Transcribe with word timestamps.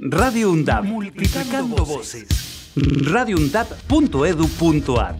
Radio 0.00 0.52
UNDAP. 0.52 0.84
Multiplicando 0.84 1.84
voces. 1.84 2.28
radioundap.edu.ar 2.76 5.16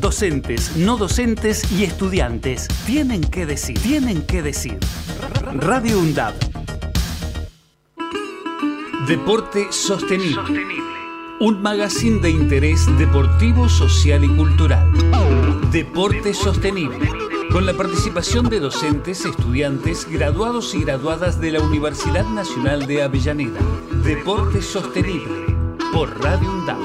Docentes, 0.00 0.74
no 0.76 0.96
docentes 0.96 1.70
y 1.70 1.84
estudiantes 1.84 2.66
tienen 2.86 3.20
que 3.20 3.44
decir, 3.44 3.78
tienen 3.78 4.22
que 4.22 4.42
decir. 4.42 4.78
Radio 5.52 5.98
UNDAP. 5.98 6.32
Deporte 9.06 9.66
sostenible. 9.70 10.64
Un 11.40 11.60
magazine 11.60 12.20
de 12.20 12.30
interés 12.30 12.86
deportivo, 12.96 13.68
social 13.68 14.24
y 14.24 14.28
cultural. 14.28 14.90
Deporte 15.70 16.32
sostenible. 16.32 17.29
Con 17.52 17.66
la 17.66 17.72
participación 17.72 18.48
de 18.48 18.60
docentes, 18.60 19.24
estudiantes, 19.24 20.06
graduados 20.08 20.72
y 20.76 20.84
graduadas 20.84 21.40
de 21.40 21.50
la 21.50 21.60
Universidad 21.60 22.24
Nacional 22.26 22.86
de 22.86 23.02
Avellaneda. 23.02 23.58
Deporte 24.04 24.62
sostenible. 24.62 25.46
Por 25.92 26.22
Radio 26.22 26.48
UNDAP. 26.48 26.78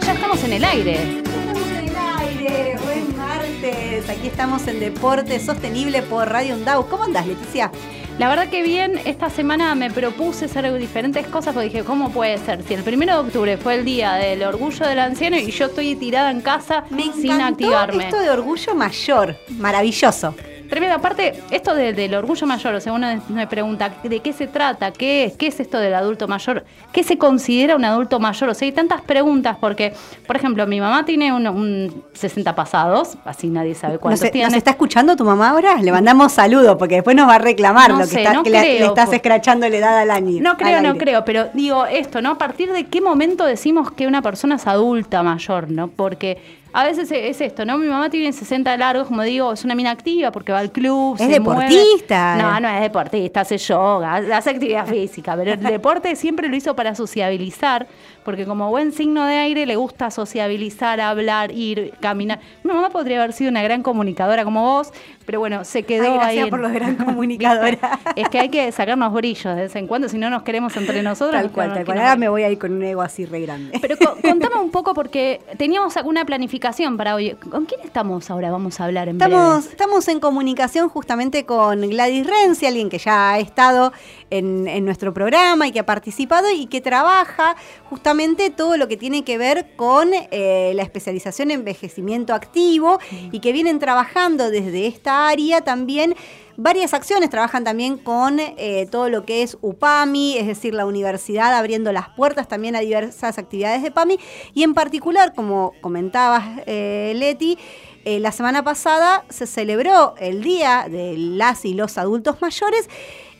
Ya 0.00 0.12
estamos 0.12 0.42
en 0.42 0.52
el 0.54 0.64
aire. 0.64 1.22
Estamos 1.24 1.66
en 1.68 1.88
el 1.88 1.96
aire, 2.18 2.78
buen 2.82 3.16
martes. 3.16 4.10
Aquí 4.10 4.26
estamos 4.26 4.66
en 4.66 4.80
Deporte 4.80 5.38
Sostenible 5.38 6.02
por 6.02 6.28
Radio 6.28 6.56
Undau. 6.56 6.88
¿Cómo 6.88 7.04
andás, 7.04 7.28
Leticia? 7.28 7.70
La 8.18 8.28
verdad 8.28 8.48
que 8.48 8.62
bien, 8.62 9.00
esta 9.04 9.30
semana 9.30 9.74
me 9.74 9.90
propuse 9.90 10.44
hacer 10.44 10.72
diferentes 10.78 11.26
cosas 11.26 11.54
porque 11.54 11.68
dije, 11.70 11.82
¿cómo 11.82 12.10
puede 12.12 12.38
ser? 12.38 12.62
Si 12.62 12.74
el 12.74 12.82
primero 12.84 13.14
de 13.14 13.18
octubre 13.20 13.56
fue 13.56 13.74
el 13.76 13.84
día 13.84 14.12
del 14.14 14.42
orgullo 14.44 14.86
del 14.86 14.98
anciano 15.00 15.38
y 15.38 15.50
yo 15.50 15.66
estoy 15.66 15.96
tirada 15.96 16.30
en 16.30 16.40
casa 16.40 16.84
Me 16.90 17.10
sin 17.12 17.32
activarme. 17.40 18.04
esto 18.04 18.20
de 18.20 18.30
orgullo 18.30 18.74
mayor. 18.74 19.36
Maravilloso. 19.58 20.34
Tremendo, 20.72 20.96
aparte, 20.96 21.34
esto 21.50 21.74
de- 21.74 21.92
del 21.92 22.14
orgullo 22.14 22.46
mayor, 22.46 22.74
o 22.74 22.80
sea, 22.80 22.94
uno 22.94 23.06
me 23.28 23.46
pregunta 23.46 23.92
de 24.02 24.20
qué 24.20 24.32
se 24.32 24.46
trata, 24.46 24.90
qué 24.90 25.24
es, 25.26 25.36
qué 25.36 25.48
es 25.48 25.60
esto 25.60 25.76
del 25.76 25.92
adulto 25.92 26.26
mayor, 26.28 26.64
qué 26.92 27.04
se 27.04 27.18
considera 27.18 27.76
un 27.76 27.84
adulto 27.84 28.18
mayor, 28.18 28.48
o 28.48 28.54
sea, 28.54 28.64
hay 28.64 28.72
tantas 28.72 29.02
preguntas 29.02 29.58
porque, 29.60 29.92
por 30.26 30.34
ejemplo, 30.36 30.66
mi 30.66 30.80
mamá 30.80 31.04
tiene 31.04 31.30
un, 31.30 31.46
un 31.46 32.02
60 32.14 32.54
pasados, 32.54 33.18
así 33.26 33.48
nadie 33.48 33.74
sabe 33.74 33.92
¿Nos, 33.94 34.00
cuántos 34.00 34.22
nos 34.22 34.30
tiene. 34.30 34.56
está 34.56 34.70
escuchando 34.70 35.14
tu 35.14 35.26
mamá 35.26 35.50
ahora? 35.50 35.76
Le 35.76 35.92
mandamos 35.92 36.32
saludos 36.32 36.76
porque 36.78 36.94
después 36.94 37.14
nos 37.14 37.28
va 37.28 37.34
a 37.34 37.38
reclamar 37.38 37.90
No 37.90 37.98
lo 37.98 38.06
sé, 38.06 38.14
que, 38.16 38.22
está- 38.22 38.32
no 38.32 38.42
que 38.42 38.48
le- 38.48 38.58
creo, 38.60 38.78
le 38.78 38.86
estás 38.86 39.06
pues. 39.10 39.16
escrachando 39.16 39.68
la 39.68 39.76
edad 39.76 39.98
al 39.98 40.10
año. 40.10 40.40
No 40.40 40.56
creo, 40.56 40.80
no 40.80 40.96
creo, 40.96 41.22
pero 41.26 41.48
digo 41.52 41.84
esto, 41.84 42.22
¿no? 42.22 42.30
A 42.30 42.38
partir 42.38 42.72
de 42.72 42.84
qué 42.86 43.02
momento 43.02 43.44
decimos 43.44 43.90
que 43.92 44.06
una 44.06 44.22
persona 44.22 44.54
es 44.54 44.66
adulta 44.66 45.22
mayor, 45.22 45.70
¿no? 45.70 45.88
Porque 45.88 46.61
a 46.72 46.84
veces 46.84 47.10
es 47.12 47.40
esto, 47.40 47.64
¿no? 47.64 47.76
Mi 47.76 47.86
mamá 47.86 48.08
tiene 48.08 48.32
60 48.32 48.76
largos, 48.76 49.08
como 49.08 49.22
digo, 49.22 49.52
es 49.52 49.64
una 49.64 49.74
mina 49.74 49.90
activa 49.90 50.32
porque 50.32 50.52
va 50.52 50.58
al 50.58 50.72
club. 50.72 51.16
Es 51.20 51.28
se 51.28 51.40
mueve. 51.40 51.64
deportista. 51.68 52.36
No, 52.36 52.60
no 52.60 52.68
es 52.68 52.80
deportista, 52.80 53.40
hace 53.42 53.58
yoga, 53.58 54.16
hace 54.16 54.50
actividad 54.50 54.86
física, 54.86 55.36
pero 55.36 55.52
el 55.52 55.60
deporte 55.62 56.16
siempre 56.16 56.48
lo 56.48 56.56
hizo 56.56 56.74
para 56.74 56.94
sociabilizar, 56.94 57.86
porque 58.24 58.46
como 58.46 58.70
buen 58.70 58.92
signo 58.92 59.26
de 59.26 59.34
aire 59.36 59.66
le 59.66 59.76
gusta 59.76 60.10
sociabilizar, 60.10 61.00
hablar, 61.00 61.50
ir, 61.52 61.92
caminar. 62.00 62.40
Mi 62.62 62.72
mamá 62.72 62.90
podría 62.90 63.18
haber 63.22 63.32
sido 63.32 63.50
una 63.50 63.62
gran 63.62 63.82
comunicadora 63.82 64.44
como 64.44 64.62
vos, 64.62 64.92
pero 65.26 65.38
bueno, 65.40 65.64
se 65.64 65.82
quedó 65.84 66.04
Ay, 66.04 66.10
ahí. 66.10 66.16
gracias 66.18 66.48
por 66.48 66.60
lo 66.60 66.68
de 66.68 66.74
gran 66.74 66.96
comunicadora. 67.04 67.78
es 68.16 68.28
que 68.28 68.38
hay 68.38 68.48
que 68.48 68.70
sacarnos 68.72 69.12
brillos 69.12 69.54
de 69.56 69.62
vez 69.62 69.76
en 69.76 69.86
cuando, 69.86 70.08
si 70.08 70.18
no 70.18 70.30
nos 70.30 70.42
queremos 70.42 70.76
entre 70.76 71.02
nosotros. 71.02 71.40
Tal 71.40 71.50
cual, 71.50 71.74
tal 71.74 71.84
cual. 71.84 71.98
Ahora 71.98 72.16
me 72.16 72.28
voy 72.28 72.42
a 72.42 72.50
ir 72.50 72.58
con 72.58 72.72
un 72.72 72.82
ego 72.82 73.02
así 73.02 73.24
re 73.26 73.40
grande. 73.40 73.78
Pero 73.80 73.96
co- 73.96 74.16
contame 74.22 74.56
un 74.60 74.70
poco 74.70 74.94
porque 74.94 75.40
teníamos 75.58 75.96
alguna 75.96 76.24
planificación 76.24 76.96
para 76.96 77.14
hoy. 77.14 77.32
¿Con 77.50 77.66
quién 77.66 77.80
estamos 77.84 78.30
ahora? 78.30 78.50
Vamos 78.50 78.80
a 78.80 78.84
hablar 78.84 79.08
en 79.08 79.16
Estamos, 79.16 79.66
estamos 79.66 80.08
en 80.08 80.20
comunicación 80.20 80.88
justamente 80.88 81.44
con 81.44 81.80
Gladys 81.82 82.26
Renzi, 82.26 82.66
alguien 82.66 82.88
que 82.88 82.98
ya 82.98 83.32
ha 83.32 83.38
estado 83.38 83.92
en, 84.32 84.84
nuestro 84.84 85.12
programa 85.12 85.68
y 85.68 85.72
que 85.72 85.80
ha 85.80 85.86
participado 85.86 86.50
y 86.50 86.66
que 86.66 86.80
trabaja 86.80 87.54
justamente 87.90 88.50
todo 88.50 88.76
lo 88.76 88.88
que 88.88 88.96
tiene 88.96 89.24
que 89.24 89.36
ver 89.38 89.76
con 89.76 90.10
eh, 90.12 90.72
la 90.74 90.82
especialización 90.82 91.50
en 91.50 91.60
envejecimiento 91.60 92.34
activo 92.34 92.98
y 93.30 93.40
que 93.40 93.52
vienen 93.52 93.78
trabajando 93.78 94.50
desde 94.50 94.86
esta 94.86 95.28
área 95.28 95.60
también. 95.60 96.14
Varias 96.56 96.92
acciones, 96.92 97.30
trabajan 97.30 97.64
también 97.64 97.96
con 97.96 98.38
eh, 98.38 98.86
todo 98.90 99.08
lo 99.08 99.24
que 99.24 99.42
es 99.42 99.56
UPAMI, 99.62 100.36
es 100.38 100.46
decir, 100.46 100.74
la 100.74 100.86
universidad 100.86 101.54
abriendo 101.54 101.92
las 101.92 102.10
puertas 102.10 102.46
también 102.46 102.76
a 102.76 102.80
diversas 102.80 103.38
actividades 103.38 103.82
de 103.82 103.90
PAMI. 103.90 104.18
Y 104.52 104.62
en 104.62 104.74
particular, 104.74 105.34
como 105.34 105.72
comentabas, 105.80 106.44
eh, 106.66 107.12
Leti, 107.16 107.58
la 108.04 108.32
semana 108.32 108.64
pasada 108.64 109.24
se 109.28 109.46
celebró 109.46 110.16
el 110.18 110.42
Día 110.42 110.88
de 110.90 111.16
las 111.16 111.64
y 111.64 111.72
los 111.72 111.98
Adultos 111.98 112.42
Mayores 112.42 112.88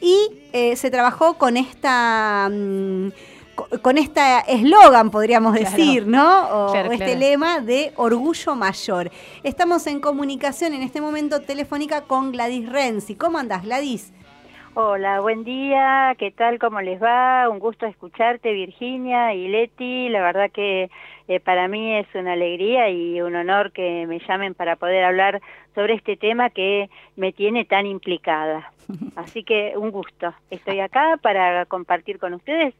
y 0.02 0.28
eh, 0.52 0.76
se 0.76 0.90
trabajó 0.90 1.38
con 1.38 1.56
esta... 1.56 2.48
mm, 2.52 3.08
co- 3.54 3.68
con 3.80 3.96
esta 3.98 4.40
eslogan, 4.40 5.10
podríamos 5.10 5.56
Claro. 5.56 5.70
decir, 5.76 6.06
¿no? 6.06 6.48
O, 6.48 6.72
Claro, 6.72 6.88
o 6.90 6.92
este 6.92 7.04
claro. 7.04 7.20
lema 7.20 7.60
de 7.60 7.92
orgullo 7.96 8.54
mayor. 8.56 9.10
Estamos 9.44 9.86
en 9.86 10.00
comunicación 10.00 10.74
en 10.74 10.82
este 10.82 11.00
momento 11.00 11.40
telefónica 11.40 12.02
con 12.02 12.32
Gladys 12.32 12.68
Renzi. 12.68 13.14
¿Cómo 13.14 13.38
andás, 13.38 13.62
Gladys? 13.62 14.12
Hola, 14.74 15.20
buen 15.20 15.44
día, 15.44 16.14
¿qué 16.18 16.30
tal? 16.30 16.58
¿Cómo 16.58 16.80
les 16.80 17.00
va? 17.00 17.46
Un 17.50 17.58
gusto 17.58 17.84
escucharte, 17.84 18.52
Virginia 18.54 19.34
y 19.34 19.46
Leti. 19.48 20.08
La 20.08 20.22
verdad 20.22 20.50
que 20.50 20.88
eh, 21.28 21.40
para 21.40 21.68
mí 21.68 21.94
es 21.98 22.06
una 22.14 22.32
alegría 22.32 22.88
y 22.88 23.20
un 23.20 23.36
honor 23.36 23.72
que 23.72 24.06
me 24.08 24.18
llamen 24.26 24.54
para 24.54 24.76
poder 24.76 25.04
hablar 25.04 25.42
sobre 25.74 25.94
este 25.94 26.16
tema 26.16 26.50
que 26.50 26.88
me 27.16 27.32
tiene 27.32 27.64
tan 27.64 27.86
implicada. 27.86 28.72
Así 29.16 29.44
que 29.44 29.74
un 29.76 29.90
gusto. 29.90 30.34
Estoy 30.50 30.80
acá 30.80 31.18
para 31.22 31.64
compartir 31.66 32.18
con 32.18 32.34
ustedes. 32.34 32.74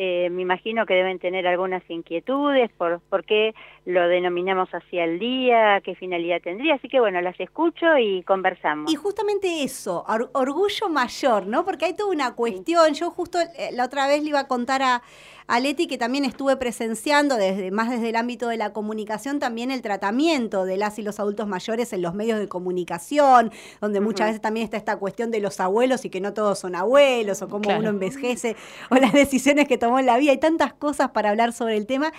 Eh, 0.00 0.30
me 0.30 0.42
imagino 0.42 0.86
que 0.86 0.94
deben 0.94 1.18
tener 1.18 1.44
algunas 1.48 1.82
inquietudes 1.90 2.70
por, 2.78 3.00
por 3.10 3.24
qué 3.24 3.52
lo 3.84 4.06
denominamos 4.06 4.72
así 4.72 4.96
al 5.00 5.18
día, 5.18 5.80
qué 5.82 5.96
finalidad 5.96 6.40
tendría. 6.40 6.76
Así 6.76 6.88
que 6.88 7.00
bueno, 7.00 7.20
las 7.20 7.38
escucho 7.40 7.98
y 7.98 8.22
conversamos. 8.22 8.92
Y 8.92 8.94
justamente 8.94 9.64
eso, 9.64 10.04
or- 10.06 10.30
orgullo 10.34 10.88
mayor, 10.88 11.48
¿no? 11.48 11.64
Porque 11.64 11.86
hay 11.86 11.96
toda 11.96 12.12
una 12.12 12.36
cuestión. 12.36 12.94
Yo 12.94 13.10
justo 13.10 13.40
eh, 13.40 13.70
la 13.72 13.86
otra 13.86 14.06
vez 14.06 14.22
le 14.22 14.28
iba 14.28 14.38
a 14.38 14.46
contar 14.46 14.82
a, 14.82 15.02
a 15.48 15.60
Leti 15.60 15.86
que 15.86 15.98
también 15.98 16.24
estuve 16.24 16.56
presenciando 16.56 17.36
desde 17.36 17.70
más 17.70 17.90
desde 17.90 18.10
el 18.10 18.16
ámbito 18.16 18.48
de 18.48 18.58
la 18.58 18.72
comunicación 18.72 19.38
también 19.40 19.70
el 19.70 19.82
tratamiento 19.82 20.64
de 20.64 20.76
las 20.76 20.98
y 20.98 21.02
los 21.02 21.18
adultos 21.18 21.48
mayores 21.48 21.92
en 21.92 22.02
los 22.02 22.14
medios 22.14 22.38
de 22.38 22.48
comunicación, 22.48 23.50
donde 23.80 24.00
muchas 24.00 24.28
veces 24.28 24.40
también 24.40 24.64
está 24.64 24.76
esta 24.76 24.96
cuestión 24.98 25.30
de 25.30 25.40
los 25.40 25.58
abuelos 25.58 26.04
y 26.04 26.10
que 26.10 26.20
no 26.20 26.34
todos 26.34 26.58
son 26.58 26.74
abuelos 26.74 27.42
o 27.42 27.48
cómo 27.48 27.62
Claro. 27.62 27.80
uno 27.80 27.88
envejece 27.90 28.56
o 28.90 28.96
las 28.96 29.12
decisiones 29.14 29.66
que 29.66 29.78
tomó 29.78 29.98
en 29.98 30.06
la 30.06 30.16
vida. 30.18 30.32
Hay 30.32 30.38
tantas 30.38 30.72
cosas 30.74 31.10
para 31.10 31.30
hablar 31.30 31.52
sobre 31.52 31.76
el 31.76 31.86
tema. 31.86 32.12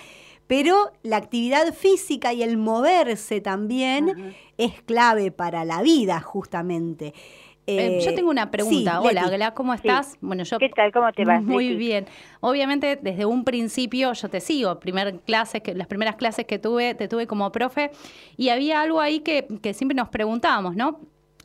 Pero 0.46 0.90
la 1.02 1.16
actividad 1.16 1.72
física 1.74 2.32
y 2.32 2.42
el 2.42 2.56
moverse 2.56 3.40
también 3.40 4.10
Ajá. 4.10 4.30
es 4.58 4.82
clave 4.82 5.30
para 5.30 5.64
la 5.64 5.80
vida, 5.82 6.20
justamente. 6.20 7.14
Eh, 7.66 7.98
Eh, 7.98 8.00
yo 8.04 8.14
tengo 8.14 8.30
una 8.30 8.50
pregunta. 8.50 8.98
sí, 9.00 9.08
Hola. 9.08 9.28
Gla, 9.28 9.54
¿cómo 9.54 9.72
estás? 9.74 10.16
Bueno, 10.20 10.42
yo 10.42 10.58
¿Qué 10.58 10.70
tal? 10.70 10.90
¿Cómo 10.92 11.12
te 11.12 11.24
vas, 11.24 11.40
Muy 11.42 11.68
Leti? 11.68 11.78
bien. 11.78 12.06
Obviamente, 12.40 12.98
desde 13.00 13.26
un 13.26 13.44
principio 13.44 14.12
yo 14.12 14.28
te 14.28 14.40
sigo. 14.40 14.80
Primer 14.80 15.20
clases 15.20 15.62
que, 15.62 15.74
las 15.74 15.86
primeras 15.86 16.16
clases 16.16 16.46
que 16.46 16.58
tuve, 16.58 16.94
te 16.96 17.06
tuve 17.06 17.28
como 17.28 17.52
profe, 17.52 17.92
y 18.36 18.48
había 18.48 18.80
algo 18.80 19.00
ahí 19.00 19.20
que, 19.20 19.46
que 19.62 19.72
siempre 19.72 19.94
nos 19.94 20.08
preguntábamos, 20.08 20.74
¿no? 20.74 20.98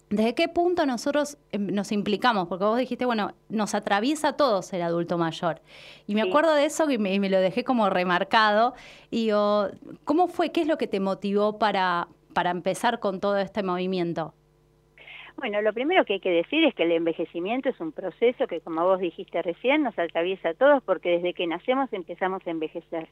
¿Desde 0.09 0.35
qué 0.35 0.47
punto 0.47 0.85
nosotros 0.85 1.37
eh, 1.51 1.57
nos 1.57 1.91
implicamos? 1.91 2.47
Porque 2.47 2.63
vos 2.65 2.77
dijiste, 2.77 3.05
bueno, 3.05 3.33
nos 3.49 3.73
atraviesa 3.75 4.29
a 4.29 4.37
todos 4.37 4.71
el 4.73 4.81
adulto 4.83 5.17
mayor. 5.17 5.61
Y 6.07 6.15
me 6.15 6.21
Sí. 6.21 6.27
acuerdo 6.27 6.53
de 6.53 6.65
eso 6.65 6.89
y 6.89 6.97
me, 6.97 7.13
y 7.13 7.19
me 7.19 7.29
lo 7.29 7.39
dejé 7.39 7.63
como 7.63 7.89
remarcado. 7.89 8.75
Y 9.09 9.25
digo, 9.25 9.67
¿cómo 10.03 10.27
fue? 10.27 10.51
¿Qué 10.51 10.61
es 10.61 10.67
lo 10.67 10.77
que 10.77 10.87
te 10.87 10.99
motivó 10.99 11.57
para, 11.57 12.07
para 12.33 12.51
empezar 12.51 12.99
con 12.99 13.19
todo 13.19 13.37
este 13.39 13.63
movimiento? 13.63 14.33
Bueno, 15.37 15.61
lo 15.61 15.73
primero 15.73 16.05
que 16.05 16.13
hay 16.13 16.19
que 16.21 16.29
decir 16.29 16.63
es 16.63 16.73
que 16.75 16.83
el 16.83 16.93
envejecimiento 16.93 17.67
es 17.69 17.79
un 17.81 17.91
proceso 17.91 18.47
que, 18.47 18.61
como 18.61 18.83
vos 18.85 18.99
dijiste 18.99 19.41
recién, 19.41 19.83
nos 19.83 19.97
atraviesa 19.99 20.49
a 20.49 20.53
todos 20.53 20.81
porque 20.83 21.09
desde 21.09 21.33
que 21.33 21.45
nacemos 21.45 21.91
empezamos 21.91 22.45
a 22.47 22.51
envejecer. 22.51 23.09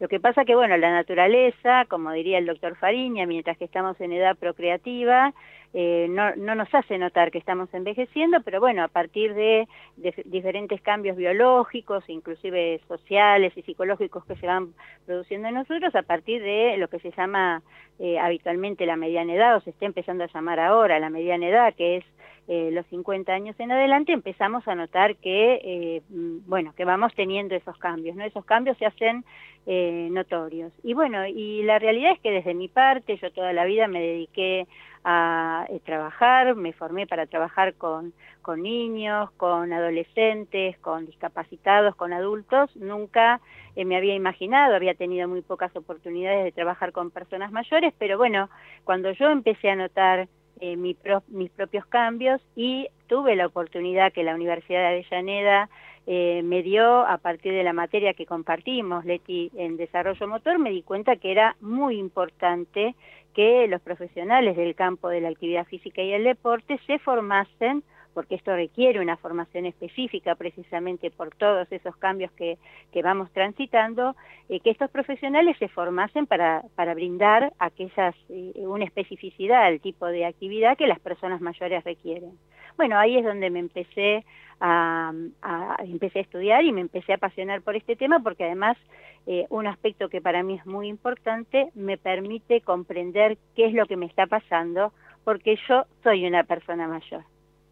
Lo 0.00 0.08
que 0.08 0.18
pasa 0.18 0.44
que, 0.44 0.56
bueno, 0.56 0.76
la 0.78 0.90
naturaleza, 0.90 1.84
como 1.88 2.10
diría 2.12 2.38
el 2.38 2.46
doctor 2.46 2.74
Fariña, 2.76 3.26
mientras 3.26 3.56
que 3.58 3.66
estamos 3.66 4.00
en 4.00 4.12
edad 4.12 4.36
procreativa, 4.36 5.32
eh, 5.72 6.08
no, 6.10 6.34
no 6.34 6.56
nos 6.56 6.74
hace 6.74 6.98
notar 6.98 7.30
que 7.30 7.38
estamos 7.38 7.72
envejeciendo, 7.72 8.42
pero 8.42 8.58
bueno, 8.58 8.82
a 8.82 8.88
partir 8.88 9.34
de, 9.34 9.68
diferentes 10.24 10.80
cambios 10.80 11.16
biológicos, 11.16 12.02
inclusive 12.08 12.80
sociales 12.88 13.52
y 13.56 13.62
psicológicos 13.62 14.24
que 14.24 14.34
se 14.36 14.46
van 14.46 14.74
produciendo 15.06 15.48
en 15.48 15.54
nosotros, 15.54 15.94
a 15.94 16.02
partir 16.02 16.42
de 16.42 16.76
lo 16.76 16.88
que 16.88 16.98
se 16.98 17.12
llama 17.12 17.62
eh, 18.00 18.18
habitualmente 18.18 18.84
la 18.84 18.96
mediana 18.96 19.34
edad, 19.34 19.56
o 19.56 19.60
se 19.60 19.70
está 19.70 19.86
empezando 19.86 20.24
a 20.24 20.28
llamar 20.32 20.58
ahora 20.58 20.98
la 20.98 21.10
mediana 21.10 21.46
edad, 21.46 21.74
que 21.74 21.98
es 21.98 22.04
eh, 22.48 22.70
los 22.72 22.84
50 22.86 23.32
años 23.32 23.54
en 23.60 23.70
adelante, 23.70 24.12
empezamos 24.12 24.66
a 24.66 24.74
notar 24.74 25.16
que, 25.16 25.60
eh, 25.62 26.02
mm, 26.08 26.48
bueno, 26.48 26.72
que 26.76 26.84
vamos 26.84 27.14
teniendo 27.14 27.54
esos 27.54 27.78
cambios, 27.78 28.16
¿no? 28.16 28.24
Esos 28.24 28.44
cambios 28.44 28.76
se 28.78 28.86
hacen 28.86 29.24
notorios. 29.66 30.72
Y 30.82 30.94
bueno, 30.94 31.24
y 31.28 31.62
la 31.62 31.78
realidad 31.78 32.12
es 32.12 32.20
que 32.20 32.32
desde 32.32 32.54
mi 32.54 32.66
parte, 32.66 33.18
yo 33.18 33.30
toda 33.30 33.52
la 33.52 33.66
vida 33.66 33.86
me 33.86 34.00
dediqué 34.00 34.66
a 35.04 35.66
eh, 35.68 35.80
trabajar, 35.84 36.54
me 36.54 36.72
formé 36.72 37.06
para 37.06 37.26
trabajar 37.26 37.74
con, 37.74 38.12
con 38.42 38.62
niños, 38.62 39.30
con 39.32 39.72
adolescentes, 39.72 40.78
con 40.78 41.06
discapacitados, 41.06 41.96
con 41.96 42.12
adultos. 42.12 42.74
Nunca 42.76 43.40
eh, 43.76 43.84
me 43.84 43.96
había 43.96 44.14
imaginado, 44.14 44.74
había 44.74 44.94
tenido 44.94 45.28
muy 45.28 45.42
pocas 45.42 45.74
oportunidades 45.76 46.44
de 46.44 46.52
trabajar 46.52 46.92
con 46.92 47.10
personas 47.10 47.52
mayores, 47.52 47.94
pero 47.98 48.18
bueno, 48.18 48.50
cuando 48.84 49.12
yo 49.12 49.30
empecé 49.30 49.70
a 49.70 49.76
notar 49.76 50.28
eh, 50.60 50.76
mis 50.76 51.50
propios 51.50 51.86
cambios 51.86 52.42
y 52.54 52.88
tuve 53.06 53.34
la 53.36 53.46
oportunidad 53.46 54.12
que 54.12 54.22
la 54.22 54.34
Universidad 54.34 54.80
de 54.80 54.86
Avellaneda 54.88 55.70
eh, 56.06 56.42
me 56.42 56.62
dio 56.62 57.06
a 57.06 57.18
partir 57.18 57.52
de 57.52 57.62
la 57.62 57.72
materia 57.72 58.14
que 58.14 58.26
compartimos, 58.26 59.04
Leti, 59.04 59.50
en 59.56 59.76
desarrollo 59.76 60.26
motor, 60.26 60.58
me 60.58 60.70
di 60.70 60.82
cuenta 60.82 61.16
que 61.16 61.30
era 61.30 61.56
muy 61.60 61.98
importante 61.98 62.94
que 63.40 63.68
los 63.68 63.80
profesionales 63.80 64.54
del 64.54 64.74
campo 64.74 65.08
de 65.08 65.22
la 65.22 65.30
actividad 65.30 65.64
física 65.64 66.02
y 66.02 66.12
el 66.12 66.24
deporte 66.24 66.78
se 66.86 66.98
formasen 66.98 67.82
porque 68.12 68.34
esto 68.34 68.54
requiere 68.54 69.00
una 69.00 69.16
formación 69.16 69.64
específica 69.64 70.34
precisamente 70.34 71.10
por 71.10 71.34
todos 71.36 71.66
esos 71.72 71.96
cambios 71.96 72.30
que, 72.32 72.58
que 72.92 73.00
vamos 73.00 73.30
transitando, 73.32 74.14
eh, 74.50 74.60
que 74.60 74.68
estos 74.68 74.90
profesionales 74.90 75.56
se 75.58 75.68
formasen 75.68 76.26
para, 76.26 76.64
para 76.74 76.92
brindar 76.92 77.54
aquellas, 77.58 78.14
eh, 78.28 78.52
una 78.56 78.84
especificidad 78.84 79.64
al 79.64 79.80
tipo 79.80 80.04
de 80.04 80.26
actividad 80.26 80.76
que 80.76 80.86
las 80.86 81.00
personas 81.00 81.40
mayores 81.40 81.82
requieren. 81.82 82.32
Bueno, 82.76 82.98
ahí 82.98 83.16
es 83.16 83.24
donde 83.24 83.48
me 83.48 83.60
empecé 83.60 84.22
a, 84.60 85.12
empecé 85.78 86.18
a 86.18 86.22
estudiar 86.22 86.62
y 86.62 86.72
me 86.72 86.82
empecé 86.82 87.12
a 87.12 87.16
apasionar 87.16 87.62
por 87.62 87.74
este 87.74 87.96
tema 87.96 88.20
porque 88.20 88.44
además 88.44 88.76
eh, 89.26 89.46
un 89.50 89.66
aspecto 89.66 90.08
que 90.08 90.20
para 90.20 90.42
mí 90.42 90.54
es 90.54 90.66
muy 90.66 90.88
importante 90.88 91.70
me 91.74 91.98
permite 91.98 92.60
comprender 92.60 93.38
qué 93.54 93.66
es 93.66 93.74
lo 93.74 93.86
que 93.86 93.96
me 93.96 94.06
está 94.06 94.26
pasando 94.26 94.92
porque 95.24 95.58
yo 95.68 95.84
soy 96.02 96.26
una 96.26 96.44
persona 96.44 96.88
mayor. 96.88 97.22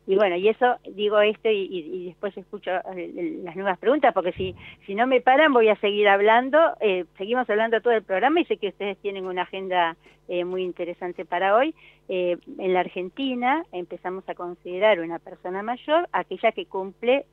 Y 0.08 0.16
bueno, 0.16 0.36
y 0.36 0.48
eso 0.48 0.76
digo 0.90 1.20
esto 1.20 1.50
y, 1.50 2.06
después 2.06 2.34
escucho 2.38 2.70
eh, 2.96 3.40
las 3.44 3.54
nuevas 3.56 3.76
preguntas, 3.76 4.14
porque 4.14 4.32
si, 4.32 4.56
si 4.86 4.94
no 4.94 5.06
me 5.06 5.20
paran 5.20 5.52
voy 5.52 5.68
a 5.68 5.76
seguir 5.76 6.08
hablando, 6.08 6.58
eh, 6.80 7.04
seguimos 7.18 7.48
hablando 7.50 7.82
todo 7.82 7.92
el 7.92 8.02
programa 8.02 8.40
y 8.40 8.46
sé 8.46 8.56
que 8.56 8.68
ustedes 8.68 8.96
tienen 9.02 9.26
una 9.26 9.42
agenda 9.42 9.98
eh, 10.28 10.46
muy 10.46 10.62
interesante 10.62 11.26
para 11.26 11.54
hoy. 11.54 11.74
en 12.08 12.72
la 12.72 12.80
Argentina 12.80 13.64
empezamos 13.70 14.26
a 14.30 14.34
considerar 14.34 14.98
una 15.00 15.18
persona 15.18 15.62
mayor 15.62 16.08
aquella 16.12 16.52
que 16.52 16.64
cumple 16.64 17.26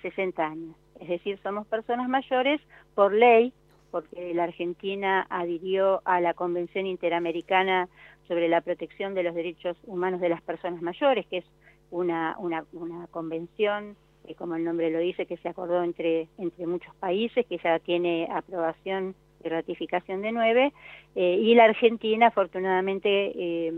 60 0.00 0.42
años, 0.42 0.74
es 1.00 1.08
decir, 1.08 1.38
somos 1.42 1.66
personas 1.66 2.08
mayores 2.08 2.62
por 2.94 3.12
ley, 3.12 3.52
porque 3.92 4.34
la 4.34 4.44
Argentina 4.44 5.26
adhirió 5.30 6.00
a 6.04 6.20
la 6.20 6.34
Convención 6.34 6.86
Interamericana 6.86 7.88
sobre 8.26 8.48
la 8.48 8.62
protección 8.62 9.14
de 9.14 9.22
los 9.22 9.34
derechos 9.34 9.76
humanos 9.84 10.20
de 10.20 10.30
las 10.30 10.42
personas 10.42 10.82
mayores, 10.82 11.26
que 11.26 11.38
es 11.38 11.44
una, 11.90 12.34
una, 12.38 12.64
convención, 13.10 13.94
eh, 14.26 14.34
como 14.34 14.56
el 14.56 14.64
nombre 14.64 14.90
lo 14.90 14.98
dice, 14.98 15.26
que 15.26 15.36
se 15.36 15.48
acordó 15.48 15.84
entre, 15.84 16.26
entre 16.38 16.66
muchos 16.66 16.94
países, 16.96 17.46
que 17.46 17.58
ya 17.58 17.78
tiene 17.78 18.26
aprobación 18.32 19.14
y 19.44 19.48
ratificación 19.48 20.22
de 20.22 20.32
nueve, 20.32 20.72
eh, 21.14 21.38
y 21.40 21.54
la 21.54 21.64
Argentina 21.64 22.28
afortunadamente 22.28 23.32
eh, 23.34 23.72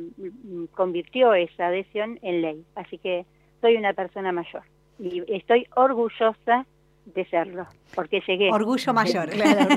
convirtió 0.72 1.34
esa 1.34 1.66
adhesión 1.66 2.20
en 2.22 2.40
ley. 2.40 2.64
Así 2.76 2.98
que 2.98 3.26
soy 3.60 3.76
una 3.76 3.92
persona 3.94 4.30
mayor 4.30 4.62
y 4.98 5.22
estoy 5.34 5.66
orgullosa 5.74 6.66
de 7.06 7.24
serlo, 7.26 7.66
porque 7.94 8.22
llegué. 8.26 8.50
Orgullo 8.50 8.92
mayor. 8.92 9.30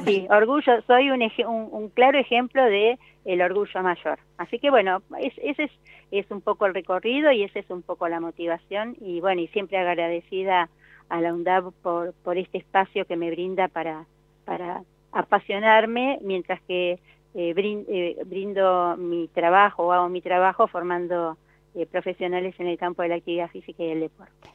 sí, 0.05 0.27
orgullo, 0.29 0.81
soy 0.87 1.09
un, 1.11 1.21
un, 1.45 1.89
claro 1.89 2.17
ejemplo 2.19 2.63
de 2.63 2.97
el 3.25 3.41
orgullo 3.41 3.83
mayor. 3.83 4.19
Así 4.37 4.59
que 4.59 4.69
bueno, 4.69 5.01
ese 5.19 5.63
es, 5.63 5.71
es 6.11 6.31
un 6.31 6.41
poco 6.41 6.65
el 6.65 6.73
recorrido 6.73 7.31
y 7.31 7.43
esa 7.43 7.59
es 7.59 7.69
un 7.69 7.81
poco 7.81 8.07
la 8.07 8.19
motivación 8.19 8.95
y 9.01 9.19
bueno, 9.19 9.41
y 9.41 9.47
siempre 9.47 9.77
agradecida 9.77 10.69
a 11.09 11.21
la 11.21 11.33
UNDAB 11.33 11.73
por, 11.81 12.13
por 12.23 12.37
este 12.37 12.57
espacio 12.57 13.05
que 13.05 13.15
me 13.15 13.29
brinda 13.29 13.67
para, 13.67 14.05
para 14.45 14.83
apasionarme 15.11 16.19
mientras 16.21 16.61
que 16.61 16.99
eh, 17.33 17.53
eh, 17.55 18.17
brindo 18.25 18.95
mi 18.97 19.27
trabajo 19.27 19.83
o 19.83 19.91
hago 19.91 20.09
mi 20.09 20.21
trabajo 20.21 20.67
formando 20.67 21.37
eh, 21.75 21.85
profesionales 21.85 22.55
en 22.59 22.67
el 22.67 22.77
campo 22.77 23.03
de 23.03 23.09
la 23.09 23.15
actividad 23.15 23.49
física 23.49 23.83
y 23.83 23.91
el 23.91 23.99
deporte. 23.99 24.49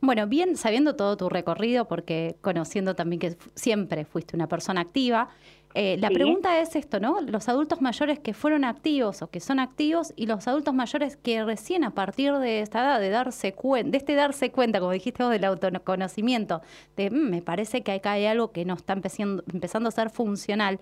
Bueno, 0.00 0.26
bien 0.26 0.56
sabiendo 0.56 0.94
todo 0.94 1.16
tu 1.16 1.28
recorrido, 1.28 1.88
porque 1.88 2.36
conociendo 2.42 2.94
también 2.94 3.18
que 3.18 3.36
siempre 3.54 4.04
fuiste 4.04 4.36
una 4.36 4.46
persona 4.46 4.82
activa, 4.82 5.30
eh, 5.78 5.98
la 5.98 6.08
pregunta 6.08 6.58
es 6.58 6.74
esto, 6.74 7.00
¿no? 7.00 7.20
Los 7.20 7.50
adultos 7.50 7.82
mayores 7.82 8.18
que 8.18 8.32
fueron 8.32 8.64
activos 8.64 9.20
o 9.20 9.28
que 9.28 9.40
son 9.40 9.58
activos 9.58 10.14
y 10.16 10.24
los 10.24 10.48
adultos 10.48 10.72
mayores 10.72 11.18
que 11.18 11.44
recién 11.44 11.84
a 11.84 11.90
partir 11.90 12.32
de 12.32 12.60
esta 12.60 12.80
edad, 12.80 12.98
de 12.98 13.10
darse 13.10 13.52
cuenta, 13.52 13.90
de 13.90 13.98
este 13.98 14.14
darse 14.14 14.50
cuenta, 14.50 14.80
como 14.80 14.92
dijiste 14.92 15.22
vos, 15.22 15.30
del 15.30 15.44
autoconocimiento, 15.44 16.62
de 16.96 17.10
mm, 17.10 17.28
me 17.28 17.42
parece 17.42 17.82
que 17.82 17.92
acá 17.92 18.12
hay 18.12 18.24
algo 18.24 18.52
que 18.52 18.64
no 18.64 18.72
está 18.72 18.94
empezando, 18.94 19.44
empezando 19.52 19.90
a 19.90 19.92
ser 19.92 20.08
funcional. 20.08 20.80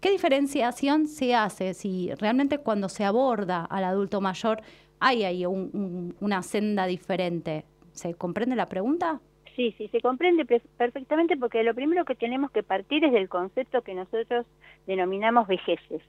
¿Qué 0.00 0.12
diferenciación 0.12 1.08
se 1.08 1.34
hace 1.34 1.74
si 1.74 2.14
realmente 2.14 2.58
cuando 2.58 2.88
se 2.88 3.04
aborda 3.04 3.64
al 3.64 3.82
adulto 3.82 4.20
mayor 4.20 4.62
hay 5.00 5.24
ahí 5.24 5.44
una 5.44 6.42
senda 6.44 6.86
diferente? 6.86 7.64
¿Se 7.96 8.14
comprende 8.14 8.56
la 8.56 8.66
pregunta? 8.66 9.20
Sí, 9.56 9.74
sí, 9.78 9.88
se 9.88 10.02
comprende 10.02 10.44
perfectamente 10.44 11.36
porque 11.38 11.62
lo 11.62 11.74
primero 11.74 12.04
que 12.04 12.14
tenemos 12.14 12.50
que 12.50 12.62
partir 12.62 13.02
es 13.04 13.12
del 13.12 13.30
concepto 13.30 13.80
que 13.80 13.94
nosotros 13.94 14.44
denominamos 14.86 15.48
vejeces. 15.48 16.02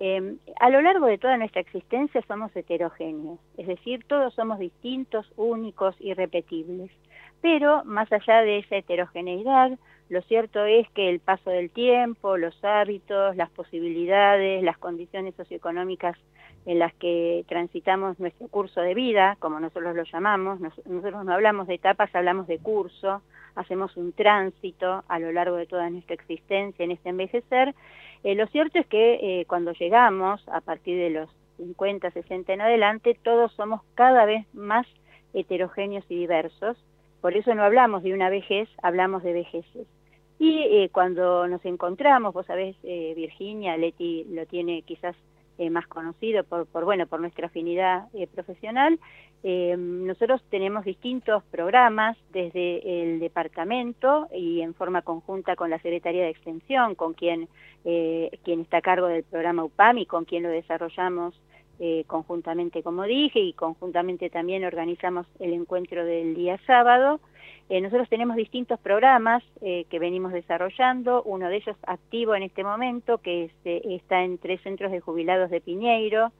Em, 0.00 0.38
a 0.58 0.68
lo 0.68 0.82
largo 0.82 1.06
de 1.06 1.18
toda 1.18 1.36
nuestra 1.36 1.60
existencia 1.60 2.24
somos 2.26 2.54
heterogéneos, 2.56 3.38
es 3.56 3.68
decir, 3.68 4.04
todos 4.08 4.34
somos 4.34 4.58
distintos, 4.58 5.30
únicos, 5.36 5.94
irrepetibles. 6.00 6.90
Pero 7.40 7.84
más 7.84 8.10
allá 8.12 8.42
de 8.42 8.58
esa 8.58 8.76
heterogeneidad, 8.76 9.78
lo 10.08 10.22
cierto 10.22 10.64
es 10.64 10.90
que 10.90 11.08
el 11.08 11.20
paso 11.20 11.50
del 11.50 11.70
tiempo, 11.70 12.36
los 12.36 12.64
hábitos, 12.64 13.36
las 13.36 13.50
posibilidades, 13.50 14.64
las 14.64 14.78
condiciones 14.78 15.36
socioeconómicas 15.36 16.18
en 16.64 16.78
las 16.78 16.94
que 16.94 17.44
transitamos 17.48 18.18
nuestro 18.20 18.48
curso 18.48 18.80
de 18.80 18.94
vida, 18.94 19.36
como 19.40 19.58
nosotros 19.58 19.96
lo 19.96 20.04
llamamos, 20.04 20.60
nosotros 20.60 21.24
no 21.24 21.32
hablamos 21.32 21.66
de 21.66 21.74
etapas, 21.74 22.14
hablamos 22.14 22.46
de 22.46 22.58
curso, 22.58 23.20
hacemos 23.56 23.96
un 23.96 24.12
tránsito 24.12 25.02
a 25.08 25.18
lo 25.18 25.32
largo 25.32 25.56
de 25.56 25.66
toda 25.66 25.90
nuestra 25.90 26.14
existencia 26.14 26.84
en 26.84 26.92
este 26.92 27.08
envejecer. 27.08 27.74
Eh, 28.22 28.34
lo 28.34 28.46
cierto 28.46 28.78
es 28.78 28.86
que 28.86 29.14
eh, 29.40 29.44
cuando 29.46 29.72
llegamos, 29.72 30.46
a 30.48 30.60
partir 30.60 30.96
de 30.96 31.10
los 31.10 31.30
50, 31.56 32.10
60 32.12 32.52
en 32.52 32.60
adelante, 32.60 33.18
todos 33.22 33.52
somos 33.52 33.82
cada 33.94 34.24
vez 34.24 34.46
más 34.54 34.86
heterogéneos 35.34 36.04
y 36.08 36.16
diversos, 36.16 36.76
por 37.20 37.36
eso 37.36 37.54
no 37.54 37.62
hablamos 37.64 38.02
de 38.02 38.14
una 38.14 38.30
vejez, 38.30 38.68
hablamos 38.82 39.22
de 39.22 39.32
vejeces. 39.32 39.86
Y 40.38 40.60
eh, 40.60 40.90
cuando 40.92 41.46
nos 41.46 41.64
encontramos, 41.64 42.34
vos 42.34 42.46
sabés, 42.46 42.76
Virginia, 42.82 43.76
Leti 43.76 44.24
lo 44.30 44.44
tiene 44.46 44.82
quizás 44.82 45.14
eh, 45.62 45.70
más 45.70 45.86
conocido 45.86 46.42
por, 46.42 46.66
por, 46.66 46.84
bueno, 46.84 47.06
por 47.06 47.20
nuestra 47.20 47.46
afinidad 47.46 48.08
eh, 48.14 48.26
profesional. 48.26 48.98
Eh, 49.44 49.76
nosotros 49.78 50.42
tenemos 50.50 50.84
distintos 50.84 51.44
programas 51.52 52.16
desde 52.32 53.02
el 53.02 53.20
departamento 53.20 54.26
y 54.34 54.60
en 54.60 54.74
forma 54.74 55.02
conjunta 55.02 55.54
con 55.54 55.70
la 55.70 55.78
Secretaría 55.78 56.24
de 56.24 56.30
Extensión, 56.30 56.96
con 56.96 57.14
quien, 57.14 57.48
quien 57.84 58.60
está 58.60 58.78
a 58.78 58.82
cargo 58.82 59.06
del 59.06 59.22
programa 59.22 59.62
UPAM 59.62 59.98
y 59.98 60.06
con 60.06 60.24
quien 60.24 60.42
lo 60.42 60.48
desarrollamos 60.48 61.40
conjuntamente, 62.06 62.82
como 62.84 63.02
dije, 63.02 63.40
y 63.40 63.52
conjuntamente 63.54 64.30
también 64.30 64.64
organizamos 64.64 65.26
el 65.40 65.52
encuentro 65.52 66.04
del 66.04 66.34
día 66.34 66.58
sábado. 66.66 67.20
Eh, 67.72 67.80
nosotros 67.80 68.06
tenemos 68.10 68.36
distintos 68.36 68.78
programas 68.80 69.42
eh, 69.62 69.86
que 69.88 69.98
venimos 69.98 70.34
desarrollando, 70.34 71.22
uno 71.22 71.48
de 71.48 71.56
ellos 71.56 71.74
activo 71.86 72.34
en 72.34 72.42
este 72.42 72.64
momento, 72.64 73.16
que 73.16 73.50
eh, 73.64 73.82
está 73.86 74.24
en 74.24 74.36
tres 74.36 74.60
centros 74.60 74.92
de 74.92 75.00
jubilados 75.00 75.48
de 75.50 75.62
Piñeiro, 75.62 76.32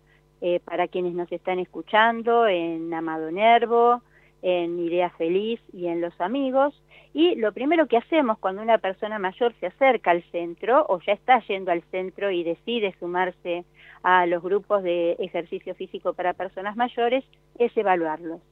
para 0.67 0.89
quienes 0.89 1.15
nos 1.15 1.33
están 1.33 1.59
escuchando, 1.59 2.47
en 2.49 2.93
Amado 2.93 3.31
Nervo, 3.31 4.03
en 4.43 4.79
Idea 4.79 5.09
Feliz 5.11 5.61
y 5.73 5.87
en 5.87 6.03
Los 6.03 6.21
Amigos. 6.21 6.75
Y 7.15 7.37
lo 7.37 7.53
primero 7.53 7.87
que 7.87 7.97
hacemos 7.97 8.39
cuando 8.39 8.61
una 8.61 8.77
persona 8.77 9.19
mayor 9.19 9.55
se 9.59 9.69
acerca 9.69 10.11
al 10.11 10.23
centro 10.33 10.85
o 10.89 11.01
ya 11.01 11.15
está 11.15 11.39
yendo 11.47 11.71
al 11.71 11.83
centro 11.93 12.31
y 12.31 12.43
decide 12.43 12.95
sumarse 12.99 13.65
a 14.03 14.27
los 14.27 14.43
grupos 14.43 14.83
de 14.83 15.13
ejercicio 15.13 15.75
físico 15.77 16.13
para 16.13 16.35
personas 16.35 16.77
mayores 16.77 17.25
es 17.59 17.75
evaluarlos 17.77 18.43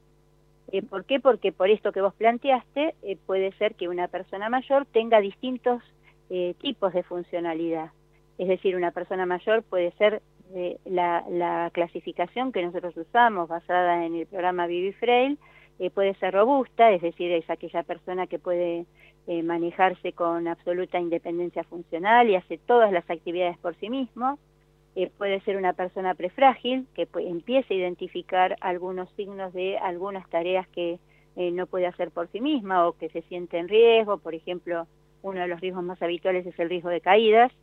eh, 0.71 0.81
¿Por 0.81 1.05
qué? 1.05 1.19
Porque 1.19 1.51
por 1.51 1.69
esto 1.69 1.91
que 1.91 2.01
vos 2.01 2.13
planteaste, 2.13 2.95
eh, 3.03 3.17
puede 3.25 3.51
ser 3.53 3.75
que 3.75 3.89
una 3.89 4.07
persona 4.07 4.49
mayor 4.49 4.85
tenga 4.85 5.19
distintos 5.19 5.83
eh, 6.29 6.55
tipos 6.61 6.93
de 6.93 7.03
funcionalidad. 7.03 7.91
Es 8.37 8.47
decir, 8.47 8.75
una 8.75 8.91
persona 8.91 9.25
mayor 9.25 9.63
puede 9.63 9.91
ser 9.93 10.21
la, 10.83 11.23
la, 11.29 11.69
clasificación 11.71 12.51
que 12.51 12.61
nosotros 12.61 12.97
usamos, 12.97 13.47
basada 13.47 14.05
en 14.05 14.15
el 14.15 14.27
programa 14.27 14.67
Vivi 14.67 14.91
Frail, 14.91 15.37
puede 15.93 16.13
ser 16.15 16.33
robusta, 16.33 16.91
es 16.91 17.01
decir, 17.01 17.31
es 17.31 17.49
aquella 17.49 17.83
persona 17.83 18.27
que 18.27 18.37
puede 18.37 18.85
manejarse 19.27 20.11
con 20.11 20.49
absoluta 20.49 20.99
independencia 20.99 21.63
funcional 21.63 22.29
y 22.29 22.35
hace 22.35 22.57
todas 22.57 22.91
las 22.91 23.09
actividades 23.09 23.57
por 23.59 23.75
sí 23.77 23.89
mismo. 23.89 24.39
Eh, 24.95 25.09
puede 25.17 25.39
ser 25.41 25.55
una 25.55 25.71
persona 25.71 26.15
prefrágil 26.15 26.85
que 26.93 27.07
empiece 27.15 27.73
a 27.73 27.77
identificar 27.77 28.57
algunos 28.59 29.09
signos 29.11 29.53
de 29.53 29.77
algunas 29.77 30.29
tareas 30.29 30.67
que 30.67 30.99
eh, 31.37 31.51
no 31.51 31.65
puede 31.65 31.87
hacer 31.87 32.11
por 32.11 32.29
sí 32.31 32.41
misma 32.41 32.85
o 32.85 32.97
que 32.97 33.07
se 33.09 33.21
siente 33.23 33.57
en 33.57 33.69
riesgo. 33.69 34.17
Por 34.17 34.35
ejemplo, 34.35 34.87
uno 35.21 35.39
de 35.39 35.47
los 35.47 35.61
riesgos 35.61 35.83
más 35.83 36.01
habituales 36.01 36.45
es 36.45 36.59
el 36.59 36.69
riesgo 36.69 36.89
de 36.89 36.99
caídas. 36.99 37.53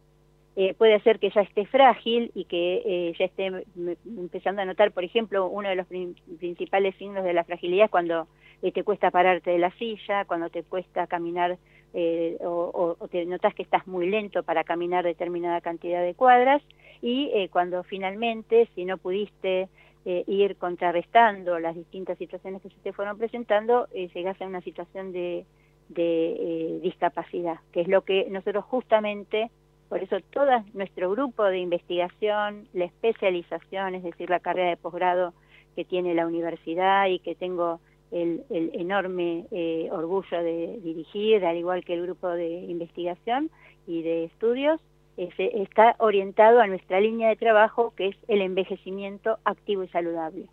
Eh, 0.57 0.73
puede 0.73 0.99
ser 1.01 1.19
que 1.19 1.31
ya 1.31 1.43
esté 1.43 1.67
frágil 1.67 2.33
y 2.35 2.47
que 2.47 3.15
ya 3.17 3.27
esté 3.27 3.65
empezando 4.07 4.63
a 4.63 4.65
notar, 4.65 4.91
por 4.93 5.05
ejemplo, 5.05 5.47
uno 5.49 5.69
de 5.69 5.77
los 5.77 5.87
principales 5.87 6.97
signos 6.97 7.25
de 7.25 7.35
la 7.35 7.45
fragilidad 7.45 7.85
es 7.85 7.91
cuando 7.91 8.27
te 8.61 8.83
cuesta 8.83 9.11
pararte 9.11 9.51
de 9.51 9.59
la 9.59 9.71
silla, 9.73 10.25
cuando 10.25 10.49
te 10.49 10.65
cuesta 10.65 11.07
caminar 11.07 11.59
o, 12.41 12.97
o, 12.99 13.09
te 13.09 13.25
notas 13.25 13.55
que 13.55 13.63
estás 13.63 13.87
muy 13.87 14.09
lento 14.11 14.43
para 14.43 14.65
caminar 14.65 15.05
determinada 15.05 15.61
cantidad 15.61 16.03
de 16.03 16.15
cuadras 16.15 16.61
y 17.01 17.49
cuando 17.49 17.83
finalmente, 17.85 18.69
si 18.75 18.85
no 18.85 18.99
pudiste 18.99 19.69
ir 20.05 20.57
contrarrestando 20.57 21.59
las 21.59 21.77
distintas 21.77 22.17
situaciones 22.19 22.63
que 22.63 22.71
se 22.71 22.81
te 22.83 22.93
fueron 22.93 23.19
presentando, 23.19 23.87
llegas 23.89 24.41
a 24.41 24.47
una 24.47 24.63
situación 24.63 25.13
de, 25.13 25.45
de 25.89 26.81
discapacidad, 26.83 27.59
que 27.73 27.83
es 27.83 27.89
lo 27.89 28.03
que 28.03 28.27
nosotros 28.31 28.65
justamente 28.65 29.51
por 29.89 30.03
eso 30.03 30.19
todo 30.31 30.51
nuestro 30.75 31.11
grupo 31.11 31.45
de 31.45 31.59
investigación, 31.59 32.69
la 32.75 32.85
especialización, 32.85 33.95
es 33.95 34.03
decir, 34.03 34.29
la 34.29 34.41
carrera 34.41 34.71
de 34.71 34.77
posgrado 34.77 35.33
que 35.75 35.85
tiene 35.85 36.15
la 36.15 36.27
universidad 36.27 37.07
y 37.07 37.21
que 37.21 37.35
tengo 37.35 37.81
el, 38.11 38.45
enorme 38.51 39.47
eh, 39.51 39.89
orgullo 39.91 40.43
de 40.43 40.79
dirigir, 40.83 41.45
al 41.45 41.57
igual 41.57 41.85
que 41.85 41.95
el 41.95 42.03
grupo 42.03 42.29
de 42.29 42.49
investigación 42.49 43.51
y 43.87 44.03
de 44.03 44.25
estudios, 44.25 44.81
está 45.19 45.97
orientado 45.99 46.61
a 46.61 46.67
nuestra 46.67 47.01
línea 47.01 47.29
de 47.29 47.37
trabajo 47.37 47.93
que 47.97 48.09
es 48.09 48.17
el 48.29 48.41
envejecimiento 48.41 49.39
activo 49.45 49.83
y 49.83 49.89
saludable. 49.89 50.47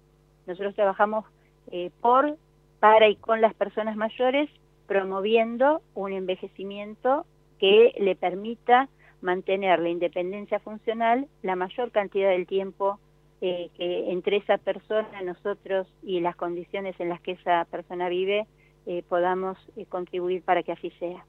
Nosotros 0.48 0.75
trabajamos 0.75 1.25
eh, 1.72 1.91
por, 2.01 2.38
para 2.79 3.07
y 3.07 3.15
con 3.15 3.41
las 3.41 3.53
personas 3.53 3.95
mayores 3.95 4.50
promoviendo 4.88 5.81
un 5.93 6.13
envejecimiento 6.13 7.25
que 7.60 7.93
le 8.00 8.15
permita 8.15 8.89
mantener 9.22 9.79
la 9.79 9.89
independencia 9.89 10.60
funcional 10.60 11.27
la 11.41 11.55
mayor 11.55 11.91
cantidad 11.91 12.29
del 12.29 12.45
tiempo 12.45 13.00
eh, 13.41 13.69
que 13.77 14.12
entre 14.12 14.38
esa 14.38 14.57
persona, 14.57 15.22
nosotros 15.22 15.88
y 16.01 16.19
las 16.22 16.36
condiciones 16.36 17.00
en 17.00 17.10
las 17.10 17.22
que 17.22 17.34
esa 17.34 17.65
persona 17.65 18.10
vive, 18.10 18.48
eh, 18.86 19.03
podamos 19.07 19.57
contribuir 19.89 20.41
para 20.43 20.63
que 20.63 20.72
así 20.72 20.91
sea. 21.00 21.25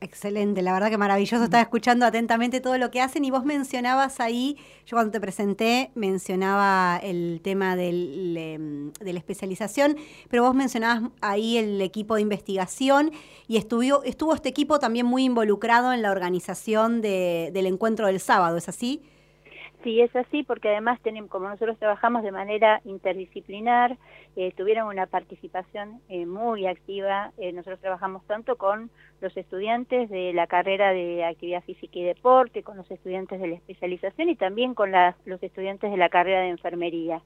Excelente, 0.00 0.60
la 0.60 0.74
verdad 0.74 0.90
que 0.90 0.98
maravilloso. 0.98 1.44
Estaba 1.44 1.62
escuchando 1.62 2.04
atentamente 2.04 2.60
todo 2.60 2.76
lo 2.76 2.90
que 2.90 3.00
hacen 3.00 3.24
y 3.24 3.30
vos 3.30 3.44
mencionabas 3.44 4.20
ahí, 4.20 4.58
yo 4.84 4.96
cuando 4.96 5.12
te 5.12 5.20
presenté 5.20 5.92
mencionaba 5.94 7.00
el 7.02 7.40
tema 7.42 7.74
del, 7.74 8.92
de 9.00 9.12
la 9.12 9.18
especialización, 9.18 9.96
pero 10.28 10.42
vos 10.42 10.54
mencionabas 10.54 11.10
ahí 11.22 11.56
el 11.56 11.80
equipo 11.80 12.16
de 12.16 12.20
investigación 12.20 13.12
y 13.48 13.56
estuvo, 13.56 14.02
estuvo 14.02 14.34
este 14.34 14.50
equipo 14.50 14.78
también 14.78 15.06
muy 15.06 15.24
involucrado 15.24 15.92
en 15.92 16.02
la 16.02 16.10
organización 16.10 17.00
del 17.00 17.66
encuentro 17.66 18.06
del 18.06 18.20
sábado, 18.20 18.58
¿es 18.58 18.68
así? 18.68 19.02
Sí, 19.84 20.00
es 20.00 20.16
así 20.16 20.42
porque 20.44 20.70
además 20.70 20.98
tenemos, 21.02 21.30
como 21.30 21.46
nosotros 21.46 21.78
trabajamos 21.78 22.22
de 22.22 22.32
manera 22.32 22.80
interdisciplinar, 22.86 23.98
eh, 24.34 24.50
tuvieron 24.56 24.88
una 24.88 25.04
participación 25.04 26.00
eh, 26.08 26.24
muy 26.24 26.66
activa. 26.66 27.32
Eh, 27.36 27.52
nosotros 27.52 27.80
trabajamos 27.80 28.26
tanto 28.26 28.56
con 28.56 28.90
los 29.20 29.36
estudiantes 29.36 30.08
de 30.08 30.32
la 30.32 30.46
carrera 30.46 30.94
de 30.94 31.26
actividad 31.26 31.62
física 31.64 31.98
y 31.98 32.02
deporte, 32.02 32.62
con 32.62 32.78
los 32.78 32.90
estudiantes 32.90 33.38
de 33.38 33.46
la 33.46 33.56
especialización 33.56 34.30
y 34.30 34.36
también 34.36 34.72
con 34.72 34.90
los 35.26 35.42
estudiantes 35.42 35.90
de 35.90 35.98
la 35.98 36.08
carrera 36.08 36.40
de 36.40 36.48
enfermería. 36.48 37.20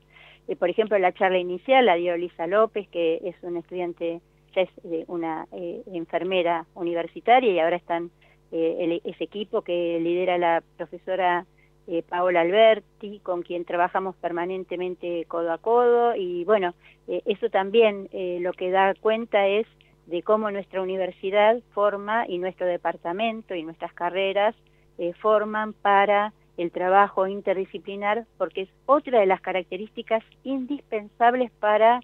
por 0.59 0.69
ejemplo, 0.69 0.99
la 0.99 1.13
charla 1.13 1.39
inicial 1.39 1.87
la 1.87 1.95
dio 1.95 2.17
Lisa 2.17 2.49
López, 2.49 2.89
que 2.89 3.21
es 3.23 3.37
una 3.43 3.61
estudiante, 3.61 4.21
ya 4.57 4.63
es 4.63 4.71
una 5.07 5.47
enfermera 5.53 6.67
universitaria 6.75 7.53
y 7.53 7.61
ahora 7.61 7.77
están 7.77 8.11
ese 8.51 9.25
equipo 9.25 9.63
que 9.63 10.01
lidera 10.01 10.39
la 10.39 10.63
profesora 10.77 11.47
eh, 11.91 12.03
Paola 12.03 12.43
Alberti, 12.43 13.19
con 13.21 13.41
quien 13.41 13.65
trabajamos 13.65 14.15
permanentemente 14.17 15.25
codo 15.25 15.53
a 15.53 15.57
codo, 15.57 16.15
y 16.15 16.45
bueno, 16.45 16.75
eh, 17.07 17.23
eso 17.25 17.49
también 17.49 18.11
eh, 18.13 18.37
lo 18.43 18.53
que 18.53 18.71
da 18.71 18.93
cuenta 19.01 19.47
es 19.47 19.67
de 20.05 20.23
cómo 20.23 20.51
nuestra 20.51 20.83
universidad 20.83 21.59
forma 21.73 22.27
y 22.29 22.37
nuestro 22.37 22.67
departamento 22.67 23.55
y 23.55 23.63
nuestras 23.63 23.93
carreras 23.95 24.55
forman 25.21 25.75
para 25.75 26.33
el 26.57 26.73
trabajo 26.73 27.29
interdisciplinar, 27.29 28.27
porque 28.37 28.63
es 28.63 28.69
otra 28.85 29.21
de 29.21 29.27
las 29.27 29.41
características 29.41 30.25
indispensables 30.43 31.53
para 31.53 32.01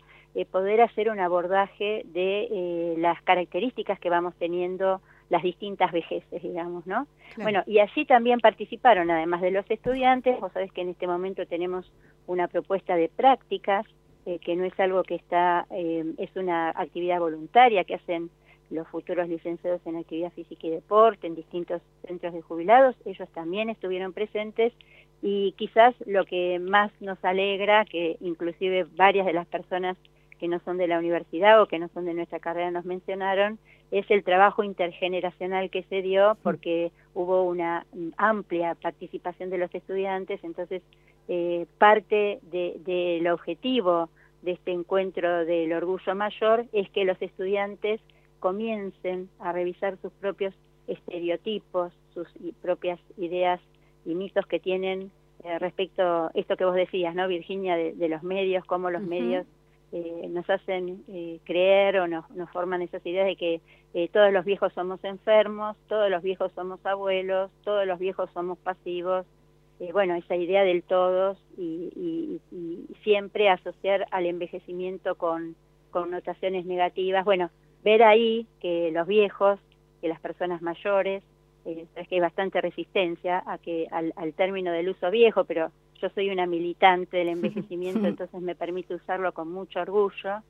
poder 0.52 0.80
hacer 0.80 1.10
un 1.10 1.18
abordaje 1.18 2.02
de 2.04 2.94
las 2.98 3.20
características 3.22 3.98
que 3.98 4.10
vamos 4.10 4.34
teniendo 4.38 5.00
las 5.30 5.42
distintas 5.42 5.90
vejeces, 5.92 6.42
digamos, 6.42 6.86
¿no? 6.86 7.06
Bueno, 7.36 7.62
y 7.66 7.78
allí 7.78 8.04
también 8.04 8.40
participaron, 8.40 9.10
además 9.10 9.40
de 9.40 9.50
los 9.50 9.68
estudiantes, 9.70 10.38
vos 10.40 10.52
sabés 10.52 10.70
que 10.72 10.82
en 10.82 10.90
este 10.90 11.06
momento 11.06 11.46
tenemos 11.46 11.90
una 12.26 12.48
propuesta 12.48 12.96
de 12.96 13.08
prácticas, 13.08 13.86
eh, 14.26 14.38
que 14.38 14.56
no 14.56 14.64
es 14.64 14.78
algo 14.78 15.02
que 15.02 15.16
está, 15.16 15.66
eh, 15.70 16.04
es 16.18 16.34
una 16.36 16.70
actividad 16.70 17.20
voluntaria 17.20 17.84
que 17.84 17.94
hacen 17.94 18.30
los 18.70 18.88
futuros 18.88 19.28
licenciados 19.28 19.80
en 19.86 19.96
actividad 19.96 20.32
física 20.32 20.66
y 20.66 20.70
deporte 20.70 21.26
en 21.26 21.34
distintos 21.34 21.82
centros 22.06 22.32
de 22.32 22.40
jubilados, 22.40 22.96
ellos 23.04 23.28
también 23.30 23.70
estuvieron 23.70 24.12
presentes 24.12 24.72
y 25.22 25.52
quizás 25.52 25.94
lo 26.06 26.24
que 26.24 26.58
más 26.58 26.90
nos 27.00 27.22
alegra, 27.24 27.84
que 27.84 28.16
inclusive 28.20 28.84
varias 28.96 29.26
de 29.26 29.32
las 29.32 29.46
personas 29.46 29.96
que 30.38 30.48
no 30.48 30.58
son 30.60 30.76
de 30.76 30.88
la 30.88 30.98
universidad 30.98 31.62
o 31.62 31.66
que 31.66 31.78
no 31.78 31.88
son 31.88 32.04
de 32.04 32.14
nuestra 32.14 32.40
carrera 32.40 32.70
nos 32.70 32.84
mencionaron, 32.84 33.58
es 33.94 34.10
el 34.10 34.24
trabajo 34.24 34.64
intergeneracional 34.64 35.70
que 35.70 35.84
se 35.84 36.02
dio 36.02 36.36
porque 36.42 36.90
hubo 37.14 37.44
una 37.44 37.86
amplia 38.16 38.74
participación 38.74 39.50
de 39.50 39.58
los 39.58 39.72
estudiantes, 39.72 40.42
entonces 40.42 40.82
eh, 41.28 41.66
parte 41.78 42.40
del 42.42 43.28
objetivo 43.28 44.08
de 44.42 44.50
este 44.52 44.72
encuentro 44.72 45.44
del 45.44 45.72
orgullo 45.72 46.12
mayor 46.16 46.66
es 46.72 46.90
que 46.90 47.04
los 47.04 47.22
estudiantes 47.22 48.00
comiencen 48.40 49.28
a 49.38 49.52
revisar 49.52 49.96
sus 50.02 50.12
propios 50.14 50.52
estereotipos, 50.88 51.92
sus 52.14 52.26
propias 52.60 52.98
ideas 53.16 53.60
y 54.04 54.16
mitos 54.16 54.44
que 54.46 54.58
tienen 54.58 55.12
eh, 55.44 55.58
respecto 55.60 56.02
a 56.02 56.30
esto 56.34 56.56
que 56.56 56.64
vos 56.64 56.74
decías, 56.74 57.14
¿no, 57.14 57.28
Virginia, 57.28 57.76
de, 57.76 58.08
los 58.08 58.24
medios, 58.24 58.64
cómo 58.64 58.90
los 58.90 59.02
medios 59.02 59.46
eh, 59.96 60.26
nos 60.28 60.50
hacen 60.50 61.04
eh, 61.06 61.38
creer 61.44 62.00
o 62.00 62.08
nos, 62.08 62.28
nos, 62.32 62.50
forman 62.50 62.82
esas 62.82 63.06
ideas 63.06 63.26
de 63.26 63.36
que 63.36 63.60
eh, 63.94 64.08
todos 64.08 64.32
los 64.32 64.44
viejos 64.44 64.72
somos 64.72 64.98
enfermos, 65.04 65.76
todos 65.86 66.10
los 66.10 66.20
viejos 66.20 66.50
somos 66.56 66.84
abuelos, 66.84 67.52
todos 67.62 67.86
los 67.86 68.00
viejos 68.00 68.28
somos 68.34 68.58
pasivos. 68.58 69.24
bueno, 69.92 70.16
esa 70.16 70.34
idea 70.34 70.64
del 70.64 70.82
todos 70.82 71.38
y, 71.56 72.40
siempre 73.04 73.48
asociar 73.48 74.06
al 74.10 74.26
envejecimiento 74.26 75.14
con 75.14 75.54
connotaciones 75.92 76.66
negativas. 76.66 77.24
Bueno, 77.24 77.50
ver 77.84 78.02
ahí 78.02 78.48
que 78.60 78.90
los 78.90 79.06
viejos, 79.06 79.60
que 80.00 80.08
las 80.08 80.20
personas 80.20 80.60
mayores, 80.60 81.22
es 81.64 82.08
que 82.08 82.16
hay 82.16 82.20
bastante 82.20 82.60
resistencia 82.60 83.44
a 83.46 83.58
que 83.58 83.86
al, 83.92 84.12
al 84.16 84.32
término 84.34 84.72
del 84.72 84.88
uso 84.88 85.08
viejo, 85.12 85.44
pero 85.44 85.70
yo 86.00 86.08
soy 86.10 86.30
una 86.30 86.46
militante 86.46 87.16
del 87.18 87.28
envejecimiento, 87.36 88.06
entonces 88.06 88.40
me 88.40 88.54
permite 88.54 88.94
usarlo 88.94 89.32
con 89.32 89.50
mucho 89.50 89.80
orgullo. 89.80 90.42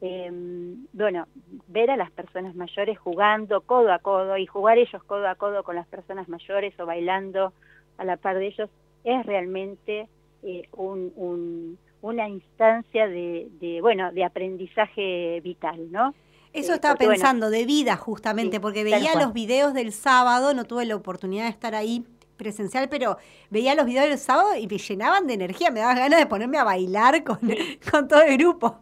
Em, 0.00 0.86
bueno, 0.92 1.26
ver 1.68 1.90
a 1.90 1.96
las 1.96 2.10
personas 2.10 2.54
mayores 2.54 2.98
jugando 2.98 3.62
codo 3.62 3.92
a 3.92 3.98
codo 3.98 4.36
y 4.36 4.44
jugar 4.44 4.76
ellos 4.76 5.02
codo 5.04 5.26
a 5.26 5.36
codo 5.36 5.62
con 5.62 5.74
las 5.74 5.86
personas 5.86 6.28
mayores 6.28 6.78
o 6.78 6.84
bailando 6.84 7.54
a 7.96 8.04
la 8.04 8.18
par 8.18 8.36
de 8.36 8.48
ellos 8.48 8.68
es 9.04 9.24
realmente 9.24 10.06
eh, 10.42 10.68
una 12.02 12.28
instancia 12.28 13.08
de, 13.08 13.78
bueno, 13.80 14.12
de 14.12 14.24
aprendizaje 14.24 15.40
vital, 15.42 15.90
¿no? 15.90 16.14
Eso 16.52 16.72
eh, 16.72 16.74
estaba 16.74 16.96
pensando, 16.96 17.48
de 17.50 17.64
vida 17.64 17.96
justamente, 17.96 18.60
porque 18.60 18.84
veía 18.84 19.14
los 19.14 19.32
videos 19.32 19.72
del 19.72 19.92
sábado, 19.92 20.52
no 20.54 20.64
tuve 20.64 20.84
la 20.84 20.96
oportunidad 20.96 21.44
de 21.44 21.50
estar 21.50 21.74
ahí 21.74 22.04
presencial, 22.36 22.88
pero 22.88 23.16
veía 23.50 23.74
los 23.74 23.86
videos 23.86 24.08
del 24.08 24.18
sábado 24.18 24.56
y 24.56 24.66
me 24.66 24.78
llenaban 24.78 25.26
de 25.26 25.34
energía, 25.34 25.70
me 25.70 25.80
daba 25.80 25.94
ganas 25.94 26.18
de 26.20 26.26
ponerme 26.26 26.58
a 26.58 26.64
bailar 26.64 27.24
con, 27.24 27.38
con 27.90 28.08
todo 28.08 28.22
el 28.22 28.36
grupo. 28.38 28.78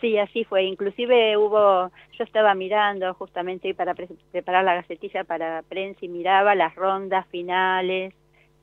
Sí, 0.00 0.18
así 0.18 0.44
fue. 0.44 0.64
Inclusive 0.64 1.36
hubo, 1.36 1.90
yo 2.18 2.24
estaba 2.24 2.54
mirando 2.54 3.12
justamente 3.14 3.74
para 3.74 3.94
preparar 3.94 4.64
la 4.64 4.74
gacetilla 4.74 5.24
para 5.24 5.62
prensa 5.62 6.04
y 6.04 6.08
miraba 6.08 6.54
las 6.54 6.74
rondas 6.74 7.26
finales 7.28 8.14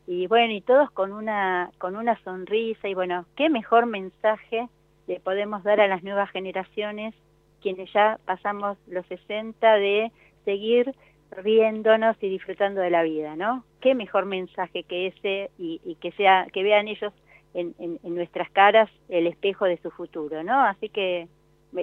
y 0.05 0.27
bueno, 0.27 0.53
y 0.53 0.61
todos 0.61 0.91
con 0.91 1.13
una 1.13 1.71
con 1.77 1.95
una 1.95 2.21
sonrisa 2.23 2.87
y 2.87 2.93
bueno, 2.93 3.25
qué 3.35 3.49
mejor 3.49 3.85
mensaje 3.85 4.67
le 5.07 5.19
podemos 5.19 5.63
dar 5.63 5.79
a 5.79 5.87
las 5.87 6.03
nuevas 6.03 6.29
generaciones 6.31 7.15
quienes 7.61 7.91
ya 7.93 8.19
pasamos 8.25 8.77
los 8.87 9.05
60 9.07 9.75
de 9.75 10.11
seguir 10.43 10.93
riéndonos 11.33 12.15
y 12.21 12.29
disfrutando 12.29 12.81
de 12.81 12.89
la 12.89 13.03
vida, 13.03 13.35
¿no? 13.35 13.63
Qué 13.81 13.95
mejor 13.95 14.25
mensaje 14.25 14.83
que 14.83 15.07
ese 15.07 15.51
y, 15.57 15.97
que 16.01 16.11
sea 16.13 16.47
que 16.51 16.63
vean 16.63 16.87
ellos 16.87 17.13
en, 17.53 17.73
nuestras 18.03 18.49
caras 18.51 18.89
el 19.09 19.27
espejo 19.27 19.65
de 19.65 19.77
su 19.77 19.91
futuro, 19.91 20.43
¿no? 20.43 20.61
Así 20.61 20.89
que 20.89 21.27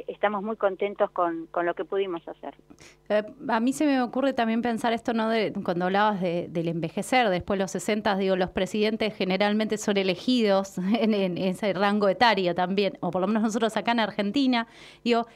estamos 0.07 0.43
muy 0.43 0.57
contentos 0.57 1.11
con, 1.11 1.49
lo 1.53 1.75
que 1.75 1.85
pudimos 1.85 2.27
hacer. 2.29 2.55
Eh, 3.09 3.23
a 3.49 3.61
mí 3.61 3.73
se 3.73 3.87
me 3.87 4.01
ocurre 4.01 4.33
también 4.33 4.63
pensar 4.63 4.93
esto, 4.93 5.13
¿no? 5.13 5.29
De, 5.29 5.53
cuando 5.65 5.87
hablabas 5.87 6.21
de, 6.21 6.47
del 6.49 6.69
envejecer, 6.69 7.29
después 7.29 7.59
de 7.59 7.65
los 7.65 7.71
60, 7.73 8.17
digo, 8.17 8.37
los 8.37 8.51
presidentes 8.51 9.15
generalmente 9.17 9.79
son 9.79 9.97
elegidos 9.97 10.79
en, 11.01 11.15
en, 11.15 11.39
ese 11.39 11.73
rango 11.73 12.09
etario 12.09 12.55
también, 12.55 12.99
o 13.01 13.11
por 13.11 13.21
lo 13.21 13.27
menos 13.27 13.43
nosotros 13.43 13.77
acá 13.77 13.93
en 13.93 14.01
Argentina, 14.01 14.67
digo, 15.05 15.27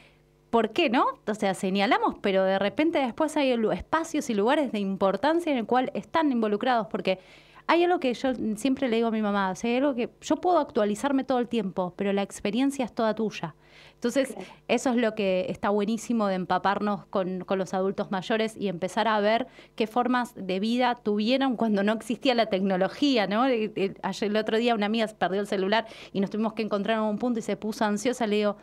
¿por 0.55 0.69
qué 0.69 0.89
no? 0.89 1.19
O 1.27 1.35
sea, 1.35 1.53
señalamos, 1.53 2.15
pero 2.21 2.45
de 2.45 2.57
repente 2.57 2.99
después 2.99 3.35
hay 3.35 3.51
espacios 3.73 4.29
y 4.29 4.33
lugares 4.33 4.71
de 4.71 4.79
importancia 4.79 5.51
en 5.51 5.57
el 5.57 5.65
cual 5.65 5.91
están 5.93 6.31
involucrados, 6.31 6.87
porque 6.87 7.19
hay 7.67 7.83
algo 7.83 7.99
que 7.99 8.13
yo 8.13 8.33
siempre 8.55 8.87
le 8.87 8.95
digo 8.95 9.09
a 9.09 9.11
mi 9.11 9.21
mamá, 9.21 9.51
o 9.51 9.55
sea, 9.57 9.69
hay 9.69 9.75
algo 9.75 9.95
que 9.95 10.09
yo 10.21 10.37
puedo 10.37 10.59
actualizarme 10.59 11.25
todo 11.25 11.39
el 11.39 11.49
tiempo, 11.49 11.93
pero 11.97 12.13
la 12.13 12.21
experiencia 12.21 12.85
es 12.85 12.95
toda 12.95 13.13
tuya. 13.15 13.53
Entonces, 13.95 14.33
eso 14.69 14.91
es 14.91 14.95
lo 14.95 15.13
que 15.13 15.47
está 15.49 15.71
buenísimo 15.71 16.27
de 16.27 16.35
empaparnos 16.35 17.05
con, 17.07 17.41
con, 17.41 17.57
los 17.57 17.73
adultos 17.73 18.11
mayores 18.11 18.55
y 18.55 18.69
empezar 18.69 19.09
a 19.09 19.19
ver 19.19 19.47
qué 19.75 19.87
formas 19.87 20.35
de 20.35 20.61
vida 20.61 20.95
tuvieron 20.95 21.57
cuando 21.57 21.83
no 21.83 21.91
existía 21.91 22.33
la 22.33 22.45
tecnología, 22.45 23.27
¿no? 23.27 23.43
Ayer, 23.43 23.95
el 24.03 24.37
otro 24.37 24.57
día 24.57 24.73
una 24.73 24.85
amiga 24.85 25.07
perdió 25.07 25.41
el 25.41 25.47
celular 25.47 25.85
y 26.13 26.21
nos 26.21 26.29
tuvimos 26.29 26.53
que 26.53 26.61
encontrar 26.61 26.99
en 26.99 27.03
un 27.03 27.17
punto 27.17 27.39
y 27.39 27.41
se 27.41 27.57
puso 27.57 27.83
ansiosa, 27.83 28.25
le 28.25 28.37
digo, 28.37 28.57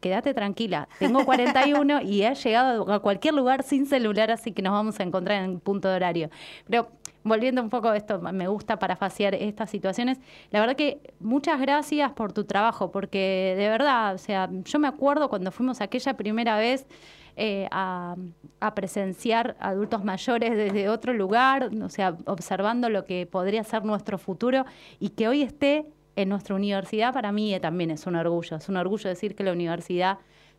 quédate 0.00 0.34
tranquila, 0.34 0.88
tengo 0.98 1.24
41 1.24 2.02
y 2.02 2.22
he 2.22 2.34
llegado 2.34 2.92
a 2.92 3.00
cualquier 3.00 3.34
lugar 3.34 3.62
sin 3.62 3.86
celular, 3.86 4.30
así 4.30 4.52
que 4.52 4.62
nos 4.62 4.72
vamos 4.72 5.00
a 5.00 5.02
encontrar 5.02 5.42
en 5.42 5.50
un 5.50 5.60
punto 5.60 5.88
de 5.88 5.96
horario. 5.96 6.30
Pero 6.68 6.88
volviendo 7.26 7.60
un 7.60 7.70
poco 7.70 7.88
a 7.88 7.96
esto, 7.96 8.20
me 8.20 8.48
gusta 8.48 8.78
parafaciar 8.78 9.34
estas 9.34 9.68
situaciones. 9.70 10.18
La 10.50 10.60
verdad 10.60 10.76
que 10.76 11.00
muchas 11.20 11.60
gracias 11.60 12.12
por 12.12 12.32
tu 12.32 12.44
trabajo, 12.44 12.90
porque 12.90 13.54
de 13.56 13.68
verdad, 13.68 14.14
o 14.14 14.18
sea, 14.18 14.48
yo 14.64 14.78
me 14.78 14.88
acuerdo 14.88 15.28
cuando 15.28 15.50
fuimos 15.50 15.80
aquella 15.80 16.14
primera 16.16 16.56
vez 16.56 16.86
eh, 17.38 17.68
a, 17.70 18.16
a, 18.60 18.74
presenciar 18.74 19.56
adultos 19.60 20.02
mayores 20.04 20.56
desde 20.56 20.88
otro 20.88 21.12
lugar, 21.12 21.68
o 21.82 21.88
sea, 21.90 22.16
observando 22.24 22.88
lo 22.88 23.04
que 23.04 23.26
podría 23.26 23.62
ser 23.62 23.84
nuestro 23.84 24.16
futuro 24.16 24.64
y 25.00 25.10
que 25.10 25.28
hoy 25.28 25.42
esté 25.42 25.84
en 26.16 26.28
nuestra 26.28 26.54
universidad, 26.54 27.12
para 27.12 27.30
mí 27.30 27.58
también 27.60 27.90
es 27.90 28.06
un 28.06 28.16
orgullo. 28.16 28.56
Es 28.56 28.68
un 28.68 28.76
orgullo 28.76 29.08
decir 29.08 29.34
que 29.34 29.44
la 29.44 29.52
universidad 29.52 30.18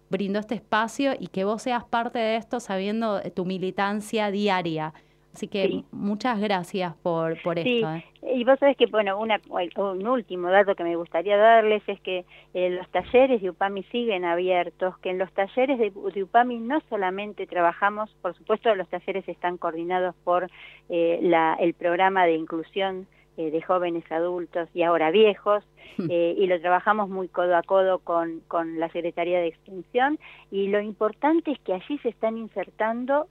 brindó 0.09 0.39
este 0.39 0.55
espacio 0.55 1.13
y 1.19 1.27
que 1.27 1.43
vos 1.43 1.63
seas 1.63 1.83
parte 1.83 2.19
de 2.19 2.37
esto 2.37 2.59
sabiendo 2.59 3.21
tu 3.35 3.45
militancia 3.45 4.31
diaria. 4.31 4.93
Así 5.33 5.47
que 5.47 5.83
muchas 5.91 6.39
gracias 6.39 6.95
por, 6.95 7.39
por 7.43 7.59
esto. 7.59 7.93
¿eh? 7.93 8.03
Y 8.33 8.43
vos 8.43 8.57
sabés 8.57 8.75
que, 8.75 8.87
bueno, 8.87 9.19
una, 9.19 9.39
un 9.75 10.07
último 10.07 10.49
dato 10.49 10.73
que 10.73 10.83
me 10.83 10.95
gustaría 10.95 11.37
darles 11.37 11.83
es 11.85 11.99
que 12.01 12.25
eh, 12.55 12.71
los 12.71 12.89
talleres 12.89 13.43
de 13.43 13.51
UPAMI 13.51 13.83
siguen 13.83 14.25
abiertos, 14.25 14.97
que 14.97 15.11
en 15.11 15.19
los 15.19 15.31
talleres 15.33 15.77
de, 15.77 16.23
UPAMI 16.23 16.57
no 16.57 16.81
solamente 16.89 17.45
trabajamos, 17.45 18.09
por 18.23 18.35
supuesto 18.35 18.73
los 18.73 18.89
talleres 18.89 19.29
están 19.29 19.57
coordinados 19.57 20.15
por 20.23 20.49
eh, 20.89 21.19
la, 21.21 21.55
el 21.59 21.75
programa 21.75 22.25
de 22.25 22.33
inclusión 22.33 23.05
de 23.37 23.61
jóvenes 23.61 24.03
adultos 24.11 24.67
y 24.73 24.83
ahora 24.83 25.11
viejos, 25.11 25.63
hmm. 25.97 26.09
y 26.09 26.47
lo 26.47 26.59
trabajamos 26.59 27.09
muy 27.09 27.27
codo 27.27 27.55
a 27.55 27.63
codo 27.63 27.99
con, 27.99 28.41
con 28.47 28.79
la 28.79 28.89
Secretaría 28.89 29.39
de 29.39 29.47
Extensión, 29.47 30.19
y 30.51 30.67
lo 30.67 30.81
importante 30.81 31.51
es 31.51 31.59
que 31.59 31.73
allí 31.73 31.97
se 31.99 32.09
están 32.09 32.37
insertando 32.37 33.27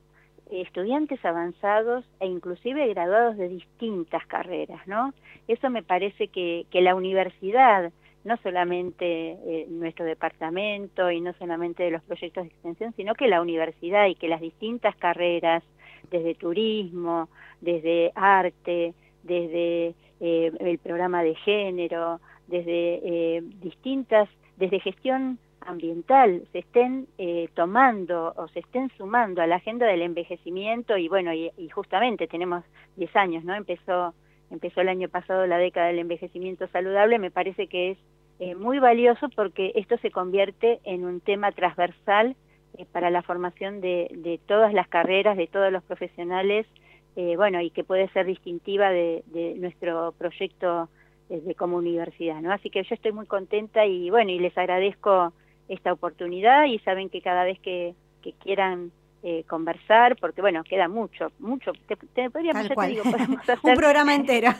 estudiantes 0.50 1.24
avanzados 1.24 2.04
e 2.20 2.26
inclusive 2.26 2.86
graduados 2.88 3.36
de 3.36 3.48
distintas 3.48 4.24
carreras, 4.26 4.86
¿no? 4.86 5.12
Eso 5.48 5.70
me 5.70 5.82
parece 5.82 6.28
que, 6.28 6.66
que 6.70 6.80
la 6.80 6.94
universidad, 6.94 7.92
no 8.24 8.36
solamente 8.38 9.32
eh, 9.32 9.66
nuestro 9.68 10.04
departamento 10.04 11.10
y 11.10 11.20
no 11.20 11.32
solamente 11.34 11.84
de 11.84 11.92
los 11.92 12.02
proyectos 12.02 12.44
de 12.44 12.50
extensión, 12.50 12.92
sino 12.96 13.14
que 13.14 13.28
la 13.28 13.40
universidad 13.40 14.06
y 14.06 14.14
que 14.14 14.28
las 14.28 14.40
distintas 14.40 14.96
carreras, 14.96 15.62
desde 16.10 16.34
turismo, 16.34 17.28
desde 17.60 18.12
arte, 18.14 18.94
desde 19.26 19.94
eh, 20.20 20.52
el 20.60 20.78
programa 20.78 21.22
de 21.22 21.34
género, 21.34 22.20
desde 22.46 23.00
eh, 23.02 23.42
distintas, 23.60 24.28
desde 24.56 24.80
gestión 24.80 25.38
ambiental 25.66 26.42
se 26.52 26.60
estén 26.60 27.06
eh, 27.18 27.48
tomando 27.54 28.32
o 28.36 28.48
se 28.48 28.60
estén 28.60 28.90
sumando 28.96 29.42
a 29.42 29.46
la 29.46 29.56
agenda 29.56 29.86
del 29.86 30.02
envejecimiento 30.02 30.96
y 30.96 31.08
bueno, 31.08 31.32
y, 31.34 31.50
justamente 31.70 32.26
tenemos 32.26 32.64
10 32.96 33.14
años, 33.16 33.44
¿no? 33.44 33.54
Empezó, 33.54 34.14
empezó 34.50 34.80
el 34.80 34.88
año 34.88 35.08
pasado 35.08 35.46
la 35.46 35.58
década 35.58 35.88
del 35.88 35.98
envejecimiento 35.98 36.66
saludable, 36.68 37.18
me 37.18 37.30
parece 37.30 37.66
que 37.66 37.92
es 37.92 37.98
eh, 38.38 38.54
muy 38.54 38.78
valioso 38.78 39.28
porque 39.34 39.72
esto 39.74 39.96
se 39.98 40.10
convierte 40.10 40.80
en 40.84 41.04
un 41.04 41.20
tema 41.20 41.52
transversal 41.52 42.36
eh, 42.78 42.86
para 42.92 43.10
la 43.10 43.22
formación 43.22 43.80
de, 43.80 44.08
de, 44.12 44.38
todas 44.46 44.72
las 44.72 44.88
carreras, 44.88 45.36
de 45.36 45.46
todos 45.46 45.72
los 45.72 45.82
profesionales, 45.82 46.66
bueno, 47.36 47.60
y 47.60 47.70
que 47.70 47.82
puede 47.82 48.08
ser 48.08 48.26
distintiva 48.26 48.90
de, 48.90 49.24
de 49.26 49.54
nuestro 49.56 50.12
proyecto 50.18 50.88
desde 51.28 51.54
como 51.54 51.76
universidad, 51.76 52.40
¿no? 52.40 52.52
Así 52.52 52.70
que 52.70 52.82
yo 52.82 52.94
estoy 52.94 53.12
muy 53.12 53.26
contenta 53.26 53.84
y 53.86 54.10
bueno, 54.10 54.30
y 54.30 54.38
les 54.38 54.56
agradezco 54.56 55.32
esta 55.68 55.92
oportunidad 55.92 56.66
y 56.66 56.78
saben 56.80 57.08
que 57.08 57.20
cada 57.20 57.44
vez 57.44 57.58
que, 57.60 57.94
quieran 58.42 58.90
eh, 59.22 59.44
conversar, 59.46 60.16
porque 60.16 60.40
bueno, 60.40 60.64
queda 60.64 60.88
mucho, 60.88 61.30
mucho. 61.38 61.70
Te, 61.86 62.28
podríamos, 62.28 62.68
hacer... 62.70 63.58
un 63.62 63.74
programa 63.76 64.16
entero. 64.16 64.50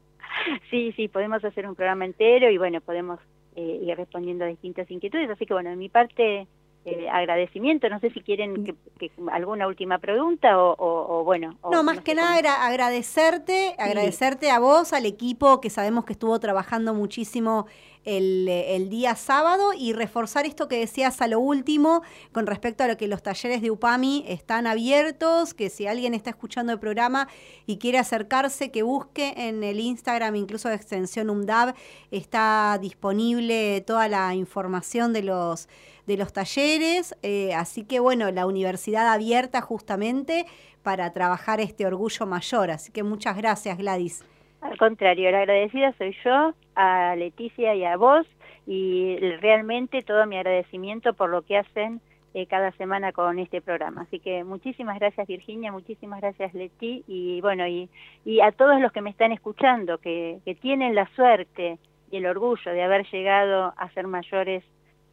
sí, 0.70 0.92
sí, 0.92 1.08
podemos 1.08 1.44
hacer 1.44 1.68
un 1.68 1.74
programa 1.74 2.06
entero 2.06 2.50
y 2.50 2.56
bueno, 2.56 2.80
podemos 2.80 3.20
eh, 3.54 3.80
ir 3.82 3.94
respondiendo 3.98 4.46
a 4.46 4.48
distintas 4.48 4.90
inquietudes. 4.90 5.28
Así 5.28 5.44
que 5.44 5.52
bueno, 5.52 5.68
de 5.68 5.76
mi 5.76 5.90
parte, 5.90 6.46
eh, 6.84 7.08
agradecimiento. 7.08 7.88
No 7.88 8.00
sé 8.00 8.10
si 8.10 8.20
quieren 8.22 8.76
que, 8.98 9.10
alguna 9.30 9.68
última 9.68 9.98
pregunta 9.98 10.58
o, 10.58 11.22
bueno. 11.24 11.56
no, 11.70 11.84
más 11.84 12.00
que 12.00 12.14
nada 12.14 12.66
agradecerte, 12.66 13.76
agradecerte 13.78 14.50
a 14.50 14.58
vos, 14.58 14.92
al 14.92 15.06
equipo 15.06 15.60
que 15.60 15.70
sabemos 15.70 16.04
que 16.04 16.14
estuvo 16.14 16.38
trabajando 16.40 16.92
muchísimo 16.92 17.66
el, 18.04 18.48
el, 18.48 18.88
día 18.88 19.14
sábado 19.14 19.72
y 19.78 19.92
reforzar 19.92 20.44
esto 20.44 20.66
que 20.66 20.78
decías 20.78 21.20
a 21.22 21.28
lo 21.28 21.38
último 21.38 22.02
con 22.32 22.46
respecto 22.46 22.82
a 22.82 22.88
lo 22.88 22.96
que 22.96 23.06
los 23.06 23.22
talleres 23.22 23.62
de 23.62 23.70
UPAMI 23.70 24.24
están 24.26 24.66
abiertos, 24.66 25.54
que 25.54 25.70
si 25.70 25.86
alguien 25.86 26.14
está 26.14 26.30
escuchando 26.30 26.72
el 26.72 26.80
programa 26.80 27.28
y 27.64 27.78
quiere 27.78 27.98
acercarse, 27.98 28.72
que 28.72 28.82
busque 28.82 29.34
en 29.36 29.62
el 29.62 29.78
Instagram, 29.78 30.34
incluso 30.34 30.68
de 30.68 30.74
extensión 30.74 31.30
UMDAB, 31.30 31.74
está 32.10 32.76
disponible 32.80 33.82
toda 33.82 34.08
la 34.08 34.34
información 34.34 35.12
de 35.12 35.22
los 35.22 35.68
de 36.06 36.16
los 36.16 36.32
talleres, 36.32 37.16
eh, 37.22 37.54
así 37.54 37.84
que 37.84 38.00
bueno, 38.00 38.30
la 38.30 38.46
universidad 38.46 39.12
abierta 39.12 39.60
justamente 39.60 40.46
para 40.82 41.12
trabajar 41.12 41.60
este 41.60 41.86
orgullo 41.86 42.26
mayor, 42.26 42.70
así 42.70 42.92
que 42.92 43.02
muchas 43.02 43.36
gracias 43.36 43.78
Gladys. 43.78 44.24
Al 44.60 44.76
contrario, 44.78 45.30
la 45.30 45.40
agradecida 45.40 45.92
soy 45.98 46.16
yo, 46.24 46.54
a 46.74 47.14
Leticia 47.16 47.74
y 47.74 47.84
a 47.84 47.96
vos, 47.96 48.26
y 48.66 49.16
realmente 49.40 50.02
todo 50.02 50.26
mi 50.26 50.36
agradecimiento 50.36 51.14
por 51.14 51.30
lo 51.30 51.42
que 51.42 51.58
hacen 51.58 52.00
eh, 52.34 52.46
cada 52.46 52.70
semana 52.72 53.12
con 53.12 53.38
este 53.38 53.60
programa. 53.60 54.02
Así 54.02 54.18
que 54.20 54.44
muchísimas 54.44 54.98
gracias 54.98 55.26
Virginia, 55.26 55.72
muchísimas 55.72 56.20
gracias 56.20 56.54
Leti, 56.54 57.04
y 57.06 57.40
bueno, 57.40 57.66
y, 57.66 57.90
y 58.24 58.40
a 58.40 58.52
todos 58.52 58.80
los 58.80 58.92
que 58.92 59.02
me 59.02 59.10
están 59.10 59.32
escuchando, 59.32 59.98
que, 59.98 60.38
que 60.44 60.54
tienen 60.54 60.94
la 60.94 61.08
suerte 61.14 61.78
y 62.10 62.18
el 62.18 62.26
orgullo 62.26 62.72
de 62.72 62.82
haber 62.82 63.06
llegado 63.10 63.74
a 63.76 63.90
ser 63.90 64.06
mayores 64.06 64.64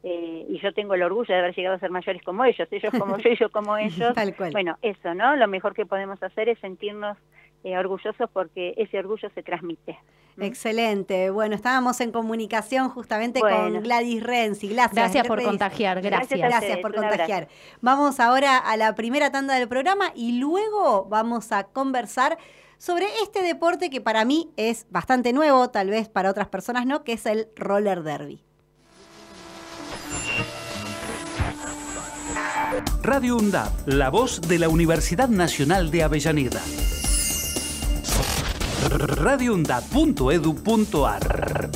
eh, 0.03 0.45
y 0.47 0.59
yo 0.59 0.73
tengo 0.73 0.93
el 0.93 1.03
orgullo 1.03 1.33
de 1.33 1.39
haber 1.39 1.55
llegado 1.55 1.75
a 1.75 1.79
ser 1.79 1.91
mayores 1.91 2.21
como 2.23 2.45
ellos, 2.45 2.67
ellos 2.71 2.93
como 2.97 3.17
yo 3.17 3.31
yo 3.33 3.49
como 3.49 3.77
ellos. 3.77 4.13
Bueno, 4.51 4.77
eso, 4.81 5.13
¿no? 5.13 5.35
Lo 5.35 5.47
mejor 5.47 5.73
que 5.73 5.85
podemos 5.85 6.21
hacer 6.23 6.47
es 6.47 6.57
sentirnos 6.59 7.17
eh, 7.63 7.77
orgullosos 7.77 8.29
porque 8.31 8.73
ese 8.77 8.97
orgullo 8.97 9.29
se 9.35 9.43
transmite. 9.43 9.99
¿Mm? 10.37 10.43
Excelente. 10.43 11.29
Bueno, 11.31 11.55
estábamos 11.55 11.99
en 11.99 12.13
comunicación 12.13 12.87
justamente 12.89 13.41
con 13.41 13.83
Gladys 13.83 14.23
Renzi. 14.23 14.69
Gracias. 14.69 14.95
Gracias 14.95 15.27
por 15.27 15.43
contagiar, 15.43 16.01
gracias. 16.01 16.39
Gracias, 16.39 16.77
por 16.77 16.95
contagiar. 16.95 17.49
Vamos 17.81 18.21
ahora 18.21 18.57
a 18.57 18.77
la 18.77 18.95
primera 18.95 19.31
tanda 19.31 19.55
del 19.55 19.67
programa 19.67 20.13
y 20.15 20.39
luego 20.39 21.05
vamos 21.09 21.51
a 21.51 21.65
conversar 21.65 22.37
sobre 22.77 23.07
este 23.21 23.41
deporte 23.41 23.89
que 23.89 23.99
para 23.99 24.23
mí 24.23 24.49
es 24.55 24.87
bastante 24.89 25.33
nuevo, 25.33 25.69
tal 25.69 25.89
vez 25.89 26.07
para 26.07 26.29
otras 26.29 26.47
personas 26.47 26.85
no, 26.85 27.03
que 27.03 27.11
es 27.11 27.25
el 27.25 27.49
roller 27.57 28.03
derby. 28.03 28.41
Radio 33.01 33.37
UNDAP, 33.37 33.87
la 33.87 34.09
voz 34.09 34.41
de 34.41 34.59
la 34.59 34.67
Universidad 34.69 35.29
Nacional 35.29 35.89
de 35.89 36.03
Avellaneda. 36.03 36.61
radioundap.edu.ar 38.89 41.69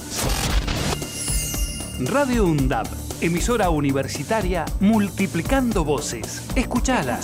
Radio 1.99 2.45
UNDAP 2.45 2.87
Emisora 3.21 3.69
universitaria 3.69 4.65
multiplicando 4.81 5.85
voces. 5.85 6.43
Escuchala. 6.55 7.19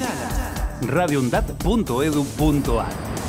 radioundad.edu.ar 0.82 3.29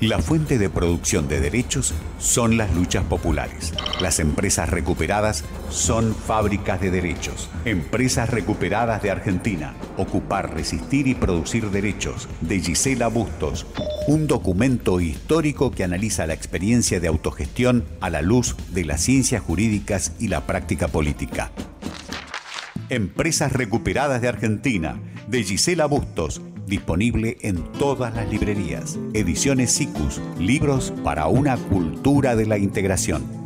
La 0.00 0.18
fuente 0.18 0.58
de 0.58 0.68
producción 0.68 1.26
de 1.26 1.40
derechos 1.40 1.94
son 2.18 2.58
las 2.58 2.74
luchas 2.74 3.02
populares. 3.04 3.72
Las 3.98 4.20
empresas 4.20 4.68
recuperadas 4.68 5.42
son 5.70 6.14
fábricas 6.14 6.82
de 6.82 6.90
derechos. 6.90 7.48
Empresas 7.64 8.28
recuperadas 8.28 9.02
de 9.02 9.10
Argentina. 9.10 9.74
Ocupar, 9.96 10.52
resistir 10.52 11.06
y 11.06 11.14
producir 11.14 11.70
derechos. 11.70 12.28
De 12.42 12.60
Gisela 12.60 13.08
Bustos. 13.08 13.64
Un 14.06 14.26
documento 14.26 15.00
histórico 15.00 15.70
que 15.70 15.84
analiza 15.84 16.26
la 16.26 16.34
experiencia 16.34 17.00
de 17.00 17.08
autogestión 17.08 17.82
a 18.02 18.10
la 18.10 18.20
luz 18.20 18.54
de 18.74 18.84
las 18.84 19.00
ciencias 19.00 19.42
jurídicas 19.42 20.12
y 20.18 20.28
la 20.28 20.46
práctica 20.46 20.88
política. 20.88 21.52
Empresas 22.90 23.50
recuperadas 23.50 24.20
de 24.20 24.28
Argentina. 24.28 25.00
De 25.26 25.42
Gisela 25.42 25.86
Bustos 25.86 26.42
disponible 26.66 27.38
en 27.40 27.62
todas 27.78 28.14
las 28.14 28.28
librerías. 28.28 28.98
Ediciones 29.14 29.72
SICUS, 29.72 30.20
libros 30.38 30.92
para 31.02 31.26
una 31.28 31.56
cultura 31.56 32.36
de 32.36 32.46
la 32.46 32.58
integración. 32.58 33.45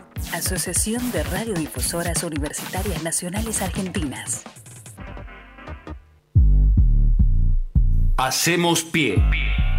Asociación 0.33 1.11
de 1.11 1.23
Radiodifusoras 1.23 2.23
Universitarias 2.23 3.03
Nacionales 3.03 3.61
Argentinas. 3.61 4.43
Hacemos 8.17 8.83
pie. 8.83 9.21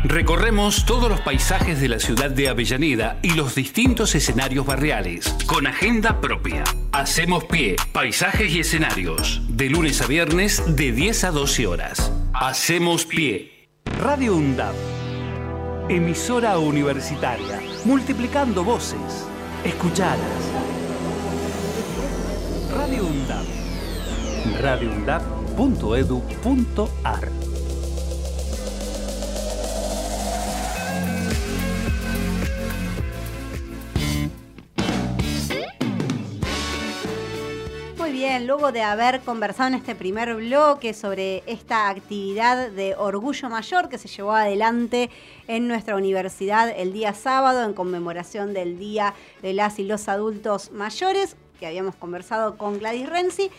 Recorremos 0.05 0.85
todos 0.85 1.09
los 1.09 1.21
paisajes 1.21 1.81
de 1.81 1.89
la 1.89 2.01
ciudad 2.01 2.31
de 2.31 2.49
Avellaneda 2.49 3.19
y 3.23 3.31
los 3.31 3.55
distintos 3.55 4.15
escenarios 4.15 4.67
barriales, 4.67 5.35
con 5.47 5.67
agenda 5.67 6.21
propia. 6.21 6.65
Hacemos 6.93 7.45
pie, 7.45 7.77
paisajes 7.93 8.53
y 8.53 8.61
escenarios, 8.61 9.41
de 9.49 9.71
lunes 9.71 10.03
a 10.03 10.07
viernes 10.07 10.63
de 10.77 10.93
10 10.93 11.25
a 11.25 11.31
12 11.31 11.67
horas. 11.67 12.13
Hacemos 12.35 13.07
pie. 13.07 13.69
Radio 14.01 14.37
UNDAP, 14.37 14.75
emisora 15.89 16.59
universitaria, 16.59 17.61
multiplicando 17.85 18.65
voces. 18.65 19.32
Escuchadas. 19.65 20.19
Radio 22.75 23.05
UNDAP. 23.07 23.47
Bien, 38.23 38.47
luego 38.47 38.71
de 38.71 38.83
haber 38.83 39.23
conversado 39.23 39.71
en 39.71 39.75
este 39.75 39.97
primer 39.97 40.37
bloque 40.37 40.95
sobre 40.95 41.43
esta 41.47 41.89
actividad 41.89 42.71
de 42.71 42.95
orgullo 42.95 43.51
mayor 43.51 43.89
que 43.89 43.99
se 43.99 44.07
llevó 44.07 44.31
adelante 44.31 45.11
en 45.49 45.67
nuestra 45.67 45.97
universidad 45.97 46.73
el 46.77 46.93
día 46.93 47.15
sábado 47.15 47.65
en 47.65 47.75
conmemoración 47.75 48.55
del 48.55 48.79
Día 48.79 49.13
de 49.43 49.55
las 49.55 49.81
y 49.81 49.83
los 49.83 50.07
Adultos 50.09 50.71
Mayores, 50.71 51.35
que 51.59 51.67
habíamos 51.67 51.97
conversado 51.97 52.57
con 52.57 52.79
Gladys 52.79 53.09
Renzi. 53.09 53.51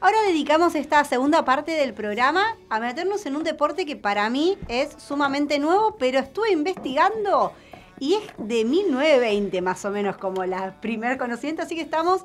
Ahora 0.00 0.22
dedicamos 0.28 0.76
esta 0.76 1.02
segunda 1.02 1.44
parte 1.44 1.72
del 1.72 1.92
programa 1.92 2.56
a 2.70 2.78
meternos 2.78 3.26
en 3.26 3.34
un 3.34 3.42
deporte 3.42 3.86
que 3.86 3.96
para 3.96 4.30
mí 4.30 4.56
es 4.68 4.90
sumamente 4.98 5.58
nuevo, 5.58 5.96
pero 5.98 6.20
estuve 6.20 6.52
investigando 6.52 7.52
y 7.98 8.14
es 8.14 8.22
de 8.38 8.64
1920 8.64 9.60
más 9.62 9.84
o 9.84 9.90
menos 9.90 10.16
como 10.16 10.44
la 10.44 10.80
primer 10.80 11.18
conocimiento, 11.18 11.62
así 11.62 11.74
que 11.74 11.82
estamos 11.82 12.22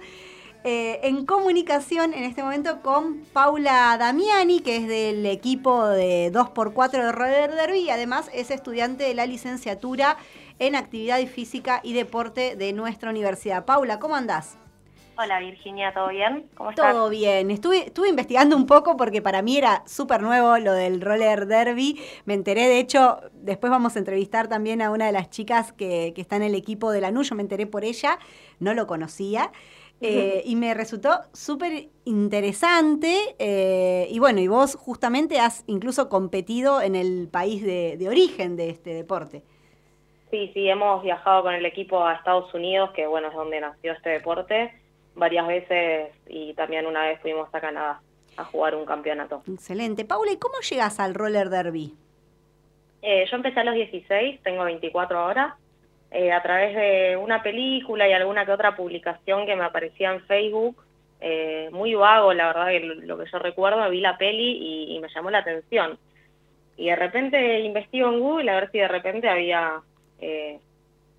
eh, 0.64 1.00
en 1.04 1.26
comunicación 1.26 2.14
en 2.14 2.24
este 2.24 2.44
momento 2.44 2.82
con 2.82 3.24
Paula 3.34 3.96
Damiani, 3.98 4.60
que 4.60 4.78
es 4.78 4.88
del 4.88 5.26
equipo 5.26 5.88
de 5.88 6.32
2x4 6.34 6.92
de 6.92 7.12
Roder 7.12 7.52
Derby 7.54 7.80
y 7.80 7.90
además 7.90 8.30
es 8.34 8.52
estudiante 8.52 9.04
de 9.04 9.14
la 9.14 9.26
licenciatura 9.26 10.18
en 10.60 10.76
actividad 10.76 11.20
física 11.28 11.80
y 11.84 11.94
deporte 11.94 12.56
de 12.56 12.74
nuestra 12.74 13.10
universidad. 13.10 13.66
Paula, 13.66 14.00
¿cómo 14.00 14.16
andás? 14.16 14.58
Hola 15.20 15.40
Virginia, 15.40 15.92
¿todo 15.96 16.10
bien? 16.10 16.48
¿Cómo 16.54 16.70
estás? 16.70 16.94
Todo 16.94 17.10
bien. 17.10 17.50
Estuve, 17.50 17.88
estuve 17.88 18.10
investigando 18.10 18.56
un 18.56 18.68
poco 18.68 18.98
porque 18.98 19.20
para 19.20 19.42
mí 19.42 19.58
era 19.58 19.82
súper 19.88 20.22
nuevo 20.22 20.60
lo 20.60 20.74
del 20.74 21.02
roller 21.02 21.48
derby. 21.48 22.00
Me 22.26 22.36
enteré, 22.36 22.68
de 22.68 22.80
hecho, 22.80 23.22
después 23.34 23.72
vamos 23.72 23.96
a 23.96 24.00
entrevistar 24.00 24.48
también 24.48 24.80
a 24.82 24.92
una 24.92 25.08
de 25.08 25.12
las 25.12 25.32
chicas 25.32 25.74
que, 25.74 26.14
que 26.14 26.22
está 26.22 26.36
en 26.36 26.44
el 26.44 26.54
equipo 26.54 26.92
de 26.92 27.02
la 27.02 27.10
NU. 27.10 27.24
Yo 27.24 27.36
me 27.36 27.42
enteré 27.42 27.66
por 27.66 27.84
ella, 27.84 28.20
no 28.60 28.76
lo 28.76 28.86
conocía. 28.86 29.52
Eh, 30.00 30.44
y 30.46 30.56
me 30.56 30.74
resultó 30.74 31.22
súper 31.34 31.88
interesante. 32.06 33.36
Eh, 33.40 34.08
y 34.10 34.20
bueno, 34.20 34.40
y 34.40 34.48
vos 34.48 34.76
justamente 34.76 35.40
has 35.40 35.64
incluso 35.68 36.08
competido 36.10 36.82
en 36.82 36.96
el 36.96 37.28
país 37.32 37.64
de, 37.64 37.98
de, 37.98 38.08
origen 38.08 38.56
de 38.56 38.70
este 38.70 38.94
deporte. 38.94 39.44
Sí, 40.30 40.52
sí, 40.54 40.68
hemos 40.70 41.04
viajado 41.04 41.44
con 41.44 41.54
el 41.54 41.66
equipo 41.66 42.06
a 42.06 42.14
Estados 42.14 42.54
Unidos, 42.54 42.92
que 42.92 43.08
bueno, 43.08 43.30
es 43.30 43.34
donde 43.34 43.60
nació 43.60 43.94
este 43.94 44.10
deporte, 44.10 44.74
varias 45.16 45.48
veces 45.48 46.12
y 46.28 46.54
también 46.54 46.86
una 46.86 47.04
vez 47.04 47.20
fuimos 47.22 47.50
a 47.54 47.62
Canadá 47.62 48.02
a 48.38 48.44
jugar 48.44 48.76
un 48.76 48.86
campeonato. 48.86 49.42
Excelente. 49.52 50.06
Paula, 50.06 50.32
¿y 50.32 50.38
cómo 50.38 50.60
llegas 50.60 51.00
al 51.00 51.16
roller 51.16 51.50
derby? 51.50 51.96
Eh, 53.02 53.26
yo 53.30 53.36
empecé 53.36 53.60
a 53.60 53.64
los 53.64 53.76
16, 53.76 54.42
tengo 54.44 54.64
24 54.64 55.18
ahora. 55.18 55.58
Eh, 56.10 56.32
a 56.32 56.42
través 56.42 56.74
de 56.74 57.18
una 57.18 57.44
película 57.44 58.08
y 58.08 58.14
alguna 58.14 58.46
que 58.46 58.54
otra 58.54 58.76
publicación 58.76 59.46
que 59.46 59.56
me 59.56 59.66
aparecía 59.66 60.14
en 60.14 60.22
Facebook, 60.22 60.82
eh, 61.20 61.70
muy 61.72 61.96
vago, 61.96 62.34
la 62.34 62.48
verdad, 62.48 62.68
que 62.68 62.80
lo 62.80 63.18
que 63.18 63.30
yo 63.30 63.40
recuerdo, 63.40 63.90
vi 63.90 64.00
la 64.00 64.18
peli 64.18 64.52
y, 64.52 64.96
y, 64.96 65.00
me 65.00 65.10
llamó 65.10 65.32
la 65.32 65.40
atención. 65.40 65.98
Y 66.78 66.88
de 66.88 66.96
repente 66.96 67.60
investigo 67.60 68.10
en 68.10 68.20
Google 68.20 68.52
a 68.52 68.56
ver 68.56 68.72
si 68.72 68.78
de 68.78 68.88
repente 68.88 69.28
había 69.28 69.82
eh, 70.22 70.60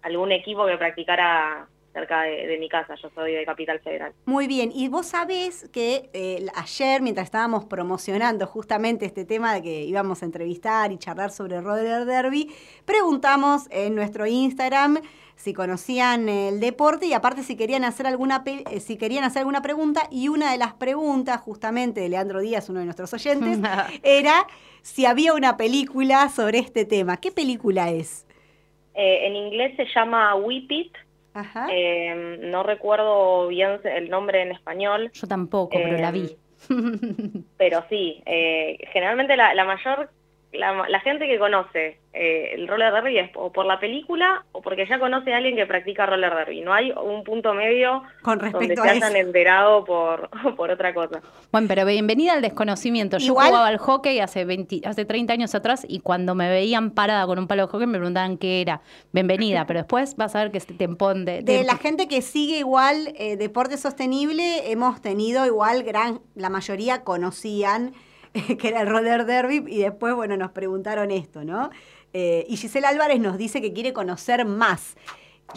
algún 0.03 0.33
equipo 0.33 0.67
que 0.67 0.79
practicara 0.79 1.67
cerca 1.93 2.23
de, 2.23 2.47
de 2.47 2.59
mi 2.59 2.69
casa. 2.69 2.95
Yo 3.03 3.11
soy 3.15 3.33
de 3.33 3.45
Capital 3.45 3.81
Federal. 3.81 4.13
Muy 4.27 4.47
bien, 4.47 4.71
y 4.75 4.89
vos 4.89 5.07
sabés 5.07 5.69
que 5.71 6.11
eh, 6.13 6.47
ayer, 6.55 7.03
mientras 7.03 7.25
estábamos 7.27 7.65
promocionando 7.65 8.47
justamente 8.47 9.07
este 9.07 9.25
tema 9.25 9.55
de 9.55 9.63
que 9.63 9.83
íbamos 9.85 10.23
a 10.23 10.27
entrevistar 10.27 10.93
y 10.93 10.99
charlar 10.99 11.31
sobre 11.31 11.61
roller 11.61 12.05
derby, 12.05 12.53
preguntamos 12.85 13.69
en 13.71 13.95
nuestro 13.95 14.27
Instagram 14.27 14.99
si 15.39 15.55
conocían 15.55 16.29
el 16.29 16.59
deporte 16.59 17.07
y 17.07 17.13
aparte 17.13 17.45
si 17.45 17.57
querían 17.57 17.85
hacer 17.85 18.09
alguna 18.09 18.43
eh, 18.45 18.81
si 18.81 18.99
querían 18.99 19.23
hacer 19.23 19.41
alguna 19.41 19.63
pregunta 19.63 20.03
y 20.11 20.29
una 20.29 20.51
de 20.51 20.59
las 20.59 20.75
preguntas 20.75 21.41
justamente 21.41 22.01
de 22.01 22.09
Leandro 22.09 22.41
Díaz, 22.41 22.69
uno 22.69 22.81
de 22.81 22.87
nuestros 22.87 23.15
oyentes, 23.15 23.59
era 24.03 24.47
si 24.83 25.07
había 25.07 25.35
una 25.35 25.57
película 25.57 26.29
sobre 26.29 26.59
este 26.59 26.85
tema. 26.85 27.19
¿Qué 27.19 27.31
película 27.31 27.91
es? 27.91 28.27
Eh, 28.95 29.27
en 29.29 29.37
inglés 29.37 29.77
se 29.77 29.87
llama 29.95 30.35
Whip 30.35 30.71
It. 30.73 30.93
Ajá. 31.39 31.69
Eh, 31.71 32.39
no 32.41 32.65
recuerdo 32.65 33.47
bien 33.47 33.79
el 33.85 34.11
nombre 34.11 34.43
en 34.43 34.51
español. 34.51 35.11
Yo 35.13 35.27
tampoco, 35.29 35.71
pero 35.71 35.97
la 35.97 36.11
vi. 36.11 36.37
Pero 37.57 37.85
sí, 37.89 38.21
eh, 38.27 38.79
generalmente 38.93 39.37
la, 39.37 39.55
la 39.55 39.65
mayor, 39.65 40.11
la, 40.53 40.89
la 40.89 41.01
gente 41.01 41.27
que 41.27 41.39
conoce 41.39 41.99
eh, 42.15 42.51
el 42.55 42.67
roller 42.67 42.91
derby 42.93 43.19
es 43.19 43.31
o 43.35 43.53
por 43.53 43.67
la 43.67 43.79
película 43.79 44.45
o 44.53 44.63
porque 44.63 44.87
ya 44.87 44.99
conoce 44.99 45.33
a 45.35 45.37
alguien 45.37 45.57
que 45.57 45.67
practica 45.67 46.07
roller 46.07 46.35
derby. 46.35 46.63
No 46.63 46.73
hay 46.73 46.91
un 46.91 47.23
punto 47.23 47.53
medio 47.53 48.03
Con 48.23 48.39
donde 48.39 48.59
respecto 48.59 48.83
se 48.83 48.89
a 48.89 48.93
hayan 48.93 49.15
enterado 49.17 49.85
por, 49.85 50.31
por 50.57 50.71
otra 50.71 50.95
cosa. 50.95 51.21
Bueno, 51.53 51.69
pero 51.69 51.85
bienvenida 51.85 52.33
al 52.33 52.41
desconocimiento. 52.43 53.19
Yo 53.19 53.27
Igual- 53.27 53.49
jugaba 53.49 53.67
al 53.69 53.77
hockey 53.79 54.21
hace 54.21 54.45
20, 54.47 54.81
hace 54.87 55.05
30 55.05 55.35
años 55.35 55.55
atrás 55.55 55.85
y 55.87 56.01
cuando 56.01 56.35
me 56.35 56.49
veían 56.49 56.93
parada 56.93 57.27
con 57.27 57.39
un 57.39 57.47
palo 57.47 57.67
de 57.67 57.69
hockey 57.73 57.87
me 57.87 57.99
preguntaban 57.99 58.39
qué 58.39 58.63
era. 58.63 58.81
Bienvenida, 59.13 59.67
pero 59.67 59.81
después 59.81 60.17
vas 60.17 60.35
a 60.35 60.43
ver 60.43 60.51
que 60.51 60.59
este 60.59 60.73
tempón 60.75 61.25
de... 61.27 61.43
De 61.43 61.59
de- 61.59 61.65
la 61.65 61.77
gente 61.77 62.09
que 62.09 62.23
sigue 62.23 62.59
igual 62.59 63.13
eh, 63.19 63.37
deporte 63.37 63.77
sostenible, 63.77 64.73
hemos 64.73 65.03
tenido 65.03 65.45
igual 65.47 65.83
gran, 65.83 66.21
la 66.35 66.49
mayoría 66.49 67.05
conocían 67.05 67.93
que 68.59 68.69
era 68.69 68.83
el 68.83 68.89
roller 68.89 69.25
derby 69.27 69.65
y 69.67 69.79
después, 69.83 70.15
bueno, 70.15 70.37
nos 70.37 70.51
preguntaron 70.53 71.11
esto, 71.11 71.45
¿no? 71.45 71.71
Eh, 72.13 72.47
y 72.49 72.57
Gisela 72.57 72.89
Álvarez 72.89 73.21
nos 73.21 73.37
dice 73.39 73.61
que 73.61 73.73
quiere 73.73 73.93
conocer 73.93 74.45
más. 74.45 74.97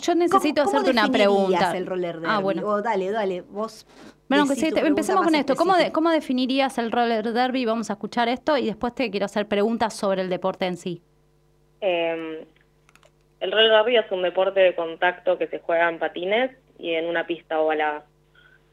Yo 0.01 0.15
necesito 0.15 0.63
¿Cómo- 0.63 0.71
cómo 0.71 0.79
hacerte 0.81 0.91
una 0.91 1.07
definirías 1.07 1.21
pregunta. 1.61 1.77
el 1.77 1.85
roller 1.85 2.15
derby? 2.21 2.27
Ah, 2.29 2.39
bueno. 2.39 2.65
O 2.67 2.81
dale, 2.81 3.11
dale, 3.11 3.41
vos. 3.41 3.85
Bueno, 4.29 4.47
que 4.47 4.55
sí, 4.55 4.71
te- 4.71 4.79
empecemos 4.87 5.23
con 5.25 5.35
esto. 5.35 5.55
¿Cómo, 5.55 5.75
de-. 5.75 5.91
¿Cómo 5.91 6.09
definirías 6.11 6.77
el 6.77 6.91
roller 6.93 7.33
derby? 7.33 7.65
Vamos 7.65 7.89
a 7.89 7.93
escuchar 7.93 8.29
esto 8.29 8.57
y 8.57 8.67
después 8.67 8.95
te 8.95 9.11
quiero 9.11 9.25
hacer 9.25 9.47
preguntas 9.49 9.93
sobre 9.93 10.21
el 10.21 10.29
deporte 10.29 10.65
en 10.65 10.77
sí. 10.77 11.01
Eh, 11.81 12.47
el 13.41 13.51
roller 13.51 13.71
derby 13.71 13.97
es 13.97 14.09
un 14.11 14.21
deporte 14.21 14.59
de 14.61 14.75
contacto 14.75 15.37
que 15.37 15.47
se 15.47 15.59
juega 15.59 15.89
en 15.89 15.99
patines 15.99 16.51
y 16.79 16.91
en 16.93 17.07
una 17.07 17.27
pista 17.27 17.59
ovalada. 17.59 18.05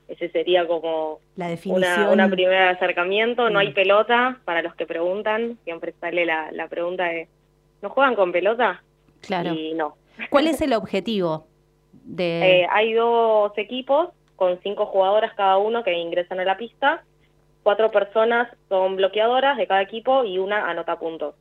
Ese 0.08 0.30
sería 0.30 0.66
como 0.66 1.20
La 1.36 1.48
definición. 1.48 2.00
una, 2.00 2.10
una 2.10 2.28
primer 2.30 2.68
acercamiento. 2.68 3.50
No 3.50 3.58
hay 3.58 3.68
Mm. 3.70 3.74
pelota, 3.74 4.40
para 4.44 4.62
los 4.62 4.74
que 4.74 4.86
preguntan. 4.86 5.58
Siempre 5.64 5.92
sale 6.00 6.24
la, 6.24 6.50
la 6.52 6.66
pregunta 6.68 7.04
de, 7.04 7.28
¿no 7.82 7.90
juegan 7.90 8.14
con 8.14 8.32
pelota? 8.32 8.82
Claro. 9.20 9.52
Y 9.52 9.74
no. 9.74 9.96
¿Cuál 10.30 10.46
es 10.48 10.60
el 10.62 10.72
objetivo 10.72 11.46
de...? 11.92 12.62
Eh, 12.62 12.66
hay 12.70 12.92
dos 12.94 13.52
equipos 13.58 14.08
con 14.36 14.58
cinco 14.62 14.86
jugadoras 14.86 15.34
cada 15.34 15.58
uno 15.58 15.82
que 15.84 15.92
ingresan 15.92 16.40
a 16.40 16.44
la 16.44 16.56
pista. 16.56 17.04
Cuatro 17.62 17.90
personas 17.90 18.48
son 18.68 18.96
bloqueadoras 18.96 19.58
de 19.58 19.66
cada 19.66 19.82
equipo 19.82 20.24
y 20.24 20.38
una 20.38 20.70
anota 20.70 20.98
puntos. 20.98 21.34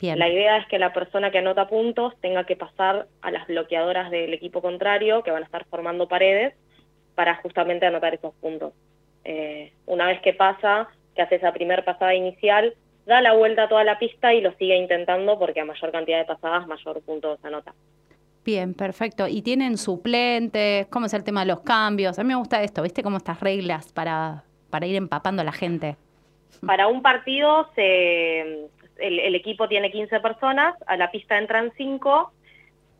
Bien. 0.00 0.18
La 0.18 0.28
idea 0.28 0.56
es 0.58 0.66
que 0.68 0.78
la 0.78 0.92
persona 0.92 1.30
que 1.30 1.38
anota 1.38 1.68
puntos 1.68 2.14
tenga 2.20 2.44
que 2.44 2.56
pasar 2.56 3.06
a 3.20 3.30
las 3.30 3.46
bloqueadoras 3.46 4.10
del 4.10 4.32
equipo 4.32 4.60
contrario, 4.62 5.22
que 5.22 5.30
van 5.30 5.42
a 5.42 5.46
estar 5.46 5.64
formando 5.66 6.08
paredes, 6.08 6.54
para 7.18 7.34
justamente 7.34 7.84
anotar 7.84 8.14
esos 8.14 8.32
puntos. 8.36 8.72
Eh, 9.24 9.72
una 9.86 10.06
vez 10.06 10.20
que 10.20 10.34
pasa, 10.34 10.86
que 11.16 11.22
hace 11.22 11.34
esa 11.34 11.52
primer 11.52 11.84
pasada 11.84 12.14
inicial, 12.14 12.74
da 13.06 13.20
la 13.20 13.32
vuelta 13.32 13.64
a 13.64 13.68
toda 13.68 13.82
la 13.82 13.98
pista 13.98 14.32
y 14.32 14.40
lo 14.40 14.52
sigue 14.52 14.76
intentando 14.76 15.36
porque 15.36 15.58
a 15.58 15.64
mayor 15.64 15.90
cantidad 15.90 16.18
de 16.18 16.26
pasadas, 16.26 16.68
mayor 16.68 17.02
puntos 17.02 17.44
anota. 17.44 17.74
Bien, 18.44 18.72
perfecto. 18.72 19.26
¿Y 19.26 19.42
tienen 19.42 19.78
suplentes? 19.78 20.86
¿Cómo 20.90 21.06
es 21.06 21.12
el 21.12 21.24
tema 21.24 21.40
de 21.40 21.46
los 21.46 21.62
cambios? 21.62 22.20
A 22.20 22.22
mí 22.22 22.28
me 22.28 22.36
gusta 22.36 22.62
esto, 22.62 22.82
¿viste? 22.82 23.02
Como 23.02 23.16
estas 23.16 23.40
reglas 23.40 23.92
para, 23.92 24.44
para 24.70 24.86
ir 24.86 24.94
empapando 24.94 25.42
a 25.42 25.44
la 25.44 25.50
gente. 25.50 25.96
Para 26.64 26.86
un 26.86 27.02
partido, 27.02 27.68
se, 27.74 28.42
el, 28.98 29.18
el 29.18 29.34
equipo 29.34 29.66
tiene 29.66 29.90
15 29.90 30.20
personas, 30.20 30.76
a 30.86 30.96
la 30.96 31.10
pista 31.10 31.36
entran 31.36 31.72
5 31.76 32.32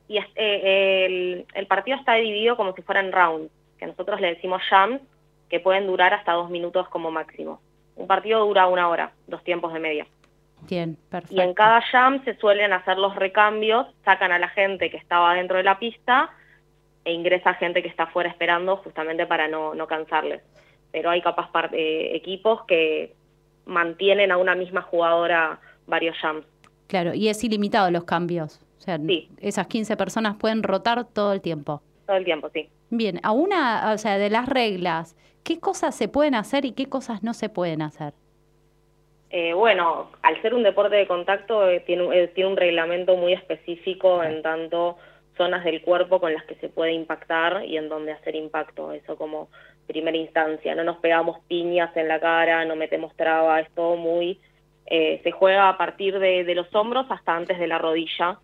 y 0.09 0.19
eh, 0.19 1.07
el, 1.07 1.47
el 1.55 1.67
partido 1.69 1.97
está 1.97 2.15
dividido 2.15 2.57
como 2.57 2.75
si 2.75 2.83
fueran 2.83 3.13
rounds, 3.13 3.53
que 3.79 3.87
nosotros 3.87 4.21
le 4.21 4.35
decimos 4.35 4.63
jams, 4.69 5.01
que 5.49 5.61
pueden 5.61 5.87
durar 5.87 6.13
hasta 6.15 6.33
dos 6.33 6.51
minutos 6.51 6.89
como 6.89 7.11
máximo. 7.11 7.61
Un 7.97 8.07
partido 8.07 8.45
dura 8.45 8.67
una 8.67 8.89
hora, 8.89 9.13
dos 9.27 9.43
tiempos 9.45 9.73
de 9.73 9.81
media. 9.81 10.07
Bien, 10.69 10.97
perfecto. 11.11 11.37
Y 11.37 11.41
en 11.41 11.55
cada 11.55 11.81
jam 11.83 12.23
se 12.25 12.35
suelen 12.37 12.73
hacer 12.73 12.99
los 12.99 13.15
recambios, 13.17 13.87
sacan 14.05 14.33
a 14.33 14.39
la 14.39 14.49
gente 14.49 14.91
que 14.91 14.97
estaba 14.97 15.35
dentro 15.35 15.57
de 15.57 15.63
la 15.63 15.79
pista 15.79 16.31
e 17.05 17.13
ingresa 17.13 17.55
gente 17.55 17.83
que 17.83 17.89
está 17.89 18.05
afuera 18.05 18.29
esperando 18.29 18.77
justamente 18.79 19.27
para 19.27 19.49
no, 19.49 19.75
no 19.75 19.87
cansarles. 19.87 20.43
Pero 20.91 21.11
hay 21.11 21.23
capaz 21.23 21.49
eh, 21.73 22.11
equipos 22.15 22.65
que 22.67 23.15
mantienen 23.67 24.33
a 24.33 24.37
una 24.37 24.55
misma 24.55 24.83
jugadora 24.83 25.61
varios 25.87 26.17
jams. 26.19 26.45
Claro, 26.89 27.15
y 27.15 27.29
es 27.29 27.43
ilimitado 27.45 27.91
los 27.91 28.05
cambios. 28.05 28.61
O 28.79 28.81
sea, 28.81 28.99
Sí. 28.99 29.29
esas 29.41 29.67
15 29.67 29.97
personas 29.97 30.37
pueden 30.37 30.63
rotar 30.63 31.05
todo 31.05 31.33
el 31.33 31.41
tiempo. 31.41 31.83
Todo 32.07 32.17
el 32.17 32.25
tiempo, 32.25 32.49
sí. 32.53 32.69
Bien, 32.91 33.21
a 33.23 33.33
una, 33.33 33.93
o 33.93 33.99
sea, 33.99 34.19
de 34.19 34.31
las 34.31 34.49
reglas, 34.49 35.17
¿qué 35.45 35.61
cosas 35.61 35.95
se 35.97 36.09
pueden 36.09 36.35
hacer 36.35 36.65
y 36.65 36.73
qué 36.73 36.89
cosas 36.89 37.23
no 37.23 37.35
se 37.35 37.49
pueden 37.49 37.83
hacer? 37.83 38.15
Eh, 39.31 39.53
bueno, 39.53 40.11
al 40.23 40.41
ser 40.41 40.55
un 40.55 40.63
deporte 40.63 40.97
de 40.97 41.07
contacto 41.07 41.69
eh, 41.69 41.81
tiene, 41.81 42.03
un- 42.07 42.13
eh, 42.15 42.29
tiene 42.29 42.51
un 42.51 42.57
reglamento 42.57 43.17
muy 43.17 43.35
específico 43.35 44.23
en 44.23 44.43
tanto 44.43 44.97
zonas 45.37 45.65
del 45.65 45.83
cuerpo 45.83 46.19
con 46.21 46.33
las 46.35 46.45
que 46.47 46.55
se 46.57 46.69
puede 46.71 46.93
impactar 46.93 47.65
y 47.65 47.77
en 47.77 47.89
donde 47.89 48.13
hacer 48.13 48.35
impacto, 48.35 48.93
eso 48.93 49.17
como 49.17 49.51
primera 49.87 50.17
instancia. 50.17 50.75
No 50.75 50.83
nos 50.85 50.99
pegamos 50.99 51.41
piñas 51.47 51.95
en 51.97 52.09
la 52.09 52.21
cara, 52.21 52.65
no 52.65 52.75
metemos 52.77 53.15
traba, 53.17 53.61
es 53.61 53.71
todo 53.75 53.97
muy... 53.97 54.41
eh, 54.87 55.21
se 55.23 55.31
juega 55.31 55.69
a 55.69 55.77
partir 55.79 56.19
de, 56.19 56.45
de 56.45 56.55
los 56.55 56.75
hombros 56.75 57.07
hasta 57.11 57.37
antes 57.37 57.59
de 57.59 57.67
la 57.69 57.79
rodilla 57.79 58.41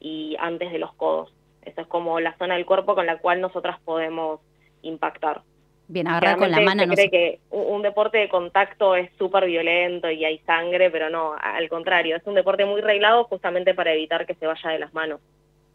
y 0.00 0.36
antes 0.38 0.70
de 0.72 0.78
los 0.78 0.94
codos. 0.94 1.32
Esa 1.68 1.82
es 1.82 1.86
como 1.86 2.20
la 2.20 2.36
zona 2.38 2.54
del 2.54 2.66
cuerpo 2.66 2.94
con 2.94 3.06
la 3.06 3.18
cual 3.18 3.40
nosotras 3.40 3.78
podemos 3.84 4.40
impactar. 4.82 5.42
Bien, 5.90 6.06
agarrar 6.06 6.36
con 6.36 6.50
la 6.50 6.60
mano 6.60 6.82
se 6.82 6.86
no 6.86 6.92
cree 6.94 7.04
se- 7.06 7.10
que 7.10 7.40
un, 7.50 7.76
un 7.76 7.82
deporte 7.82 8.18
de 8.18 8.28
contacto 8.28 8.94
es 8.94 9.10
súper 9.16 9.46
violento 9.46 10.10
y 10.10 10.24
hay 10.24 10.38
sangre, 10.40 10.90
pero 10.90 11.08
no, 11.08 11.34
al 11.40 11.68
contrario, 11.70 12.16
es 12.16 12.22
un 12.26 12.34
deporte 12.34 12.64
muy 12.66 12.80
reglado 12.82 13.24
justamente 13.24 13.72
para 13.74 13.92
evitar 13.94 14.26
que 14.26 14.34
se 14.34 14.46
vaya 14.46 14.70
de 14.70 14.78
las 14.80 14.92
manos. 14.92 15.20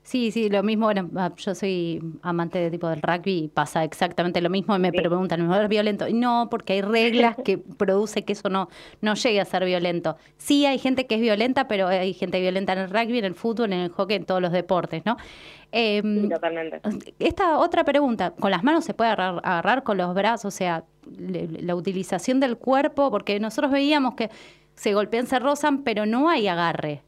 Sí, 0.06 0.32
sí, 0.32 0.50
lo 0.50 0.64
mismo, 0.64 0.88
bueno, 0.88 1.10
ah, 1.16 1.32
yo 1.38 1.56
soy 1.56 2.02
amante 2.24 2.60
de 2.60 2.70
tipo 2.70 2.90
del 2.90 3.02
rugby 3.02 3.46
y 3.46 3.48
pasa 3.48 3.86
exactamente 3.86 4.42
lo 4.42 4.50
mismo 4.50 4.76
y 4.76 4.80
me 4.80 4.92
preguntan, 4.92 5.48
¿no 5.48 5.56
es 5.56 5.70
violento? 5.70 6.10
Y 6.10 6.14
No, 6.14 6.50
porque 6.52 6.74
hay 6.74 6.82
reglas 6.82 7.38
que 7.46 7.58
produce 7.78 8.26
que 8.26 8.34
eso 8.34 8.50
no, 8.50 8.68
no 9.00 9.14
llegue 9.14 9.40
a 9.40 9.46
ser 9.46 9.64
violento. 9.64 10.18
Sí 10.38 10.66
hay 10.66 10.78
gente 10.78 11.08
que 11.08 11.16
es 11.16 11.22
violenta, 11.22 11.70
pero 11.70 11.88
hay 11.88 12.14
gente 12.14 12.42
violenta 12.42 12.74
en 12.74 12.80
el 12.80 12.90
rugby, 12.90 13.20
en 13.20 13.26
el 13.26 13.34
fútbol, 13.34 13.72
en 13.72 13.80
el 13.80 13.90
hockey, 13.92 14.18
en 14.18 14.26
todos 14.26 14.42
los 14.42 14.52
deportes, 14.52 15.06
¿no? 15.06 15.16
Em, 15.72 16.24
Sí, 16.24 16.30
totalmente. 16.30 16.82
esta 17.20 17.58
otra 17.58 17.86
pregunta, 17.86 18.32
¿con 18.32 18.52
las 18.52 18.62
manos 18.64 18.84
se 18.84 18.94
puede 18.94 19.12
agarrar, 19.12 19.40
agarrar 19.46 19.84
con 19.84 19.98
los 19.98 20.14
brazos? 20.14 20.54
O 20.54 20.58
sea, 20.58 20.84
le- 21.18 21.48
la 21.48 21.76
utilización 21.76 22.42
del 22.42 22.58
cuerpo, 22.58 23.10
porque 23.10 23.40
nosotros 23.40 23.72
veíamos 23.72 24.16
que 24.16 24.30
se 24.76 24.94
golpean, 24.94 25.28
se 25.28 25.40
rozan, 25.40 25.84
pero 25.84 26.06
no 26.06 26.28
hay 26.30 26.48
agarre. 26.50 27.04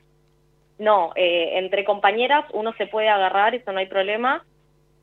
No, 0.77 1.11
eh, 1.15 1.57
entre 1.57 1.85
compañeras 1.85 2.45
uno 2.53 2.73
se 2.77 2.87
puede 2.87 3.09
agarrar, 3.09 3.55
eso 3.55 3.71
no 3.71 3.79
hay 3.79 3.87
problema, 3.87 4.43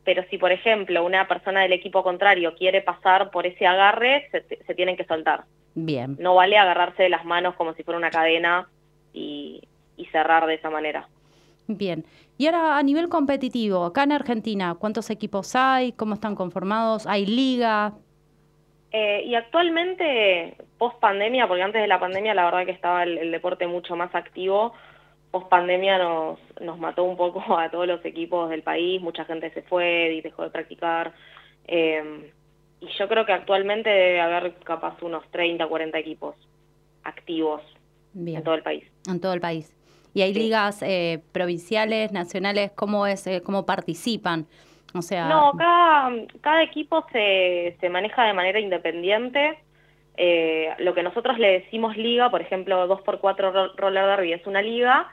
pero 0.04 0.22
si 0.30 0.36
por 0.36 0.52
ejemplo 0.52 1.04
una 1.04 1.26
persona 1.28 1.62
del 1.62 1.72
equipo 1.72 2.02
contrario 2.02 2.54
quiere 2.56 2.82
pasar 2.82 3.30
por 3.30 3.46
ese 3.46 3.66
agarre, 3.66 4.28
se, 4.30 4.42
se 4.64 4.74
tienen 4.74 4.96
que 4.96 5.04
soltar. 5.04 5.44
Bien. 5.74 6.16
No 6.18 6.34
vale 6.34 6.58
agarrarse 6.58 7.04
de 7.04 7.08
las 7.08 7.24
manos 7.24 7.54
como 7.54 7.72
si 7.74 7.82
fuera 7.82 7.98
una 7.98 8.10
cadena 8.10 8.68
y, 9.12 9.62
y 9.96 10.04
cerrar 10.06 10.46
de 10.46 10.54
esa 10.54 10.68
manera. 10.70 11.08
Bien. 11.66 12.04
Y 12.36 12.46
ahora 12.46 12.76
a 12.76 12.82
nivel 12.82 13.08
competitivo, 13.08 13.84
acá 13.84 14.02
en 14.02 14.12
Argentina, 14.12 14.74
¿cuántos 14.78 15.08
equipos 15.10 15.54
hay? 15.54 15.92
¿Cómo 15.92 16.14
están 16.14 16.34
conformados? 16.34 17.06
¿Hay 17.06 17.24
liga? 17.24 17.94
Eh, 18.90 19.22
y 19.24 19.34
actualmente, 19.34 20.56
post 20.76 20.98
pandemia, 20.98 21.46
porque 21.46 21.62
antes 21.62 21.80
de 21.80 21.88
la 21.88 22.00
pandemia 22.00 22.34
la 22.34 22.44
verdad 22.44 22.66
que 22.66 22.72
estaba 22.72 23.04
el, 23.04 23.16
el 23.16 23.30
deporte 23.30 23.66
mucho 23.66 23.96
más 23.96 24.14
activo, 24.14 24.74
post 25.32 25.48
pandemia 25.48 25.98
nos, 25.98 26.38
nos 26.60 26.78
mató 26.78 27.04
un 27.04 27.16
poco 27.16 27.42
a 27.58 27.70
todos 27.70 27.88
los 27.88 28.04
equipos 28.04 28.50
del 28.50 28.62
país, 28.62 29.02
mucha 29.02 29.24
gente 29.24 29.50
se 29.52 29.62
fue 29.62 30.14
y 30.14 30.20
dejó 30.22 30.44
de 30.44 30.50
practicar. 30.50 31.14
eh, 31.66 32.32
y 32.80 32.88
yo 32.98 33.08
creo 33.08 33.24
que 33.26 33.32
actualmente 33.32 33.88
debe 33.90 34.20
haber 34.20 34.54
capaz 34.64 35.00
unos 35.02 35.24
30, 35.30 35.68
40 35.68 35.98
equipos 35.98 36.34
activos 37.04 37.62
Bien. 38.12 38.38
en 38.38 38.44
todo 38.44 38.54
el 38.56 38.62
país. 38.62 38.84
En 39.08 39.20
todo 39.20 39.32
el 39.34 39.40
país. 39.40 39.74
¿Y 40.14 40.22
hay 40.22 40.34
ligas 40.34 40.82
eh, 40.82 41.22
provinciales, 41.32 42.12
nacionales? 42.12 42.72
¿Cómo 42.72 43.06
es? 43.06 43.26
eh, 43.28 43.40
¿Cómo 43.44 43.64
participan? 43.64 44.46
O 44.94 45.00
sea, 45.02 45.28
No, 45.28 45.52
cada, 45.56 46.10
cada 46.42 46.62
equipo 46.62 47.06
se, 47.12 47.76
se 47.80 47.88
maneja 47.88 48.24
de 48.24 48.34
manera 48.34 48.60
independiente. 48.60 49.58
Eh, 50.16 50.68
lo 50.80 50.92
que 50.94 51.02
nosotros 51.02 51.38
le 51.38 51.60
decimos 51.60 51.96
liga, 51.96 52.30
por 52.30 52.42
ejemplo, 52.42 52.86
2x4 52.88 53.52
ro- 53.52 53.72
roller 53.76 54.06
derby 54.06 54.32
es 54.34 54.46
una 54.46 54.60
liga, 54.60 55.08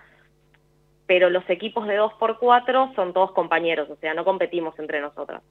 pero 1.10 1.32
los 1.32 1.50
equipos 1.50 1.88
de 1.88 2.00
2x4 2.00 2.94
son 2.94 3.14
todos 3.14 3.32
compañeros, 3.32 3.90
o 3.90 3.96
sea, 3.96 4.14
no 4.14 4.24
competimos 4.24 4.78
entre 4.78 5.02
nosotros. 5.02 5.42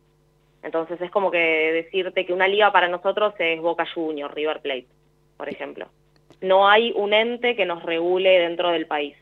Entonces 0.62 1.00
es 1.00 1.10
como 1.10 1.32
que 1.32 1.36
decirte 1.72 2.24
que 2.24 2.32
una 2.32 2.46
liga 2.46 2.70
para 2.70 2.86
nosotros 2.86 3.34
es 3.40 3.60
Boca 3.60 3.84
Juniors, 3.92 4.32
River 4.32 4.60
Plate, 4.60 4.86
por 5.36 5.48
ejemplo. 5.48 5.88
No 6.40 6.68
hay 6.68 6.92
un 6.94 7.12
ente 7.12 7.56
que 7.56 7.66
nos 7.66 7.82
regule 7.82 8.38
dentro 8.38 8.70
del 8.70 8.86
país. 8.86 9.16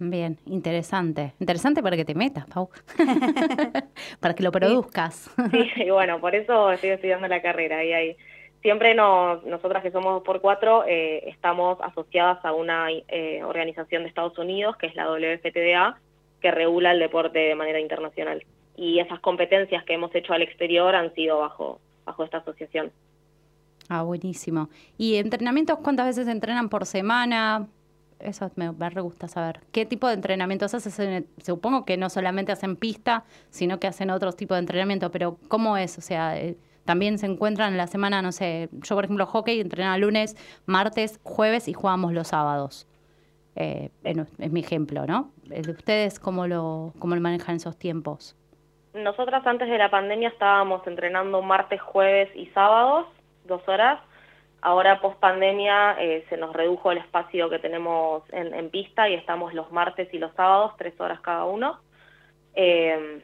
bien, 0.00 0.38
interesante. 0.46 1.34
Interesante 1.38 1.84
para 1.84 1.94
que 1.94 2.04
te 2.04 2.16
metas, 2.16 2.46
Pau. 2.52 2.68
para 4.18 4.34
que 4.34 4.42
lo 4.42 4.50
produzcas. 4.50 5.30
Sí, 5.52 5.70
y 5.76 5.90
bueno, 5.90 6.20
por 6.20 6.34
eso 6.34 6.72
estoy 6.72 6.90
estudiando 6.90 7.28
la 7.28 7.40
carrera. 7.40 7.84
Y 7.84 7.92
ahí 7.92 8.16
siempre 8.64 8.94
nos, 8.94 9.44
nosotras 9.44 9.82
que 9.82 9.90
somos 9.90 10.22
por 10.22 10.40
cuatro 10.40 10.86
eh, 10.86 11.28
estamos 11.28 11.78
asociadas 11.82 12.42
a 12.46 12.52
una 12.52 12.90
eh, 12.90 13.44
organización 13.44 14.02
de 14.02 14.08
Estados 14.08 14.38
Unidos, 14.38 14.78
que 14.78 14.86
es 14.86 14.96
la 14.96 15.06
WFTDA, 15.10 16.00
que 16.40 16.50
regula 16.50 16.92
el 16.92 16.98
deporte 16.98 17.40
de 17.40 17.54
manera 17.54 17.78
internacional. 17.78 18.42
Y 18.74 19.00
esas 19.00 19.20
competencias 19.20 19.84
que 19.84 19.92
hemos 19.92 20.14
hecho 20.14 20.32
al 20.32 20.40
exterior 20.40 20.94
han 20.94 21.14
sido 21.14 21.40
bajo, 21.40 21.78
bajo 22.06 22.24
esta 22.24 22.38
asociación. 22.38 22.90
Ah, 23.90 24.02
buenísimo. 24.02 24.70
¿Y 24.96 25.16
entrenamientos 25.16 25.78
cuántas 25.80 26.06
veces 26.06 26.26
entrenan 26.26 26.70
por 26.70 26.86
semana? 26.86 27.68
Eso 28.18 28.50
me, 28.56 28.72
me 28.72 28.88
re 28.88 29.02
gusta 29.02 29.28
saber. 29.28 29.60
¿Qué 29.72 29.84
tipo 29.84 30.08
de 30.08 30.14
entrenamientos 30.14 30.72
hacen? 30.72 31.26
Supongo 31.36 31.84
que 31.84 31.98
no 31.98 32.08
solamente 32.08 32.52
hacen 32.52 32.76
pista, 32.76 33.24
sino 33.50 33.78
que 33.78 33.88
hacen 33.88 34.08
otros 34.08 34.36
tipos 34.36 34.54
de 34.54 34.60
entrenamiento, 34.60 35.10
pero 35.10 35.36
¿cómo 35.48 35.76
es? 35.76 35.98
O 35.98 36.00
sea, 36.00 36.40
eh, 36.40 36.56
también 36.84 37.18
se 37.18 37.26
encuentran 37.26 37.72
en 37.72 37.78
la 37.78 37.86
semana, 37.86 38.22
no 38.22 38.32
sé, 38.32 38.68
yo 38.72 38.94
por 38.94 39.04
ejemplo 39.04 39.26
hockey 39.26 39.60
entrenaba 39.60 39.96
lunes, 39.98 40.36
martes, 40.66 41.20
jueves 41.22 41.68
y 41.68 41.72
jugamos 41.72 42.12
los 42.12 42.28
sábados. 42.28 42.86
Eh, 43.56 43.90
en- 44.02 44.26
es 44.38 44.50
mi 44.50 44.60
ejemplo, 44.60 45.06
¿no? 45.06 45.30
Eh, 45.50 45.62
de 45.62 45.70
¿Ustedes 45.72 46.18
cómo 46.18 46.46
lo, 46.46 46.92
cómo 46.98 47.14
lo 47.14 47.20
manejan 47.20 47.56
esos 47.56 47.78
tiempos? 47.78 48.36
Nosotras 48.94 49.46
antes 49.46 49.68
de 49.68 49.78
la 49.78 49.90
pandemia 49.90 50.28
estábamos 50.28 50.86
entrenando 50.86 51.40
martes, 51.42 51.80
jueves 51.80 52.28
y 52.34 52.46
sábados, 52.46 53.06
dos 53.44 53.62
horas. 53.68 54.00
Ahora, 54.60 55.00
post 55.00 55.18
pandemia, 55.20 55.96
se 56.30 56.36
nos 56.38 56.54
redujo 56.54 56.90
el 56.90 56.98
espacio 56.98 57.50
que 57.50 57.58
tenemos 57.58 58.22
en, 58.32 58.54
en 58.54 58.70
pista 58.70 59.08
y 59.08 59.14
estamos 59.14 59.52
los 59.52 59.70
martes 59.70 60.08
y 60.14 60.18
los 60.18 60.32
sábados, 60.34 60.72
tres 60.78 60.98
horas 61.00 61.20
cada 61.20 61.44
uno. 61.44 61.80
Eh, 62.54 63.22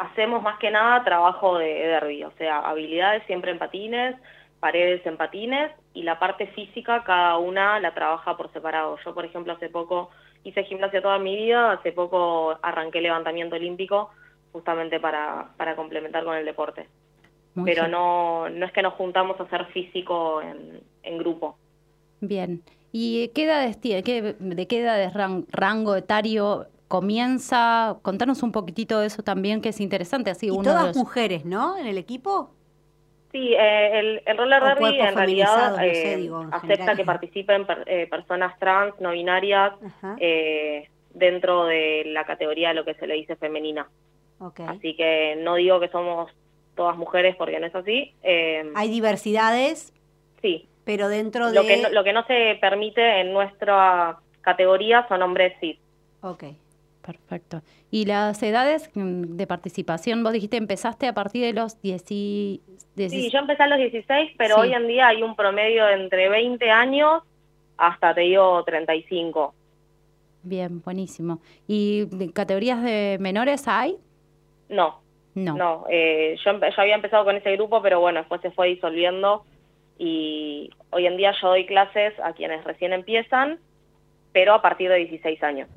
hacemos 0.00 0.42
más 0.42 0.58
que 0.58 0.70
nada 0.70 1.04
trabajo 1.04 1.58
de 1.58 1.66
derby, 1.86 2.24
o 2.24 2.32
sea, 2.38 2.58
habilidades 2.60 3.22
siempre 3.26 3.50
en 3.50 3.58
patines, 3.58 4.16
paredes 4.60 5.04
en 5.06 5.16
patines 5.16 5.70
y 5.94 6.02
la 6.02 6.18
parte 6.18 6.46
física 6.48 7.02
cada 7.04 7.38
una 7.38 7.78
la 7.80 7.92
trabaja 7.94 8.36
por 8.36 8.52
separado. 8.52 8.98
Yo, 9.04 9.14
por 9.14 9.24
ejemplo, 9.24 9.52
hace 9.52 9.68
poco 9.68 10.10
hice 10.44 10.64
gimnasia 10.64 11.02
toda 11.02 11.18
mi 11.18 11.36
vida, 11.36 11.72
hace 11.72 11.92
poco 11.92 12.56
arranqué 12.62 13.00
levantamiento 13.00 13.56
olímpico 13.56 14.10
justamente 14.52 14.98
para, 15.00 15.48
para 15.56 15.76
complementar 15.76 16.24
con 16.24 16.36
el 16.36 16.44
deporte. 16.44 16.88
Muy 17.54 17.70
Pero 17.70 17.82
bien. 17.82 17.92
no, 17.92 18.48
no 18.48 18.66
es 18.66 18.72
que 18.72 18.82
nos 18.82 18.94
juntamos 18.94 19.38
a 19.38 19.42
hacer 19.44 19.66
físico 19.66 20.40
en, 20.40 20.80
en 21.02 21.18
grupo. 21.18 21.56
Bien. 22.20 22.62
¿Y 22.92 23.28
qué 23.28 23.44
edades 23.44 23.80
tiene? 23.80 24.02
¿Qué, 24.02 24.34
¿De 24.38 24.66
qué 24.66 24.80
edades 24.80 25.12
ran- 25.14 25.46
rango 25.52 25.94
etario 25.96 26.66
comienza? 26.90 27.98
Contanos 28.02 28.42
un 28.42 28.50
poquitito 28.52 28.98
de 29.00 29.06
eso 29.06 29.22
también, 29.22 29.62
que 29.62 29.70
es 29.70 29.80
interesante. 29.80 30.28
Así 30.30 30.46
Y 30.46 30.50
uno 30.50 30.62
de 30.62 30.64
todas 30.70 30.86
los- 30.88 30.96
mujeres, 30.96 31.44
¿no? 31.44 31.78
En 31.78 31.86
el 31.86 31.96
equipo. 31.96 32.50
Sí, 33.32 33.54
eh, 33.54 33.98
el, 34.00 34.22
el 34.26 34.36
roller 34.36 34.60
derby 34.62 34.98
en 34.98 35.14
realidad 35.14 35.70
no 35.70 35.76
sé, 35.78 36.12
eh, 36.14 36.16
digo, 36.16 36.42
en 36.42 36.48
acepta 36.52 36.66
general. 36.76 36.96
que 36.96 37.04
participen 37.04 37.64
per- 37.64 37.84
eh, 37.86 38.08
personas 38.08 38.58
trans, 38.58 38.92
no 39.00 39.12
binarias, 39.12 39.72
eh, 40.18 40.88
dentro 41.14 41.64
de 41.66 42.02
la 42.06 42.24
categoría 42.24 42.70
de 42.70 42.74
lo 42.74 42.84
que 42.84 42.94
se 42.94 43.06
le 43.06 43.14
dice 43.14 43.36
femenina. 43.36 43.88
Ok. 44.40 44.60
Así 44.66 44.96
que 44.96 45.36
no 45.38 45.54
digo 45.54 45.78
que 45.78 45.88
somos 45.90 46.32
todas 46.74 46.96
mujeres 46.96 47.36
porque 47.36 47.60
no 47.60 47.66
es 47.68 47.74
así. 47.74 48.12
eh, 48.24 48.68
Hay 48.74 48.88
diversidades, 48.90 49.92
sí, 50.42 50.66
pero 50.84 51.08
dentro 51.08 51.50
lo 51.50 51.62
de... 51.62 51.68
que, 51.68 51.76
no, 51.76 51.88
lo 51.90 52.02
que 52.02 52.12
no 52.12 52.24
se 52.26 52.58
permite 52.60 53.20
en 53.20 53.32
nuestra 53.32 54.18
categoría 54.40 55.06
son 55.08 55.22
hombres 55.22 55.52
cis. 55.60 55.78
Ok. 56.22 56.44
Perfecto. 57.04 57.62
¿Y 57.90 58.04
las 58.04 58.42
edades 58.42 58.90
mm, 58.94 59.36
de 59.36 59.46
participación? 59.46 60.22
Vos 60.22 60.32
dijiste 60.32 60.56
empezaste 60.58 61.08
a 61.08 61.14
partir 61.14 61.42
de 61.44 61.52
los 61.52 61.80
10, 61.80 62.04
y- 62.10 62.60
Sí, 62.96 63.30
yo 63.30 63.38
empecé 63.38 63.62
a 63.62 63.66
los 63.68 63.78
16, 63.78 64.32
pero 64.36 64.56
Sí. 64.56 64.60
hoy 64.62 64.74
en 64.74 64.86
día 64.86 65.08
hay 65.08 65.22
un 65.22 65.34
promedio 65.34 65.86
de 65.86 65.94
entre 65.94 66.28
20 66.28 66.70
años 66.70 67.22
hasta, 67.78 68.12
te 68.14 68.20
digo, 68.22 68.62
35. 68.64 69.54
Bien, 70.42 70.82
buenísimo. 70.82 71.40
¿Y 71.66 72.06
categorías 72.34 72.82
de 72.82 73.16
menores 73.20 73.66
hay? 73.68 73.96
No, 74.68 75.00
No. 75.34 75.54
no. 75.56 75.84
eh, 75.90 76.36
yo, 76.44 76.52
yo 76.58 76.66
había 76.82 76.94
empezado 76.94 77.24
con 77.24 77.36
ese 77.36 77.52
grupo, 77.56 77.80
pero 77.80 78.00
bueno, 78.00 78.18
después 78.20 78.42
se 78.42 78.50
fue 78.50 78.68
disolviendo 78.68 79.44
y 79.98 80.70
hoy 80.90 81.06
en 81.06 81.16
día 81.16 81.32
yo 81.40 81.48
doy 81.48 81.64
clases 81.66 82.12
a 82.22 82.32
quienes 82.34 82.62
recién 82.64 82.92
empiezan, 82.92 83.58
pero 84.32 84.52
a 84.54 84.60
partir 84.62 84.90
de 84.90 84.96
16 84.96 85.42
años. 85.42 85.68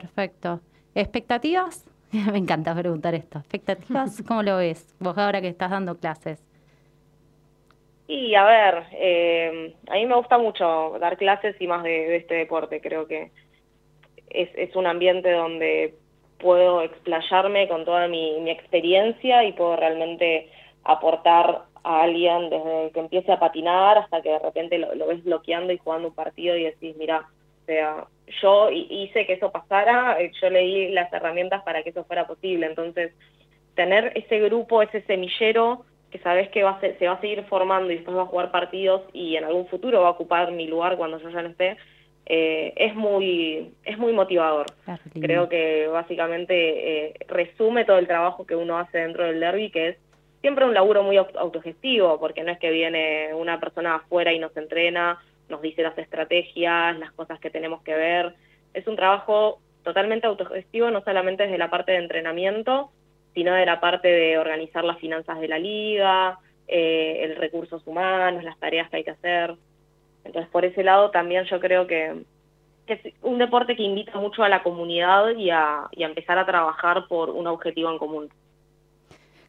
Perfecto. 0.00 0.60
¿Expectativas? 0.94 1.86
Me 2.12 2.36
encanta 2.36 2.74
preguntar 2.74 3.14
esto. 3.14 3.38
¿Expectativas? 3.38 4.22
¿Cómo 4.28 4.42
lo 4.42 4.58
ves? 4.58 4.94
Vos 5.00 5.16
ahora 5.16 5.40
que 5.40 5.48
estás 5.48 5.70
dando 5.70 5.96
clases. 5.96 6.42
Y 8.08 8.34
a 8.34 8.44
ver, 8.44 8.84
eh, 8.92 9.74
a 9.88 9.94
mí 9.94 10.06
me 10.06 10.14
gusta 10.14 10.38
mucho 10.38 10.96
dar 11.00 11.16
clases 11.16 11.56
y 11.58 11.66
más 11.66 11.82
de, 11.82 11.90
de 11.90 12.16
este 12.16 12.34
deporte. 12.34 12.80
Creo 12.80 13.06
que 13.06 13.30
es, 14.28 14.50
es 14.54 14.76
un 14.76 14.86
ambiente 14.86 15.32
donde 15.32 15.94
puedo 16.38 16.82
explayarme 16.82 17.66
con 17.66 17.84
toda 17.84 18.06
mi, 18.06 18.38
mi 18.40 18.50
experiencia 18.50 19.44
y 19.44 19.54
puedo 19.54 19.76
realmente 19.76 20.50
aportar 20.84 21.62
a 21.82 22.02
alguien 22.02 22.50
desde 22.50 22.90
que 22.92 23.00
empiece 23.00 23.32
a 23.32 23.40
patinar 23.40 23.98
hasta 23.98 24.20
que 24.20 24.28
de 24.28 24.38
repente 24.40 24.78
lo, 24.78 24.94
lo 24.94 25.06
ves 25.06 25.24
bloqueando 25.24 25.72
y 25.72 25.78
jugando 25.78 26.08
un 26.08 26.14
partido 26.14 26.56
y 26.56 26.64
decís, 26.64 26.94
mira, 26.96 27.26
o 27.62 27.66
sea, 27.66 28.06
yo 28.42 28.70
hi- 28.70 28.86
hice 28.90 29.26
que 29.26 29.34
eso 29.34 29.52
pasara, 29.52 30.20
eh, 30.20 30.30
yo 30.40 30.50
le 30.50 30.60
di 30.60 30.88
las 30.88 31.12
herramientas 31.12 31.62
para 31.62 31.82
que 31.82 31.90
eso 31.90 32.04
fuera 32.04 32.26
posible. 32.26 32.66
Entonces, 32.66 33.12
tener 33.74 34.12
ese 34.14 34.40
grupo, 34.40 34.82
ese 34.82 35.02
semillero 35.02 35.84
que 36.10 36.18
sabes 36.20 36.48
que 36.50 36.62
va 36.62 36.70
a 36.70 36.80
ser- 36.80 36.98
se 36.98 37.06
va 37.06 37.14
a 37.14 37.20
seguir 37.20 37.42
formando 37.44 37.90
y 37.92 37.96
después 37.96 38.16
va 38.16 38.22
a 38.22 38.26
jugar 38.26 38.50
partidos 38.50 39.02
y 39.12 39.36
en 39.36 39.44
algún 39.44 39.66
futuro 39.66 40.00
va 40.02 40.08
a 40.08 40.12
ocupar 40.12 40.50
mi 40.52 40.66
lugar 40.66 40.96
cuando 40.96 41.18
yo 41.18 41.28
ya 41.30 41.42
no 41.42 41.48
esté, 41.50 41.76
eh, 42.26 42.72
es 42.76 42.94
muy 42.94 43.72
es 43.84 43.98
muy 43.98 44.12
motivador. 44.12 44.66
Creo 45.20 45.48
que 45.48 45.86
básicamente 45.88 47.06
eh, 47.08 47.14
resume 47.28 47.84
todo 47.84 47.98
el 47.98 48.06
trabajo 48.06 48.46
que 48.46 48.56
uno 48.56 48.78
hace 48.78 48.98
dentro 48.98 49.24
del 49.24 49.40
derby, 49.40 49.70
que 49.70 49.88
es 49.88 49.96
siempre 50.40 50.64
un 50.64 50.74
laburo 50.74 51.02
muy 51.02 51.16
aut- 51.16 51.36
autogestivo, 51.36 52.18
porque 52.18 52.42
no 52.44 52.52
es 52.52 52.58
que 52.58 52.70
viene 52.70 53.32
una 53.34 53.58
persona 53.60 53.96
afuera 53.96 54.32
y 54.32 54.38
nos 54.38 54.56
entrena, 54.56 55.18
nos 55.48 55.62
dice 55.62 55.82
las 55.82 55.96
estrategias, 55.98 56.98
las 56.98 57.12
cosas 57.12 57.38
que 57.40 57.50
tenemos 57.50 57.82
que 57.82 57.94
ver. 57.94 58.34
Es 58.74 58.86
un 58.86 58.96
trabajo 58.96 59.60
totalmente 59.82 60.26
autogestivo, 60.26 60.90
no 60.90 61.02
solamente 61.02 61.44
desde 61.44 61.58
la 61.58 61.70
parte 61.70 61.92
de 61.92 61.98
entrenamiento, 61.98 62.90
sino 63.34 63.54
de 63.54 63.66
la 63.66 63.80
parte 63.80 64.08
de 64.08 64.38
organizar 64.38 64.84
las 64.84 64.98
finanzas 64.98 65.38
de 65.40 65.48
la 65.48 65.58
liga, 65.58 66.38
eh, 66.66 67.20
el 67.22 67.36
recursos 67.36 67.86
humanos, 67.86 68.42
las 68.42 68.58
tareas 68.58 68.90
que 68.90 68.96
hay 68.96 69.04
que 69.04 69.10
hacer. 69.10 69.54
Entonces, 70.24 70.50
por 70.50 70.64
ese 70.64 70.82
lado 70.82 71.10
también 71.10 71.44
yo 71.44 71.60
creo 71.60 71.86
que, 71.86 72.24
que 72.86 72.94
es 72.94 73.14
un 73.22 73.38
deporte 73.38 73.76
que 73.76 73.82
invita 73.82 74.18
mucho 74.18 74.42
a 74.42 74.48
la 74.48 74.62
comunidad 74.62 75.36
y 75.36 75.50
a, 75.50 75.86
y 75.92 76.02
a 76.02 76.06
empezar 76.06 76.38
a 76.38 76.46
trabajar 76.46 77.06
por 77.08 77.30
un 77.30 77.46
objetivo 77.46 77.90
en 77.92 77.98
común. 77.98 78.28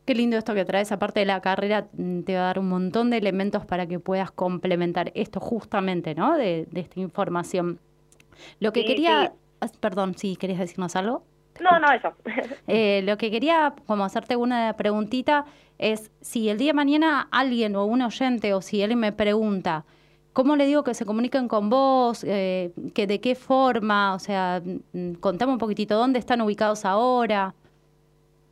Qué 0.07 0.15
lindo 0.15 0.37
esto 0.37 0.53
que 0.53 0.63
traes, 0.63 0.93
aparte 0.93 1.19
de 1.19 1.25
la 1.25 1.41
carrera, 1.41 1.87
mm, 1.91 2.21
te 2.21 2.35
va 2.35 2.39
a 2.39 2.45
dar 2.45 2.59
un 2.59 2.69
montón 2.69 3.09
de 3.09 3.17
elementos 3.17 3.65
para 3.65 3.85
que 3.87 3.99
puedas 3.99 4.31
complementar 4.31 5.11
esto 5.15 5.41
justamente, 5.41 6.15
¿no? 6.15 6.37
De, 6.37 6.65
de 6.71 6.79
esta 6.79 7.01
información. 7.01 7.77
Lo 8.61 8.71
que 8.71 8.83
Sí, 8.83 8.87
quería, 8.87 9.33
sí. 9.61 9.69
perdón, 9.81 10.15
sí, 10.17 10.37
¿querías 10.37 10.59
decirnos 10.59 10.95
algo? 10.95 11.23
No, 11.59 11.77
no, 11.79 11.91
eso. 11.91 12.13
Eh, 12.67 13.01
lo 13.03 13.17
que 13.17 13.29
quería 13.31 13.73
como 13.85 14.05
hacerte 14.05 14.37
una 14.37 14.73
preguntita 14.77 15.43
es 15.77 16.09
si 16.21 16.47
el 16.47 16.57
día 16.57 16.67
de 16.69 16.75
mañana 16.75 17.27
alguien 17.29 17.75
o 17.75 17.83
un 17.83 18.01
oyente 18.01 18.53
o 18.53 18.61
si 18.61 18.81
alguien 18.81 18.99
me 18.99 19.11
pregunta, 19.11 19.83
¿cómo 20.31 20.55
le 20.55 20.65
digo 20.67 20.85
que 20.85 20.93
se 20.93 21.03
comuniquen 21.05 21.49
con 21.49 21.69
vos? 21.69 22.23
Eh, 22.25 22.71
que 22.93 23.07
¿De 23.07 23.19
qué 23.19 23.35
forma? 23.35 24.13
O 24.15 24.19
sea, 24.19 24.61
mm, 24.93 25.15
contame 25.15 25.51
un 25.51 25.57
poquitito, 25.57 25.97
¿dónde 25.97 26.19
están 26.19 26.39
ubicados 26.39 26.85
ahora? 26.85 27.53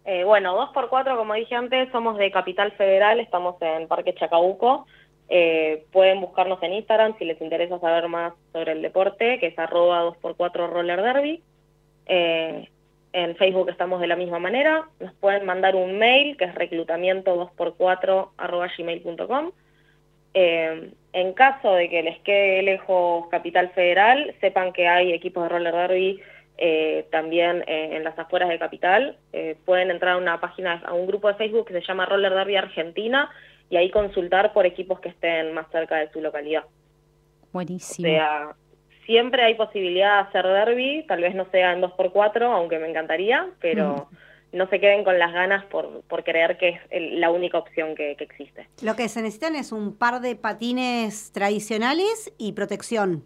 Eh, 0.06 0.24
bueno, 0.24 0.56
2x4, 0.56 1.18
como 1.18 1.34
dije 1.34 1.56
antes, 1.56 1.92
somos 1.92 2.18
de 2.18 2.30
Capital 2.32 2.72
Federal, 2.74 3.20
estamos 3.20 3.56
en 3.62 3.88
Parque 3.88 4.14
Chacabuco. 4.14 4.86
Eh, 5.30 5.86
pueden 5.92 6.22
buscarnos 6.22 6.62
en 6.62 6.74
Instagram 6.74 7.18
si 7.18 7.26
les 7.26 7.42
interesa 7.42 7.80
saber 7.80 8.08
más 8.08 8.34
sobre 8.54 8.74
el 8.74 8.84
deporte, 8.84 9.40
que 9.40 9.48
es 9.48 9.58
arroba 9.58 10.04
2x4 10.04 10.70
roller 10.70 11.02
derby. 11.02 11.42
Eh, 12.06 12.70
En 13.14 13.36
Facebook 13.38 13.70
estamos 13.70 14.02
de 14.02 14.08
la 14.08 14.18
misma 14.18 14.40
manera. 14.40 14.90
Nos 15.00 15.14
pueden 15.16 15.46
mandar 15.46 15.76
un 15.76 15.98
mail 15.98 16.36
que 16.38 16.46
es 16.46 16.54
reclutamiento2x4 16.54 18.32
Eh, 20.34 20.92
en 21.14 21.34
caso 21.34 21.74
de 21.74 21.90
que 21.90 22.04
les 22.04 22.20
quede 22.20 22.62
lejos 22.62 23.28
Capital 23.30 23.70
Federal, 23.70 24.36
sepan 24.42 24.74
que 24.74 24.88
hay 24.88 25.14
equipos 25.14 25.44
de 25.44 25.50
roller 25.50 25.74
derby 25.74 26.22
eh, 26.58 27.08
también 27.12 27.64
eh, 27.68 27.96
en 27.96 28.04
las 28.04 28.18
afueras 28.18 28.50
de 28.50 28.60
Capital. 28.60 29.18
Eh, 29.34 29.56
pueden 29.66 29.92
entrar 29.92 30.14
a 30.14 30.18
una 30.18 30.40
página, 30.40 30.82
a 30.86 30.94
un 30.94 31.08
grupo 31.08 31.28
de 31.28 31.36
Facebook 31.36 31.68
que 31.68 31.74
se 31.74 31.82
llama 31.82 32.06
Roller 32.06 32.34
Derby 32.34 32.56
Argentina 32.56 33.30
y 33.70 33.78
ahí 33.78 33.90
consultar 33.92 34.54
por 34.54 34.66
equipos 34.66 35.00
que 35.00 35.10
estén 35.10 35.54
más 35.54 35.68
cerca 35.72 35.98
de 35.98 36.10
su 36.12 36.22
localidad. 36.22 36.64
Buenísimo. 37.52 38.08
O 38.08 38.12
sea, 38.12 38.56
siempre 39.06 39.44
hay 39.44 39.56
posibilidad 39.56 40.24
de 40.24 40.30
hacer 40.30 40.46
derby, 40.46 41.06
tal 41.08 41.22
vez 41.22 41.36
no 41.36 41.46
sea 41.52 41.74
en 41.74 41.82
2x4, 41.82 42.42
aunque 42.44 42.80
me 42.80 42.90
encantaría, 42.90 43.50
pero 43.62 44.10
no 44.52 44.68
se 44.70 44.80
queden 44.80 45.04
con 45.04 45.20
las 45.20 45.34
ganas 45.34 45.66
por, 45.66 46.02
por 46.04 46.24
creer 46.24 46.58
que 46.58 46.70
es 46.70 46.80
el- 46.90 47.20
la 47.20 47.30
única 47.32 47.58
opción 47.58 47.96
que, 47.96 48.16
que 48.16 48.24
existe. 48.24 48.68
Lo 48.82 48.96
que 48.96 49.10
se 49.10 49.22
necesitan 49.22 49.56
es 49.56 49.72
un 49.72 49.98
par 49.98 50.22
de 50.22 50.36
patines 50.36 51.32
tradicionales 51.34 52.34
y 52.38 52.54
protección. 52.54 53.24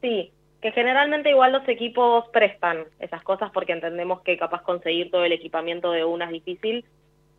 Sí, 0.00 0.32
que 0.66 0.72
generalmente 0.72 1.30
igual 1.30 1.52
los 1.52 1.68
equipos 1.68 2.24
prestan 2.32 2.86
esas 2.98 3.22
cosas 3.22 3.52
porque 3.52 3.70
entendemos 3.70 4.22
que 4.22 4.36
capaz 4.36 4.62
conseguir 4.62 5.12
todo 5.12 5.24
el 5.24 5.30
equipamiento 5.30 5.92
de 5.92 6.04
una 6.04 6.24
es 6.24 6.32
difícil. 6.32 6.84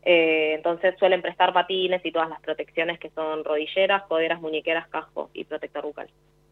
Eh, 0.03 0.53
entonces 0.53 0.95
suelen 0.97 1.21
prestar 1.21 1.51
patines 1.51 2.05
y 2.05 2.11
todas 2.13 2.29
las 2.29 2.39
protecciones 2.39 2.97
que 2.99 3.09
son 3.09 3.43
rodilleras, 3.43 4.03
coderas, 4.03 4.39
muñequeras, 4.39 4.87
casco 4.87 5.29
y 5.33 5.43
protector 5.43 5.83
bucal. 5.83 6.07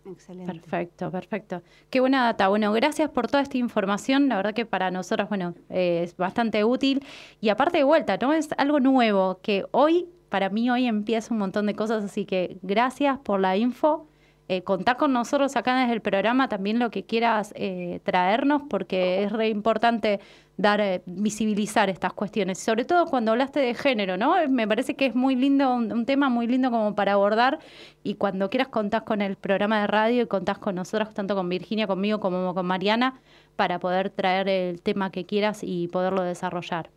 Excelente. 0.05 0.51
Perfecto, 0.51 1.09
perfecto. 1.11 1.61
Qué 1.89 2.01
buena 2.01 2.25
data. 2.25 2.49
Bueno, 2.49 2.73
gracias 2.73 3.09
por 3.09 3.27
toda 3.27 3.41
esta 3.41 3.57
información. 3.57 4.27
La 4.27 4.35
verdad 4.35 4.53
que 4.53 4.65
para 4.65 4.91
nosotros, 4.91 5.29
bueno, 5.29 5.53
eh, 5.69 6.01
es 6.03 6.17
bastante 6.17 6.65
útil. 6.65 7.05
Y 7.39 7.47
aparte 7.47 7.77
de 7.77 7.85
vuelta, 7.85 8.17
¿no? 8.17 8.33
Es 8.33 8.49
algo 8.57 8.81
nuevo 8.81 9.39
que 9.41 9.63
hoy, 9.71 10.09
para 10.27 10.49
mí 10.49 10.69
hoy 10.69 10.87
empieza 10.87 11.33
un 11.33 11.39
montón 11.39 11.67
de 11.67 11.73
cosas. 11.73 12.03
Así 12.03 12.25
que 12.25 12.57
gracias 12.63 13.17
por 13.19 13.39
la 13.39 13.55
info. 13.55 14.09
Eh, 14.47 14.61
contá 14.63 14.95
con 14.95 15.11
nosotros 15.11 15.55
acá 15.55 15.79
desde 15.79 15.93
el 15.93 16.01
programa 16.01 16.47
también 16.47 16.77
lo 16.77 16.91
que 16.91 17.03
quieras 17.03 17.51
eh, 17.55 17.99
traernos, 18.03 18.63
porque 18.69 19.23
es 19.23 19.31
re 19.31 19.49
importante 19.49 20.19
dar, 20.57 20.79
eh, 20.81 21.01
visibilizar 21.05 21.89
estas 21.89 22.13
cuestiones. 22.13 22.59
Sobre 22.59 22.85
todo 22.85 23.05
cuando 23.05 23.31
hablaste 23.31 23.59
de 23.59 23.73
género, 23.73 24.17
¿no? 24.17 24.37
Eh, 24.37 24.47
Me 24.47 24.67
parece 24.67 24.95
que 24.95 25.07
es 25.07 25.15
muy 25.15 25.35
lindo, 25.35 25.73
un, 25.73 26.05
tema 26.05 26.29
muy 26.29 26.47
lindo 26.47 26.71
como 26.71 26.95
para 26.95 27.13
abordar. 27.13 27.59
Y 28.03 28.15
cuando 28.15 28.49
quieras 28.49 28.69
contás 28.69 29.03
con 29.03 29.21
el 29.21 29.35
programa 29.35 29.81
de 29.81 29.87
radio 29.87 30.23
y 30.23 30.27
contás 30.27 30.57
con 30.57 30.75
nosotros, 30.75 31.13
tanto 31.13 31.35
con 31.35 31.49
Virginia, 31.49 31.87
conmigo, 31.87 32.19
como 32.19 32.53
con 32.53 32.65
Mariana, 32.65 33.19
para 33.55 33.79
poder 33.79 34.09
traer 34.09 34.47
el 34.49 34.81
tema 34.81 35.11
que 35.11 35.25
quieras 35.25 35.61
y 35.63 35.87
poderlo 35.87 36.21
desarrollar. 36.23 36.89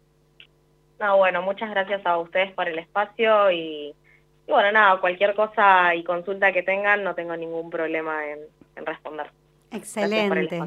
No, 1.01 1.17
bueno, 1.17 1.43
muchas 1.43 1.71
gracias 1.71 2.05
a 2.05 2.19
ustedes 2.19 2.53
por 2.55 2.69
el 2.69 2.79
espacio 2.79 3.53
y, 3.53 3.95
y 4.49 4.51
bueno, 4.51 4.73
nada, 4.73 4.99
cualquier 4.99 5.35
cosa 5.35 5.95
y 5.95 6.03
consulta 6.03 6.53
que 6.53 6.63
tengan, 6.63 7.05
no 7.05 7.15
tengo 7.15 7.37
ningún 7.37 7.69
problema 7.69 8.27
en, 8.27 8.39
en 8.77 8.87
responder. 8.87 9.31
Excelente. 9.71 10.63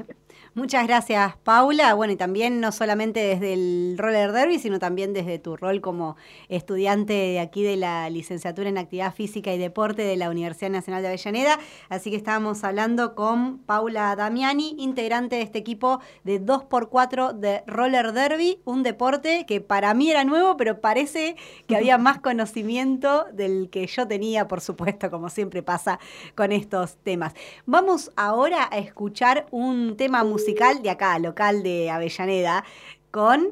Muchas 0.54 0.86
gracias, 0.86 1.38
Paula. 1.46 1.94
Bueno, 1.94 2.12
y 2.12 2.18
también 2.18 2.60
no 2.60 2.74
solamente 2.74 3.22
desde 3.22 3.54
el 3.54 3.96
roller 3.98 4.34
derby, 4.34 4.60
sino 4.60 4.80
también 4.80 5.14
desde 5.14 5.40
tu 5.40 5.56
rol 5.56 5.80
como 5.80 6.18
estudiante 6.50 7.14
de 7.14 7.40
aquí 7.40 7.64
de 7.64 7.78
la 7.78 8.10
licenciatura 8.10 8.68
en 8.68 8.78
Actividad 8.78 9.16
Física 9.16 9.54
y 9.54 9.58
Deporte 9.58 10.02
de 10.02 10.18
la 10.18 10.30
Universidad 10.30 10.70
Nacional 10.70 11.04
de 11.04 11.08
Avellaneda. 11.08 11.58
Así 11.88 12.10
que 12.10 12.18
estábamos 12.18 12.66
hablando 12.66 13.16
con 13.16 13.60
Paula 13.60 14.14
Damiani, 14.18 14.76
integrante 14.78 15.38
de 15.38 15.44
este 15.44 15.58
equipo 15.58 16.02
de 16.26 16.46
2x4 16.46 17.32
de 17.32 17.64
roller 17.66 18.12
derby, 18.12 18.60
un 18.66 18.84
deporte 18.84 19.46
que 19.48 19.62
para 19.62 19.94
mí 19.94 20.12
era 20.12 20.26
nuevo, 20.26 20.58
pero 20.58 20.82
parece 20.82 21.38
que 21.66 21.78
había 21.78 21.98
más 21.98 22.20
conocimiento 22.20 23.26
del 23.32 23.70
que 23.70 23.88
yo 23.88 24.06
tenía, 24.06 24.50
por 24.50 24.60
supuesto, 24.60 25.10
como 25.12 25.30
siempre 25.30 25.64
pasa 25.64 25.98
con 26.36 26.52
estos 26.52 26.98
temas. 26.98 27.36
Vamos 27.66 28.12
ahora 28.18 28.68
a 28.70 28.80
escuchar 28.80 29.46
un 29.52 29.96
tema 29.96 30.26
musical 30.26 30.41
de 30.46 30.90
acá, 30.90 31.20
local 31.20 31.64
de 31.64 31.90
Avellaneda, 31.90 32.64
con... 33.12 33.50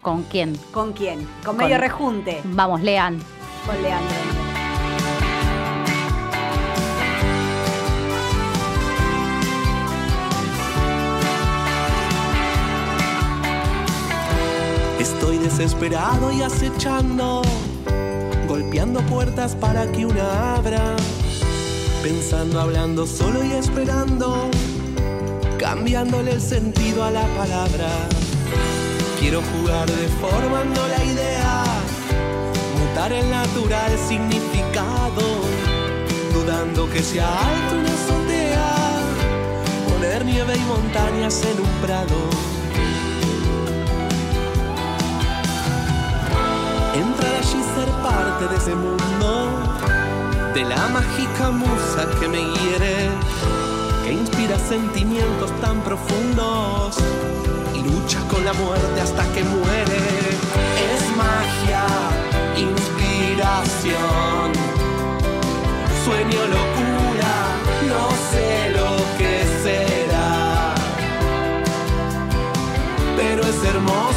¿Con 0.00 0.24
quién? 0.24 0.56
¿Con 0.72 0.92
quién? 0.92 1.28
Con 1.44 1.56
medio 1.56 1.78
rejunte. 1.78 2.40
Vamos, 2.44 2.82
lean. 2.82 3.20
Con 3.64 3.80
Leandro. 3.80 4.16
Estoy 14.98 15.38
desesperado 15.38 16.32
y 16.32 16.42
acechando, 16.42 17.42
golpeando 18.48 19.00
puertas 19.02 19.54
para 19.54 19.90
que 19.90 20.04
una 20.04 20.56
abra, 20.56 20.96
pensando, 22.02 22.60
hablando 22.60 23.06
solo 23.06 23.44
y 23.44 23.52
esperando, 23.52 24.50
cambiándole 25.58 26.32
el 26.32 26.40
sentido 26.40 27.04
a 27.04 27.10
la 27.10 27.26
palabra. 27.36 27.88
Quiero 29.18 29.40
jugar 29.40 29.88
deformando 29.90 30.86
la 30.88 31.04
idea, 31.04 31.64
mutar 32.78 33.12
el 33.12 33.30
natural 33.30 33.92
significado, 34.08 35.22
dudando 36.34 36.90
que 36.90 37.02
sea 37.02 37.28
alto 37.28 37.76
una 37.76 37.92
azotea, 37.92 38.74
poner 39.88 40.24
nieve 40.24 40.56
y 40.56 40.60
montañas 40.60 41.42
en 41.44 41.60
un 41.60 41.72
prado. 41.86 42.18
Entrar 46.94 47.34
allí 47.36 47.58
y 47.58 47.64
ser 47.74 47.88
parte 48.02 48.48
de 48.48 48.56
ese 48.56 48.74
mundo, 48.74 49.50
de 50.54 50.64
la 50.64 50.88
mágica 50.88 51.50
musa 51.50 52.08
que 52.18 52.28
me 52.28 52.38
hiere, 52.38 53.08
que 54.02 54.12
inspira 54.12 54.58
sentimientos 54.58 55.50
tan 55.60 55.80
profundos 55.82 56.96
y 57.74 57.82
lucha 57.82 58.20
con 58.28 58.44
la 58.44 58.52
muerte 58.52 59.00
hasta 59.00 59.24
que 59.32 59.42
muere. 59.44 60.02
Es 60.92 61.16
magia, 61.16 61.84
inspiración, 62.56 64.52
sueño, 66.04 66.40
locura, 66.58 67.34
no 67.88 68.10
sé 68.30 68.70
lo 68.78 68.96
que 69.18 69.44
será, 69.62 70.74
pero 73.16 73.42
es 73.42 73.64
hermoso. 73.64 74.11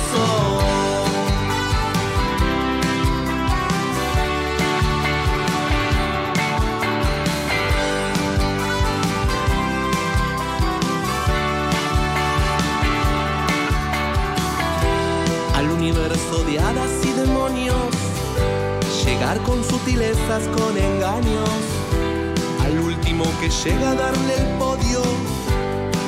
Hadas 16.58 16.92
y 17.04 17.12
demonios, 17.12 17.76
llegar 19.06 19.42
con 19.44 19.64
sutilezas, 19.64 20.44
con 20.58 20.78
engaños, 20.78 21.50
al 22.64 22.80
último 22.80 23.26
que 23.40 23.50
llega 23.50 23.92
a 23.92 23.96
darle 23.96 24.34
el 24.38 24.58
podio, 24.58 25.02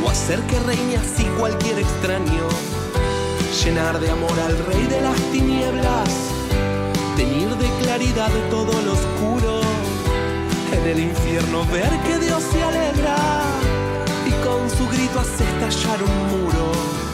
o 0.04 0.10
hacer 0.10 0.39
que 0.48 0.60
reine 0.60 0.98
así 0.98 1.26
cualquier 1.39 1.80
extraño, 1.80 2.48
llenar 3.64 4.00
de 4.00 4.10
amor 4.10 4.39
al 4.39 4.58
rey 4.66 4.86
de 4.88 5.02
las 5.02 5.18
tinieblas, 5.32 6.10
teñir 7.16 7.50
de 7.50 7.70
claridad 7.84 8.32
todo 8.50 8.74
lo 8.82 8.93
oscuro, 8.93 9.62
en 10.72 10.88
el 10.88 11.00
infierno 11.00 11.66
ver 11.72 11.89
que 12.06 12.20
Dios 12.26 12.43
se 12.52 12.62
alegra 12.64 13.18
y 14.26 14.32
con 14.45 14.70
su 14.70 14.88
grito 14.88 15.20
hace 15.20 15.43
estallar 15.43 16.04
un 16.04 16.41
muro. 16.41 17.07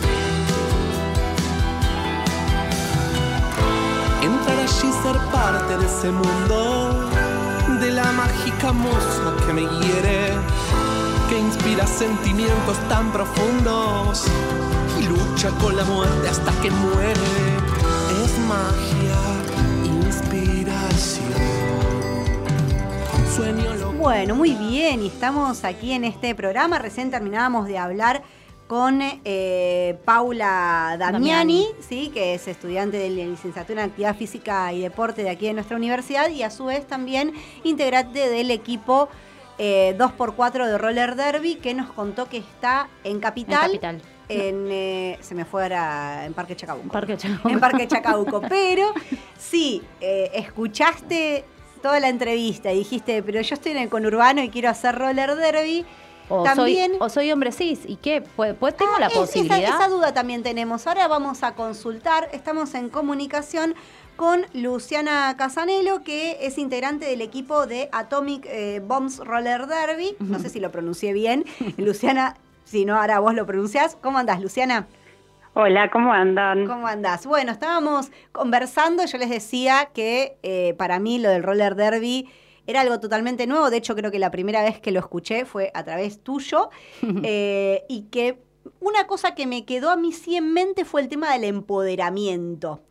Entrar 4.43 4.59
allí 4.59 4.89
y 4.89 5.03
ser 5.03 5.17
parte 5.31 5.77
de 5.77 5.85
ese 5.85 6.11
mundo, 6.11 7.09
de 7.79 7.91
la 7.91 8.11
mágica 8.11 8.71
musa 8.71 9.35
que 9.45 9.53
me 9.53 9.61
hiere, 9.61 10.33
que 11.29 11.39
inspira 11.39 11.87
sentimientos 11.87 12.77
tan 12.89 13.11
profundos 13.11 14.25
y 14.99 15.03
lucha 15.03 15.49
con 15.61 15.75
la 15.77 15.83
muerte 15.85 16.29
hasta 16.29 16.51
que 16.61 16.71
muere. 16.71 17.13
Es 18.23 18.37
magia, 18.39 19.17
inspiración, 19.85 21.33
sueño 23.35 23.91
Bueno, 23.97 24.35
muy 24.35 24.53
bien, 24.55 25.03
y 25.03 25.07
estamos 25.07 25.63
aquí 25.63 25.93
en 25.93 26.03
este 26.03 26.35
programa. 26.35 26.79
Recién 26.79 27.09
terminábamos 27.11 27.67
de 27.67 27.77
hablar 27.77 28.23
con 28.74 29.01
eh, 29.03 29.99
Paula 30.03 30.95
Damiani, 30.97 31.67
¿sí? 31.80 32.09
que 32.11 32.34
es 32.34 32.47
estudiante 32.47 32.97
de 32.97 33.11
la 33.11 33.24
licenciatura 33.26 33.84
en 33.84 33.89
Actividad 33.89 34.15
Física 34.15 34.74
y 34.74 34.82
Deporte 34.82 35.21
de 35.21 35.30
aquí 35.30 35.45
de 35.45 35.53
nuestra 35.53 35.78
universidad 35.78 36.28
y 36.32 36.41
a 36.41 36.49
su 36.49 36.65
vez 36.65 36.88
también 36.88 37.34
integrante 37.63 38.32
del 38.32 38.49
equipo 38.49 39.09
eh, 39.59 39.95
2x4 39.99 40.65
de 40.65 40.80
Roller 40.80 41.15
Derby 41.15 41.57
que 41.57 41.76
nos 41.76 41.91
contó 41.91 42.28
que 42.28 42.38
está 42.38 42.89
en 43.03 43.19
Capital, 43.19 43.76
En 43.76 43.80
Capital. 43.80 44.01
en. 44.30 44.67
eh, 44.71 45.17
se 45.21 45.36
me 45.36 45.45
fue 45.45 45.61
ahora 45.61 46.26
en 46.26 46.34
Parque 46.34 46.55
Chacabuco. 46.55 46.89
Parque 46.89 47.15
Chacabuco. 47.15 47.49
En 47.49 47.59
Parque 47.59 47.88
Chacabuco. 47.88 48.41
Pero 48.49 48.91
sí, 49.38 49.84
eh, 50.01 50.32
escuchaste 50.34 51.45
toda 51.84 51.99
la 51.99 52.09
entrevista 52.09 52.71
y 52.71 52.80
dijiste, 52.80 53.21
pero 53.21 53.41
yo 53.41 53.53
estoy 53.53 53.74
en 53.74 53.78
el 53.78 53.89
conurbano 53.89 54.41
y 54.41 54.49
quiero 54.49 54.69
hacer 54.69 54.95
roller 54.95 55.36
derby. 55.36 55.86
O, 56.30 56.43
También. 56.43 56.91
soy, 56.91 56.97
o 57.01 57.09
soy 57.09 57.32
hombre 57.32 57.51
cis. 57.51 57.82
¿Y 57.86 57.97
qué? 57.97 58.24
Pues, 58.36 58.55
pues 58.59 58.76
tengo 58.78 58.97
la 58.99 59.07
Es- 59.07 59.11
esa- 59.13 59.21
posibilidad. 59.21 59.76
Esa, 59.76 59.88
duda 59.89 60.13
también 60.13 60.41
tenemos. 60.43 60.88
Ahora 60.88 61.07
vamos 61.07 61.43
a 61.43 61.53
consultar. 61.55 62.30
Estamos 62.32 62.74
en 62.76 62.89
comunicación 62.89 63.76
con 64.15 64.45
Luciana 64.53 65.36
Casanelo, 65.38 66.03
que 66.03 66.38
es 66.45 66.57
integrante 66.57 67.05
del 67.05 67.21
equipo 67.21 67.65
de 67.67 67.89
Atomic 67.91 68.45
eh, 68.47 68.82
Bombs 68.86 69.19
Roller 69.19 69.67
Derby. 69.67 70.15
No 70.19 70.39
sé 70.39 70.49
si 70.49 70.59
lo 70.59 70.71
pronuncié 70.71 71.13
bien. 71.13 71.45
Luciana, 71.78 72.38
si 72.63 72.86
no, 72.86 72.95
ahora 72.99 73.19
vos 73.19 73.34
lo 73.34 73.45
pronunciás. 73.45 73.97
¿Cómo 74.01 74.17
andás, 74.19 74.39
Luciana? 74.41 74.88
Hola, 75.55 75.91
¿cómo 75.91 76.11
andan? 76.13 76.65
¿Cómo 76.65 76.88
andás? 76.88 77.28
Bueno, 77.28 77.51
estábamos 77.51 78.09
conversando, 78.32 79.05
yo 79.05 79.17
les 79.19 79.30
decía 79.30 79.89
que 79.93 80.38
eh, 80.41 80.74
para 80.80 80.97
mí 80.99 81.19
lo 81.19 81.30
del 81.30 81.43
roller 81.43 81.76
derby 81.76 82.28
era 82.66 82.82
algo 82.82 82.99
totalmente 82.99 83.47
nuevo, 83.47 83.70
de 83.70 83.78
hecho 83.78 83.95
creo 83.95 84.11
que 84.11 84.20
la 84.20 84.32
primera 84.32 84.64
vez 84.64 84.80
que 84.80 84.91
lo 84.91 84.99
escuché 84.99 85.45
fue 85.45 85.72
a 85.74 85.84
través 85.84 86.22
tuyo, 86.22 86.70
eh, 87.24 87.84
y 87.89 88.03
que 88.03 88.41
una 88.80 89.07
cosa 89.07 89.36
que 89.36 89.45
me 89.45 89.66
quedó 89.66 89.89
a 89.89 89.95
mí 89.95 90.11
sí 90.14 90.36
en 90.36 90.53
mente 90.53 90.86
fue 90.86 91.01
el 91.01 91.09
tema 91.09 91.34
del 91.34 91.43
empoderamiento. 91.43 92.82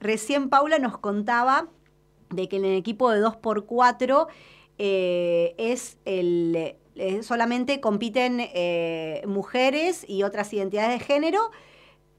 Recién 0.00 0.50
Paula 0.50 0.78
nos 0.78 0.98
contaba 0.98 1.68
de 2.30 2.48
que 2.48 2.56
en 2.56 2.64
el 2.64 2.76
equipo 2.76 3.10
de 3.10 3.22
2x4 3.24 4.26
eh, 4.78 5.54
es 5.58 5.98
el... 6.04 6.76
eh, 6.96 7.22
solamente 7.22 7.80
compiten 7.80 8.42
mujeres 9.26 10.04
y 10.08 10.22
otras 10.24 10.52
identidades 10.52 10.98
de 10.98 11.04
género, 11.04 11.50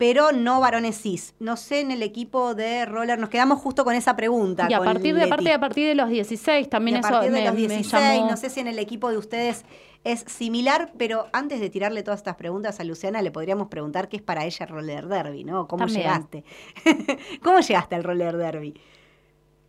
pero 0.03 0.33
no 0.33 0.59
varones 0.59 1.01
cis. 1.01 1.33
No 1.39 1.55
sé 1.55 1.79
en 1.79 1.89
el 1.89 2.03
equipo 2.03 2.55
de 2.55 2.85
roller, 2.85 3.17
nos 3.17 3.29
quedamos 3.29 3.61
justo 3.61 3.85
con 3.85 3.95
esa 3.95 4.17
pregunta. 4.17 4.67
Y 4.69 4.73
a 4.73 4.79
con 4.79 4.87
partir 4.87 5.15
de, 5.15 5.23
aparte, 5.23 5.53
a 5.53 5.59
partir 5.61 5.87
de 5.87 5.95
los 5.95 6.09
16 6.09 6.69
también 6.69 6.95
Y 6.95 6.97
a 6.97 6.99
eso 6.99 7.09
partir 7.09 7.31
de 7.31 7.39
me, 7.39 7.45
los 7.45 7.53
me 7.53 7.59
16, 7.61 7.93
llamó. 8.15 8.29
no 8.29 8.35
sé 8.35 8.49
si 8.49 8.59
en 8.59 8.67
el 8.67 8.79
equipo 8.79 9.09
de 9.09 9.17
ustedes 9.17 9.63
es 10.03 10.25
similar, 10.27 10.91
pero 10.97 11.27
antes 11.31 11.61
de 11.61 11.69
tirarle 11.69 12.03
todas 12.03 12.19
estas 12.19 12.35
preguntas 12.35 12.81
a 12.81 12.83
Luciana, 12.83 13.21
le 13.21 13.31
podríamos 13.31 13.69
preguntar 13.69 14.09
qué 14.09 14.17
es 14.17 14.21
para 14.21 14.43
ella 14.43 14.65
el 14.65 14.73
roller 14.73 15.07
derby, 15.07 15.45
¿no? 15.45 15.69
¿Cómo 15.69 15.85
También. 15.85 16.01
llegaste? 16.01 16.43
¿Cómo 17.41 17.61
llegaste 17.61 17.95
al 17.95 18.03
roller 18.03 18.35
derby? 18.35 18.73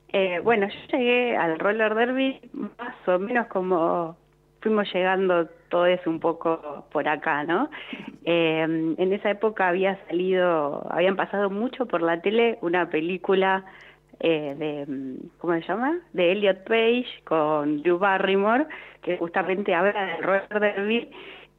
Eh, 0.08 0.40
bueno, 0.42 0.66
yo 0.66 0.98
llegué 0.98 1.36
al 1.36 1.60
roller 1.60 1.94
derby 1.94 2.40
más 2.52 2.96
o 3.06 3.20
menos 3.20 3.46
como 3.46 4.16
fuimos 4.60 4.92
llegando 4.92 5.48
todos 5.74 6.06
un 6.06 6.20
poco 6.20 6.86
por 6.92 7.08
acá, 7.08 7.42
¿no? 7.42 7.68
Eh, 8.26 8.62
en 8.62 9.12
esa 9.12 9.28
época 9.28 9.68
había 9.68 9.98
salido, 10.06 10.86
habían 10.90 11.14
pasado 11.14 11.50
mucho 11.50 11.84
por 11.84 12.00
la 12.00 12.22
tele 12.22 12.56
una 12.62 12.88
película 12.88 13.66
eh, 14.20 14.54
de, 14.56 14.86
¿cómo 15.36 15.52
se 15.52 15.60
llama? 15.60 15.98
De 16.14 16.32
Elliot 16.32 16.64
Page 16.64 17.04
con 17.24 17.82
Drew 17.82 17.98
Barrymore, 17.98 18.64
que 19.02 19.18
justamente 19.18 19.74
habla 19.74 20.06
del 20.06 20.22
roller 20.22 20.58
derby 20.58 21.10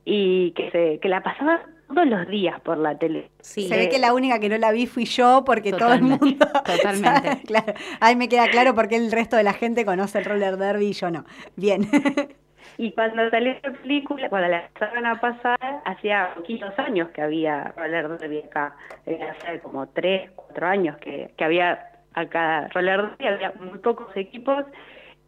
y 0.05 0.53
que, 0.53 0.71
se, 0.71 0.99
que 0.99 1.07
la 1.07 1.21
pasaba 1.21 1.61
todos 1.87 2.07
los 2.07 2.27
días 2.29 2.59
por 2.61 2.79
la 2.79 2.97
tele. 2.97 3.29
Se 3.41 3.69
ve 3.69 3.87
que 3.87 3.99
la 3.99 4.15
única 4.15 4.39
que 4.39 4.49
no 4.49 4.57
la 4.57 4.71
vi 4.71 4.87
fui 4.87 5.05
yo 5.05 5.43
porque 5.45 5.71
todo 5.71 5.93
el 5.93 6.01
mundo... 6.01 6.47
totalmente. 6.65 7.43
claro, 7.45 7.73
ahí 7.99 8.15
me 8.15 8.27
queda 8.27 8.47
claro 8.47 8.73
porque 8.73 8.95
el 8.95 9.11
resto 9.11 9.35
de 9.35 9.43
la 9.43 9.53
gente 9.53 9.85
conoce 9.85 10.17
el 10.17 10.25
roller 10.25 10.57
derby 10.57 10.87
y 10.87 10.93
yo 10.93 11.11
no. 11.11 11.25
Bien. 11.55 11.87
Y 12.77 12.91
cuando 12.91 13.29
salió 13.29 13.55
la 13.63 13.71
película, 13.71 14.29
cuando 14.29 14.49
la 14.49 14.65
empezaron 14.65 15.05
a 15.05 15.19
pasar, 15.19 15.57
hacía 15.85 16.31
poquitos 16.35 16.77
años 16.77 17.09
que 17.11 17.21
había 17.21 17.73
roller 17.77 18.07
derby 18.17 18.39
acá. 18.39 18.75
Debe 19.05 19.23
hace 19.23 19.59
como 19.59 19.87
tres, 19.87 20.31
cuatro 20.35 20.67
años 20.67 20.97
que, 20.97 21.31
había 21.39 21.79
acá 22.13 22.67
roller 22.73 23.01
derby, 23.17 23.27
había 23.27 23.53
muy 23.59 23.79
pocos 23.79 24.15
equipos 24.15 24.65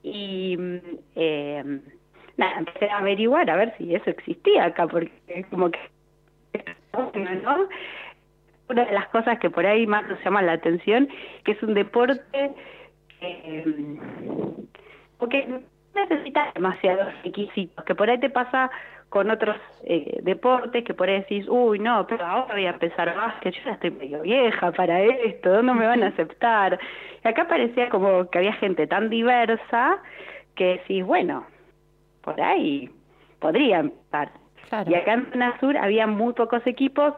y 0.03 0.57
mm, 0.57 0.77
eh, 1.15 1.79
nada, 2.37 2.59
empecé 2.59 2.89
a 2.89 2.97
averiguar 2.97 3.49
a 3.49 3.55
ver 3.55 3.73
si 3.77 3.95
eso 3.95 4.09
existía 4.09 4.65
acá, 4.65 4.87
porque 4.87 5.45
como 5.49 5.71
que 5.71 5.79
¿no? 7.43 7.67
Una 8.69 8.85
de 8.85 8.91
las 8.91 9.07
cosas 9.09 9.39
que 9.39 9.49
por 9.49 9.65
ahí 9.65 9.87
más 9.87 10.07
nos 10.07 10.21
llama 10.23 10.41
la 10.41 10.53
atención, 10.53 11.07
que 11.45 11.53
es 11.53 11.63
un 11.63 11.73
deporte 11.73 12.51
que, 13.19 13.63
porque 15.17 15.45
no 15.47 15.61
necesitas 15.97 16.53
demasiados 16.53 17.13
requisitos, 17.23 17.83
que 17.85 17.95
por 17.95 18.09
ahí 18.09 18.19
te 18.19 18.29
pasa 18.29 18.69
con 19.09 19.31
otros 19.31 19.55
eh, 19.83 20.19
deportes, 20.21 20.83
que 20.83 20.93
por 20.93 21.09
ahí 21.09 21.19
decís, 21.19 21.45
uy, 21.47 21.79
no, 21.79 22.05
pero 22.07 22.25
ahora 22.25 22.53
voy 22.53 22.65
a 22.65 22.71
empezar 22.71 23.15
básquet, 23.15 23.53
yo 23.53 23.61
ya 23.65 23.71
estoy 23.71 23.91
medio 23.91 24.21
vieja 24.21 24.71
para 24.71 25.01
esto, 25.01 25.49
¿dónde 25.49 25.73
me 25.73 25.87
van 25.87 26.03
a 26.03 26.07
aceptar? 26.07 26.79
Y 27.23 27.27
acá 27.27 27.47
parecía 27.47 27.89
como 27.89 28.29
que 28.29 28.37
había 28.37 28.53
gente 28.53 28.85
tan 28.87 29.09
diversa 29.09 30.01
que 30.55 30.77
decís, 30.77 31.05
bueno, 31.05 31.45
por 32.21 32.39
ahí 32.41 32.89
podría 33.39 33.79
empezar. 33.79 34.31
Y 34.85 34.95
acá 34.95 35.13
en 35.13 35.31
Zona 35.31 35.57
Sur 35.59 35.77
había 35.77 36.07
muy 36.07 36.33
pocos 36.33 36.65
equipos, 36.67 37.13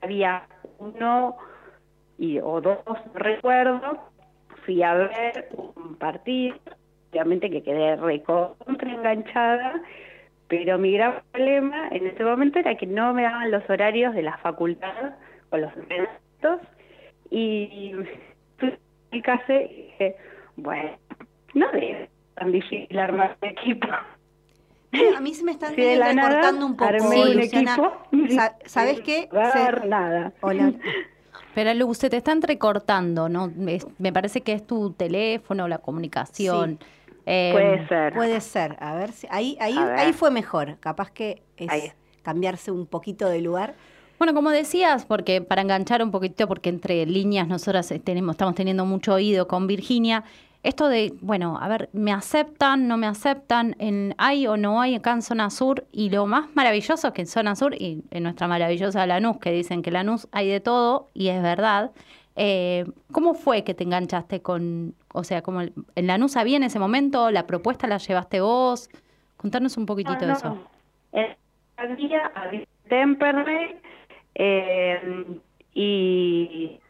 había 0.00 0.46
uno 0.78 1.36
y, 2.18 2.38
o 2.38 2.60
dos, 2.60 2.78
no 2.86 3.12
recuerdo, 3.14 3.98
fui 4.64 4.82
a 4.82 4.94
ver 4.94 5.48
un 5.56 5.96
partido, 5.96 6.56
obviamente 7.14 7.48
que 7.48 7.62
quedé 7.62 7.94
recontra 7.96 8.90
enganchada, 8.92 9.80
pero 10.48 10.78
mi 10.78 10.92
gran 10.92 11.22
problema 11.30 11.88
en 11.92 12.08
ese 12.08 12.24
momento 12.24 12.58
era 12.58 12.74
que 12.76 12.86
no 12.86 13.14
me 13.14 13.22
daban 13.22 13.50
los 13.52 13.62
horarios 13.70 14.14
de 14.14 14.22
la 14.22 14.36
facultad 14.38 15.14
o 15.50 15.56
los 15.56 15.72
entrenamientos 15.76 16.60
y 17.30 17.92
a 19.12 19.22
casa 19.22 19.54
y 19.54 19.68
dije, 19.84 20.16
bueno, 20.56 20.90
no 21.54 21.70
es 21.72 22.08
tan 22.34 22.50
difícil 22.50 22.98
armar 22.98 23.36
un 23.40 23.48
equipo. 23.48 23.86
Bueno, 24.92 25.16
a 25.16 25.20
mí 25.20 25.34
se 25.34 25.44
me 25.44 25.52
están 25.52 25.72
Sí, 25.76 25.80
de 25.82 25.96
la 25.96 26.12
nada, 26.12 26.28
recortando 26.30 26.66
un 26.66 26.76
poco. 26.76 26.84
armé 26.90 27.22
un 27.22 27.36
Luciana. 27.36 27.74
equipo. 27.74 28.34
Sa- 28.34 28.56
¿Sabes 28.64 29.00
qué? 29.02 29.28
Dar 29.32 29.82
Se- 29.82 29.86
nada. 29.88 30.32
Hola. 30.40 30.72
Pero 31.54 31.72
Lu, 31.74 31.94
se 31.94 32.10
te 32.10 32.16
está 32.16 32.32
entrecortando, 32.32 33.28
¿no? 33.28 33.48
Es- 33.68 33.86
me 34.00 34.12
parece 34.12 34.40
que 34.40 34.52
es 34.52 34.66
tu 34.66 34.92
teléfono, 34.92 35.68
la 35.68 35.78
comunicación. 35.78 36.78
Eh, 37.26 37.52
Puede 38.14 38.40
ser. 38.40 38.76
A 38.80 38.94
ver 38.94 39.12
si 39.12 39.26
ahí 39.30 39.56
ahí 39.60 39.76
ver. 39.76 39.98
ahí 39.98 40.12
fue 40.12 40.30
mejor. 40.30 40.78
Capaz 40.80 41.10
que 41.10 41.42
es 41.56 41.70
Ahí. 41.70 41.92
cambiarse 42.22 42.70
un 42.70 42.86
poquito 42.86 43.28
de 43.28 43.40
lugar. 43.40 43.74
Bueno, 44.18 44.34
como 44.34 44.50
decías, 44.50 45.04
porque 45.04 45.40
para 45.40 45.62
enganchar 45.62 46.02
un 46.02 46.10
poquito, 46.10 46.46
porque 46.46 46.68
entre 46.68 47.04
líneas 47.06 47.48
nosotras 47.48 47.90
eh, 47.90 47.98
tenemos, 47.98 48.34
estamos 48.34 48.54
teniendo 48.54 48.84
mucho 48.86 49.14
oído 49.14 49.48
con 49.48 49.66
Virginia, 49.66 50.24
esto 50.62 50.88
de, 50.88 51.12
bueno, 51.20 51.58
a 51.60 51.68
ver, 51.68 51.90
me 51.92 52.10
aceptan, 52.12 52.88
no 52.88 52.96
me 52.96 53.06
aceptan, 53.06 53.76
en, 53.78 54.14
hay 54.16 54.46
o 54.46 54.56
no 54.56 54.80
hay 54.80 54.94
acá 54.94 55.12
en 55.12 55.20
Zona 55.20 55.50
Sur, 55.50 55.84
y 55.92 56.08
lo 56.08 56.24
más 56.26 56.46
maravilloso 56.54 57.08
es 57.08 57.12
que 57.12 57.22
en 57.22 57.26
Zona 57.26 57.54
Sur, 57.54 57.74
y 57.74 58.02
en 58.10 58.22
nuestra 58.22 58.48
maravillosa 58.48 59.06
Lanús, 59.06 59.36
que 59.38 59.50
dicen 59.50 59.82
que 59.82 59.90
Lanús 59.90 60.26
hay 60.32 60.48
de 60.48 60.60
todo, 60.60 61.10
y 61.12 61.28
es 61.28 61.42
verdad, 61.42 61.90
eh, 62.36 62.84
¿cómo 63.12 63.34
fue 63.34 63.64
que 63.64 63.74
te 63.74 63.84
enganchaste 63.84 64.42
con, 64.42 64.94
o 65.12 65.22
sea, 65.24 65.42
como 65.42 65.60
el- 65.60 65.72
en 65.94 66.06
Lanús 66.06 66.36
había 66.36 66.56
en 66.56 66.64
ese 66.64 66.78
momento, 66.78 67.30
la 67.30 67.46
propuesta 67.46 67.86
la 67.86 67.98
llevaste 67.98 68.40
vos? 68.40 68.88
Contanos 69.36 69.76
un 69.76 69.86
poquitito 69.86 70.14
No, 70.14 70.20
de 70.20 70.26
no. 70.28 70.32
eso. 70.32 70.58
Eh, 71.12 71.36
había, 71.76 72.26
había 72.34 72.64
Temperley 72.88 73.76
eh, 74.34 75.24
y 75.74 76.80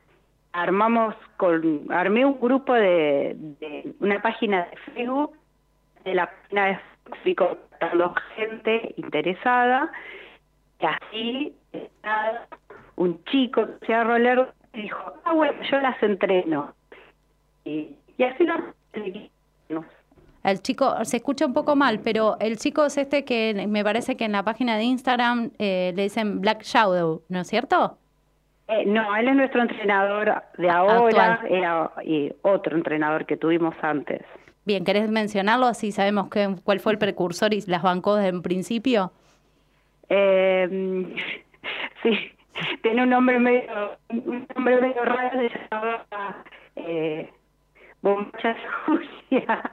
armamos 0.53 1.15
con 1.37 1.87
armé 1.91 2.25
un 2.25 2.39
grupo 2.41 2.73
de, 2.75 3.35
de 3.61 3.95
una 4.01 4.21
página 4.23 4.67
de 4.67 4.77
Facebook 4.93 5.37
de 6.05 6.15
la 6.15 6.27
página 6.31 6.67
de 6.67 6.75
Facebook 6.77 7.19
fui 7.23 7.35
contactando 7.35 8.15
gente 8.37 8.95
interesada 8.97 9.91
y 10.81 10.87
así 10.87 11.57
eh, 11.73 11.91
un 12.97 13.23
chico 13.25 13.67
que 13.81 13.87
sea 13.87 14.05
roller 14.05 14.53
dijo 14.75 14.99
ah 15.25 15.33
bueno 15.35 15.55
yo 15.71 15.79
las 15.81 16.03
entreno 16.03 16.75
y, 17.65 17.97
y 18.19 18.23
así 18.25 18.45
lo 18.45 18.55
El 20.45 20.61
chico, 20.61 21.03
se 21.05 21.17
escucha 21.17 21.47
un 21.47 21.55
poco 21.55 21.75
mal, 21.75 22.01
pero 22.01 22.37
el 22.39 22.59
chico 22.59 22.85
es 22.85 22.99
este 22.99 23.25
que 23.25 23.67
me 23.67 23.83
parece 23.83 24.17
que 24.17 24.27
en 24.27 24.33
la 24.33 24.43
página 24.43 24.77
de 24.77 24.85
Instagram 24.85 25.51
eh, 25.59 25.93
le 25.97 26.03
dicen 26.03 26.41
Black 26.43 26.63
Shadow, 26.63 27.23
¿no 27.31 27.41
es 27.41 27.49
cierto? 27.49 27.97
Eh, 28.69 28.85
no, 28.87 29.17
él 29.17 29.29
es 29.29 29.37
nuestro 29.37 29.63
entrenador 29.63 30.43
de 30.59 30.69
ahora, 30.71 31.41
era 31.49 31.91
y 32.05 32.31
otro 32.43 32.77
entrenador 32.77 33.25
que 33.25 33.37
tuvimos 33.39 33.75
antes. 33.83 34.23
Bien, 34.67 34.85
¿querés 34.85 35.11
mencionarlo 35.11 35.67
así 35.67 35.93
sabemos 35.93 36.29
qué- 36.29 36.57
cuál 36.63 36.81
fue 36.81 36.93
el 36.93 36.99
precursor 36.99 37.53
y 37.55 37.63
las 37.63 37.83
bancó 37.83 38.17
desde 38.17 38.37
un 38.37 38.43
principio? 38.43 39.13
Eh, 40.11 41.15
sí, 42.03 42.11
tiene 42.83 43.03
un 43.03 43.11
nombre 43.11 43.39
medio, 43.39 43.97
un 44.09 44.47
nombre 44.55 44.81
medio 44.81 45.05
raro, 45.05 45.41
se 45.41 45.51
llamaba 45.71 46.45
eh, 46.77 47.31
Bombacha 48.03 48.57
Sucia. 48.87 49.73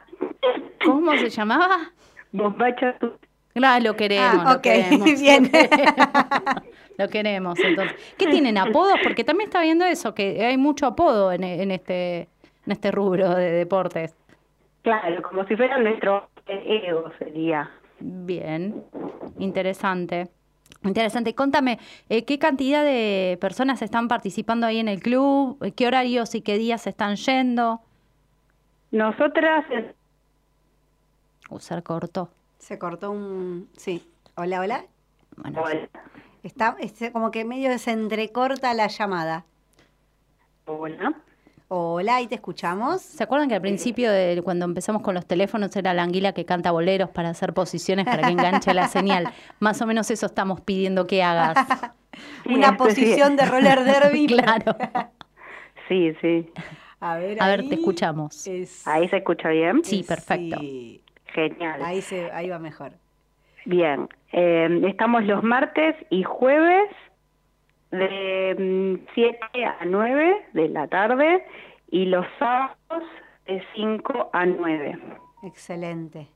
¿Cómo 0.86 1.12
se 1.18 1.30
llamaba? 1.30 1.92
Bombacha 2.32 2.98
Sucia. 3.00 3.18
Claro, 3.54 3.84
lo 3.84 3.96
queremos, 3.96 4.38
Ah, 4.46 4.52
lo 4.52 4.58
ok, 4.58 4.62
queremos. 4.62 5.22
bien. 5.22 5.52
Lo 6.98 7.08
queremos, 7.08 7.58
entonces. 7.60 7.98
¿Qué 8.18 8.28
tienen 8.28 8.58
apodos? 8.60 9.00
Porque 9.02 9.24
también 9.24 9.48
está 9.48 9.62
viendo 9.62 9.86
eso, 9.86 10.14
que 10.14 10.46
hay 10.46 10.58
mucho 10.58 10.86
apodo 10.86 11.32
en, 11.32 11.44
en 11.44 11.72
este 11.72 12.28
en 12.66 12.72
este 12.74 12.92
rubro 12.92 13.30
de 13.34 13.50
deportes. 13.52 14.16
Claro, 14.84 15.22
como 15.24 15.44
si 15.48 15.56
fuera 15.56 15.80
nuestro 15.80 16.30
ego 16.48 17.12
sería. 17.18 17.72
Bien, 18.00 18.84
interesante. 19.40 20.28
Interesante. 20.84 21.36
Contame, 21.36 21.80
eh, 22.10 22.26
¿qué 22.26 22.40
cantidad 22.40 22.84
de 22.84 23.38
personas 23.40 23.82
están 23.82 24.08
participando 24.08 24.68
ahí 24.68 24.80
en 24.80 24.88
el 24.88 25.02
club? 25.02 25.58
¿Qué 25.76 25.88
horarios 25.88 26.36
y 26.36 26.42
qué 26.42 26.58
días 26.58 26.88
están 26.88 27.16
yendo? 27.16 27.82
Nosotras, 28.92 29.66
Uh, 31.50 31.60
se 31.60 31.82
cortó. 31.84 32.30
Se 32.60 32.80
cortó 32.80 33.12
un... 33.12 33.70
Sí. 33.76 34.08
Hola, 34.36 34.62
hola. 34.62 34.86
Bueno, 35.36 35.64
Está 36.44 36.78
este, 36.80 37.12
como 37.12 37.30
que 37.30 37.44
medio 37.46 37.78
se 37.78 37.92
entrecorta 37.92 38.74
la 38.74 38.88
llamada. 38.88 39.46
Hola. 40.66 41.14
Hola, 41.76 42.18
ahí 42.18 42.28
te 42.28 42.36
escuchamos. 42.36 43.02
¿Se 43.02 43.24
acuerdan 43.24 43.48
que 43.48 43.56
al 43.56 43.62
principio, 43.62 44.12
de, 44.12 44.42
cuando 44.44 44.66
empezamos 44.66 45.02
con 45.02 45.16
los 45.16 45.26
teléfonos, 45.26 45.74
era 45.78 45.94
la 45.94 46.04
anguila 46.04 46.34
que 46.34 46.44
canta 46.44 46.70
boleros 46.72 47.10
para 47.12 47.30
hacer 47.30 47.54
posiciones 47.54 48.04
para 48.04 48.24
que 48.24 48.34
enganche 48.34 48.74
la 48.74 48.88
señal? 48.90 49.32
Más 49.62 49.82
o 49.82 49.88
menos 49.88 50.12
eso 50.12 50.26
estamos 50.26 50.60
pidiendo 50.60 51.08
que 51.08 51.24
hagas. 51.24 51.56
Una 52.46 52.76
posición 52.76 53.38
de 53.38 53.46
roller 53.46 53.86
derby. 53.86 54.28
claro. 54.28 54.76
Sí, 55.88 56.14
sí. 56.20 56.52
A 57.00 57.16
ver, 57.16 57.42
A 57.42 57.48
ver, 57.48 57.62
ahí 57.62 57.70
te 57.70 57.76
escuchamos. 57.76 58.46
es- 58.48 58.86
¿Ahí 58.86 59.08
se 59.08 59.16
escucha 59.20 59.48
bien? 59.48 59.82
Sí, 59.86 60.04
perfecto. 60.04 60.58
sí, 60.60 61.02
Genial. 61.28 61.82
ahí, 61.86 62.02
se, 62.02 62.30
ahí 62.34 62.50
va 62.50 62.60
mejor. 62.60 62.92
Bien, 63.64 64.10
eh, 64.34 64.82
estamos 64.90 65.24
los 65.24 65.42
martes 65.42 65.96
y 66.10 66.24
jueves 66.24 66.90
de 67.92 69.00
7 69.14 69.66
a 69.66 69.86
9 69.86 70.46
de 70.54 70.70
la 70.70 70.88
tarde 70.88 71.44
y 71.90 72.06
los 72.06 72.26
sábados 72.40 73.04
de 73.46 73.64
5 73.76 74.30
a 74.34 74.46
9. 74.46 74.98
Excelente. 75.44 76.28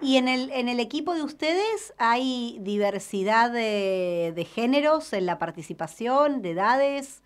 ¿Y 0.00 0.16
en 0.16 0.28
el, 0.28 0.50
en 0.50 0.68
el 0.68 0.78
equipo 0.78 1.14
de 1.14 1.22
ustedes 1.22 1.94
hay 1.98 2.58
diversidad 2.60 3.50
de, 3.50 4.32
de 4.34 4.44
géneros 4.44 5.12
en 5.12 5.26
la 5.26 5.38
participación, 5.38 6.42
de 6.42 6.50
edades? 6.50 7.22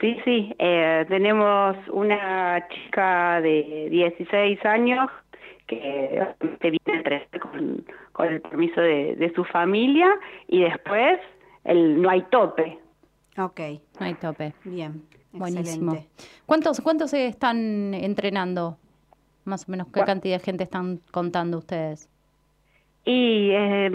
Sí, 0.00 0.16
sí, 0.24 0.54
eh, 0.58 1.04
tenemos 1.08 1.76
una 1.88 2.66
chica 2.68 3.40
de 3.40 3.88
16 3.90 4.64
años 4.64 5.10
que 5.66 6.26
que 6.60 6.70
viene 6.70 7.22
a 7.32 7.38
con, 7.38 7.84
con 8.12 8.28
el 8.28 8.40
permiso 8.40 8.80
de, 8.80 9.14
de 9.16 9.32
su 9.34 9.44
familia 9.44 10.08
y 10.48 10.62
después 10.62 11.20
el, 11.64 12.00
no 12.02 12.10
hay 12.10 12.22
tope. 12.30 12.78
Ok, 13.38 13.60
No 13.98 14.06
hay 14.06 14.14
tope. 14.14 14.54
bien. 14.64 15.04
Buenísimo. 15.32 15.92
Excelente. 15.92 16.10
¿Cuántos, 16.46 16.80
¿Cuántos 16.80 17.10
se 17.10 17.26
están 17.26 17.94
entrenando? 17.94 18.78
Más 19.44 19.68
o 19.68 19.70
menos, 19.70 19.86
¿qué 19.92 20.02
cantidad 20.02 20.38
de 20.38 20.44
gente 20.44 20.64
están 20.64 21.00
contando 21.12 21.58
ustedes? 21.58 22.08
Y 23.04 23.50
eh, 23.52 23.90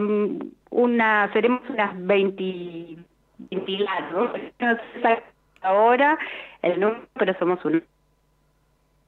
una, 0.72 1.32
seremos 1.34 1.62
unas 1.70 1.94
20, 2.06 2.98
20 3.38 3.72
y 3.72 3.78
largo. 3.78 4.28
No 4.28 4.34
sé 4.34 4.46
exactamente 4.96 5.24
ahora 5.62 6.18
el 6.62 6.80
número, 6.80 7.08
pero 7.14 7.38
somos 7.38 7.64
un 7.66 7.84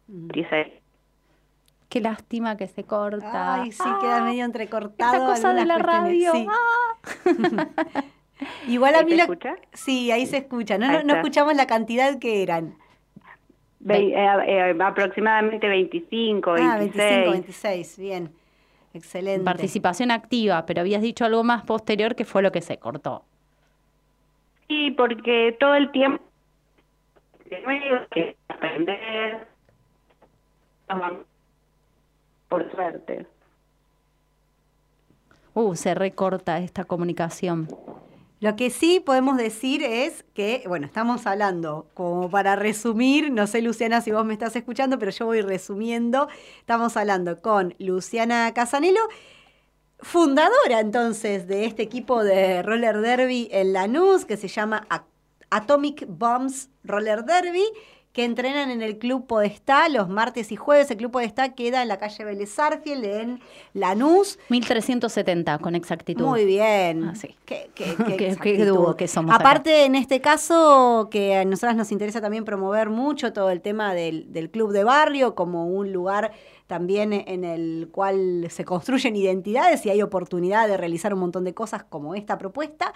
16. 0.07 0.67
Qué 1.89 2.01
lástima 2.01 2.57
que 2.57 2.67
se 2.67 2.83
corta. 2.83 3.61
Ay, 3.61 3.71
sí, 3.71 3.83
queda 4.01 4.21
medio 4.21 4.43
entrecortado. 4.43 5.13
Esta 5.13 5.25
cosa 5.25 5.53
de 5.53 5.65
la 5.65 5.75
algunas 5.75 6.01
radio. 6.03 6.31
sí. 6.33 6.47
Igual 8.67 8.95
a 8.95 8.99
¿Ahí 8.99 9.05
mí 9.05 9.11
se 9.11 9.17
lo... 9.17 9.23
escucha? 9.23 9.55
Sí, 9.73 10.11
ahí 10.11 10.25
se 10.25 10.37
escucha. 10.37 10.77
No, 10.77 10.91
no, 10.91 11.03
no 11.03 11.15
escuchamos 11.15 11.55
la 11.55 11.67
cantidad 11.67 12.19
que 12.19 12.43
eran. 12.43 12.75
Ve- 13.79 14.13
eh, 14.13 14.71
eh, 14.71 14.77
aproximadamente 14.81 15.67
25, 15.67 16.53
26. 16.53 16.73
Ah, 16.73 16.77
25, 16.79 17.31
26, 17.31 17.97
bien. 17.97 18.31
Excelente. 18.93 19.45
Participación 19.45 20.11
activa, 20.11 20.65
pero 20.65 20.81
habías 20.81 21.01
dicho 21.01 21.25
algo 21.25 21.43
más 21.43 21.63
posterior 21.63 22.15
que 22.15 22.25
fue 22.25 22.41
lo 22.41 22.51
que 22.51 22.61
se 22.61 22.77
cortó. 22.77 23.23
Sí, 24.67 24.91
porque 24.91 25.55
todo 25.59 25.75
el 25.75 25.91
tiempo 25.91 26.21
de 27.49 27.61
nuevo 27.61 28.05
que 28.11 28.35
aprender 28.49 29.47
por 32.49 32.71
suerte. 32.71 33.25
Uh, 35.53 35.75
se 35.75 35.93
recorta 35.95 36.59
esta 36.59 36.85
comunicación. 36.85 37.67
Lo 38.39 38.55
que 38.55 38.69
sí 38.69 38.99
podemos 38.99 39.37
decir 39.37 39.81
es 39.81 40.23
que, 40.35 40.63
bueno, 40.67 40.85
estamos 40.85 41.25
hablando, 41.25 41.87
como 41.95 42.29
para 42.29 42.55
resumir, 42.55 43.31
no 43.31 43.47
sé 43.47 43.63
Luciana 43.63 43.99
si 44.01 44.11
vos 44.11 44.25
me 44.25 44.33
estás 44.33 44.55
escuchando, 44.55 44.99
pero 44.99 45.11
yo 45.11 45.25
voy 45.25 45.41
resumiendo, 45.41 46.27
estamos 46.59 46.95
hablando 46.97 47.41
con 47.41 47.73
Luciana 47.79 48.53
Casanelo, 48.53 49.01
fundadora 49.99 50.79
entonces 50.79 51.47
de 51.47 51.65
este 51.65 51.81
equipo 51.81 52.23
de 52.23 52.61
roller 52.61 53.01
derby 53.01 53.49
en 53.51 53.73
Lanús, 53.73 54.25
que 54.25 54.37
se 54.37 54.47
llama 54.47 54.87
Atomic 55.49 56.05
Bombs 56.07 56.69
Roller 56.83 57.23
Derby, 57.25 57.65
que 58.17 58.23
entrenan 58.25 58.71
en 58.71 58.81
el 58.81 58.97
Club 58.97 59.27
Podestá 59.27 59.87
los 59.89 60.09
martes 60.09 60.51
y 60.51 60.55
jueves. 60.55 60.89
El 60.89 60.97
Club 60.97 61.11
Podestá 61.11 61.53
queda 61.53 61.83
en 61.83 61.87
la 61.87 61.97
calle 61.99 62.25
Vélez 62.25 62.49
Sarsfield, 62.49 63.05
en 63.05 63.39
Lanús. 63.75 64.39
1370, 64.49 65.59
con 65.59 65.75
exactitud. 65.75 66.25
Muy 66.25 66.43
bien. 66.43 67.03
Ah, 67.03 67.13
sí. 67.13 67.35
Qué, 67.45 67.69
qué- 67.75 67.95
Qué- 68.17 68.35
qué 68.41 68.65
dúo 68.65 68.95
que 68.95 69.07
somos 69.07 69.35
acá. 69.35 69.39
Aparte, 69.43 69.85
en 69.85 69.93
este 69.93 70.19
caso, 70.19 71.09
que 71.11 71.35
a 71.35 71.45
nosotras 71.45 71.75
nos 71.75 71.91
interesa 71.91 72.19
también 72.19 72.43
promover 72.43 72.89
mucho 72.89 73.33
todo 73.33 73.51
el 73.51 73.61
tema 73.61 73.93
del, 73.93 74.33
del 74.33 74.49
club 74.49 74.71
de 74.71 74.83
barrio 74.83 75.35
como 75.35 75.67
un 75.67 75.93
lugar 75.93 76.31
también 76.65 77.13
en 77.13 77.43
el 77.43 77.87
cual 77.91 78.47
se 78.49 78.65
construyen 78.65 79.15
identidades 79.15 79.85
y 79.85 79.91
hay 79.91 80.01
oportunidad 80.01 80.67
de 80.67 80.75
realizar 80.77 81.13
un 81.13 81.19
montón 81.19 81.43
de 81.43 81.53
cosas 81.53 81.83
como 81.83 82.15
esta 82.15 82.39
propuesta. 82.39 82.93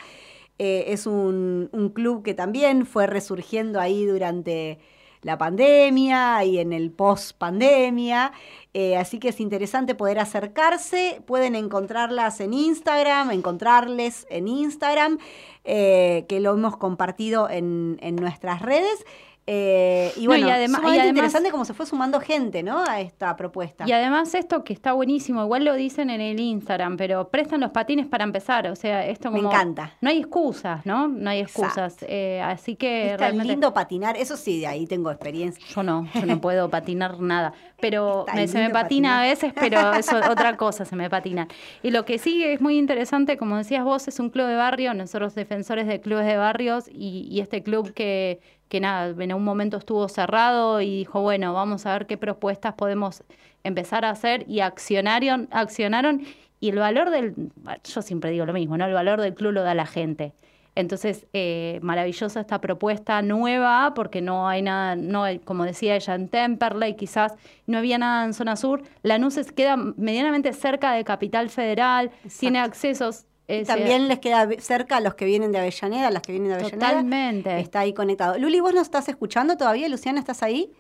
Eh, 0.58 0.86
es 0.88 1.06
un, 1.06 1.70
un 1.72 1.90
club 1.90 2.24
que 2.24 2.34
también 2.34 2.88
fue 2.88 3.06
resurgiendo 3.06 3.80
ahí 3.80 4.04
durante 4.06 4.80
la 5.22 5.38
pandemia 5.38 6.44
y 6.44 6.60
en 6.60 6.74
el 6.74 6.92
post 6.92 7.38
pandemia. 7.38 8.32
Eh, 8.74 8.98
así 8.98 9.20
que 9.20 9.30
es 9.30 9.40
interesante 9.40 9.96
poder 9.96 10.20
acercarse. 10.20 11.22
Pueden 11.26 11.56
encontrarlas 11.56 12.40
en 12.40 12.54
Instagram, 12.54 13.32
encontrarles 13.32 14.26
en 14.30 14.48
Instagram, 14.48 15.20
eh, 15.64 16.26
que 16.28 16.40
lo 16.40 16.54
hemos 16.54 16.78
compartido 16.78 17.50
en, 17.50 17.98
en 18.02 18.16
nuestras 18.16 18.62
redes. 18.62 19.06
Eh, 19.48 20.14
y 20.18 20.22
No, 20.22 20.28
bueno, 20.28 20.48
y 20.48 20.52
adema- 20.52 20.80
y 20.84 20.88
además- 20.88 21.08
interesante 21.08 21.50
cómo 21.52 21.66
se 21.66 21.74
fue 21.74 21.86
sumando 21.86 22.20
gente 22.20 22.62
¿no? 22.64 22.84
a 22.88 23.02
esta 23.02 23.36
propuesta. 23.36 23.86
Y 23.88 23.92
además 23.92 24.34
esto 24.36 24.64
que 24.64 24.72
está 24.72 24.94
buenísimo, 24.94 25.44
igual 25.44 25.66
lo 25.66 25.74
dicen 25.74 26.10
en 26.12 26.22
el 26.22 26.40
Instagram, 26.40 26.96
pero 26.96 27.28
prestan 27.30 27.60
los 27.62 27.72
patines 27.72 28.06
para 28.06 28.24
empezar, 28.24 28.68
o 28.68 28.76
sea, 28.76 29.06
esto 29.08 29.32
Me 29.32 29.40
encanta. 29.40 29.94
No 30.00 30.10
hay 30.10 30.20
excusas, 30.20 30.86
¿no? 30.86 31.08
No 31.08 31.30
hay 31.30 31.40
excusas. 31.40 31.98
Eh, 32.08 32.40
así 32.44 32.76
que 32.76 33.06
Es 33.06 33.10
tan 33.12 33.20
realmente... 33.20 33.48
lindo 33.54 33.74
patinar, 33.74 34.16
eso 34.16 34.38
sí, 34.38 34.60
de 34.60 34.68
ahí 34.68 34.86
tengo 34.86 35.10
experiencia. 35.12 35.66
Yo 35.68 35.82
no, 35.84 36.08
yo 36.14 36.26
no 36.26 36.40
puedo 36.40 36.70
patinar 36.70 37.20
nada. 37.20 37.54
Pero 37.80 38.22
Está 38.28 38.34
me- 38.36 38.48
se 38.48 38.60
me 38.60 38.70
patina 38.70 39.10
patinar. 39.10 39.20
a 39.20 39.22
veces, 39.30 39.54
pero 39.60 39.94
es 39.94 40.14
otra 40.14 40.56
cosa, 40.56 40.86
se 40.86 40.96
me 40.96 41.10
patina. 41.10 41.48
Y 41.82 41.90
lo 41.90 42.06
que 42.06 42.20
sí 42.20 42.44
es 42.44 42.62
muy 42.62 42.78
interesante, 42.78 43.38
como 43.38 43.58
decías 43.58 43.84
vos, 43.84 44.08
es 44.08 44.20
un 44.20 44.30
club 44.30 44.46
de 44.46 44.56
barrio, 44.56 44.94
nosotros 44.94 45.34
defensores 45.34 45.88
de 45.88 46.00
clubes 46.00 46.28
de 46.28 46.38
barrios 46.38 46.88
y, 46.88 47.28
y 47.32 47.40
este 47.40 47.64
club 47.64 47.92
que, 47.94 48.40
que 48.72 48.80
nada, 48.80 49.14
en 49.22 49.34
un 49.34 49.44
momento 49.44 49.76
estuvo 49.76 50.08
cerrado 50.08 50.80
y 50.80 51.00
dijo, 51.00 51.22
bueno, 51.22 51.54
vamos 51.54 51.86
a 51.86 51.92
ver 51.92 52.08
qué 52.08 52.18
propuestas 52.18 52.74
podemos 52.76 53.22
empezar 53.66 54.06
a 54.06 54.12
hacer 54.12 54.46
y 54.48 54.62
accionaron, 54.62 55.50
accionaron 55.52 56.22
y 56.62 56.70
el 56.70 56.78
valor 56.78 57.10
del, 57.10 57.52
yo 57.84 58.02
siempre 58.02 58.32
digo 58.32 58.46
lo 58.46 58.54
mismo, 58.54 58.78
¿no? 58.78 58.86
El 58.86 58.94
valor 58.94 59.20
del 59.20 59.34
club 59.34 59.52
lo 59.52 59.64
da 59.64 59.76
la 59.76 59.86
gente. 59.86 60.32
Entonces, 60.74 61.28
eh, 61.34 61.80
maravillosa 61.82 62.40
esta 62.40 62.62
propuesta 62.62 63.22
nueva, 63.22 63.94
porque 63.94 64.22
no 64.22 64.48
hay 64.48 64.62
nada, 64.62 64.96
no 64.96 65.26
hay, 65.26 65.40
como 65.40 65.66
decía 65.66 65.98
ella, 65.98 66.16
en 66.16 66.30
Temperley 66.30 66.96
quizás 66.96 67.34
no 67.68 67.78
había 67.78 67.98
nada 67.98 68.24
en 68.24 68.34
zona 68.34 68.56
sur. 68.56 68.84
Lanús 69.04 69.36
queda 69.54 69.76
medianamente 69.76 70.54
cerca 70.54 70.94
de 70.94 71.04
Capital 71.04 71.50
Federal, 71.50 72.10
tiene 72.40 72.60
accesos. 72.60 73.26
También 73.66 74.08
les 74.08 74.20
queda 74.20 74.48
cerca 74.60 74.98
a 74.98 75.02
los 75.02 75.16
que 75.16 75.26
vienen 75.26 75.52
de 75.52 75.60
Avellaneda, 75.60 76.08
a 76.08 76.12
las 76.12 76.22
que 76.22 76.32
vienen 76.32 76.50
de 76.50 76.56
Avellaneda. 76.56 76.88
Totalmente. 76.90 77.60
Está 77.60 77.82
ahí 77.82 77.94
conectado. 77.94 78.38
Luli, 78.38 78.60
¿vos 78.60 78.74
nos 78.74 78.84
estás 78.84 79.10
escuchando 79.10 79.58
todavía? 79.58 79.90
Luciana, 79.90 80.20
¿estás 80.20 80.42
ahí? 80.42 80.72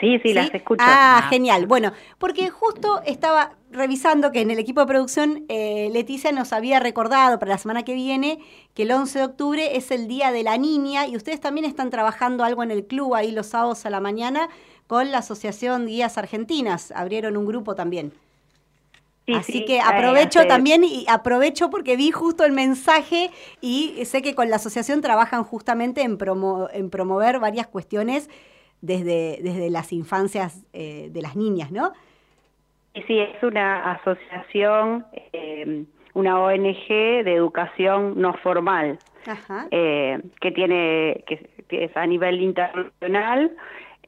Sí, 0.00 0.18
sí, 0.22 0.32
las 0.32 0.52
escucho. 0.52 0.82
Ah, 0.84 1.26
genial. 1.30 1.66
Bueno, 1.66 1.92
porque 2.18 2.50
justo 2.50 3.00
estaba 3.06 3.56
revisando 3.70 4.32
que 4.32 4.40
en 4.40 4.50
el 4.50 4.58
equipo 4.58 4.80
de 4.80 4.86
producción 4.86 5.44
eh, 5.48 5.88
Leticia 5.92 6.32
nos 6.32 6.52
había 6.52 6.80
recordado 6.80 7.38
para 7.38 7.52
la 7.52 7.58
semana 7.58 7.84
que 7.84 7.94
viene 7.94 8.38
que 8.74 8.82
el 8.82 8.92
11 8.92 9.18
de 9.18 9.24
octubre 9.24 9.76
es 9.76 9.90
el 9.90 10.08
Día 10.08 10.32
de 10.32 10.42
la 10.42 10.56
Niña 10.56 11.06
y 11.06 11.16
ustedes 11.16 11.40
también 11.40 11.64
están 11.64 11.90
trabajando 11.90 12.44
algo 12.44 12.62
en 12.62 12.70
el 12.70 12.86
club 12.86 13.14
ahí 13.14 13.30
los 13.30 13.46
sábados 13.48 13.86
a 13.86 13.90
la 13.90 14.00
mañana 14.00 14.48
con 14.86 15.12
la 15.12 15.18
Asociación 15.18 15.86
Guías 15.86 16.18
Argentinas. 16.18 16.92
Abrieron 16.92 17.36
un 17.36 17.46
grupo 17.46 17.74
también. 17.74 18.12
Así 19.32 19.52
sí, 19.52 19.64
que 19.64 19.76
eh, 19.76 19.80
aprovecho 19.80 20.46
también 20.46 20.84
y 20.84 21.06
aprovecho 21.08 21.70
porque 21.70 21.96
vi 21.96 22.10
justo 22.10 22.44
el 22.44 22.52
mensaje 22.52 23.30
y 23.60 24.04
sé 24.04 24.20
que 24.20 24.34
con 24.34 24.50
la 24.50 24.56
asociación 24.56 25.00
trabajan 25.00 25.44
justamente 25.44 26.02
en, 26.02 26.18
promo- 26.18 26.68
en 26.72 26.90
promover 26.90 27.38
varias 27.38 27.66
cuestiones 27.66 28.28
desde, 28.82 29.38
desde 29.42 29.70
las 29.70 29.92
infancias 29.92 30.66
eh, 30.74 31.08
de 31.10 31.22
las 31.22 31.36
niñas, 31.36 31.70
¿no? 31.70 31.92
Sí, 32.94 33.02
sí, 33.06 33.18
es 33.18 33.42
una 33.42 33.92
asociación, 33.92 35.06
eh, 35.32 35.84
una 36.12 36.38
ONG 36.40 36.88
de 36.88 37.34
educación 37.34 38.20
no 38.20 38.34
formal, 38.34 38.98
Ajá. 39.26 39.68
eh, 39.70 40.20
que 40.40 40.50
tiene, 40.52 41.24
que 41.26 41.48
es 41.70 41.96
a 41.96 42.06
nivel 42.06 42.42
internacional. 42.42 43.56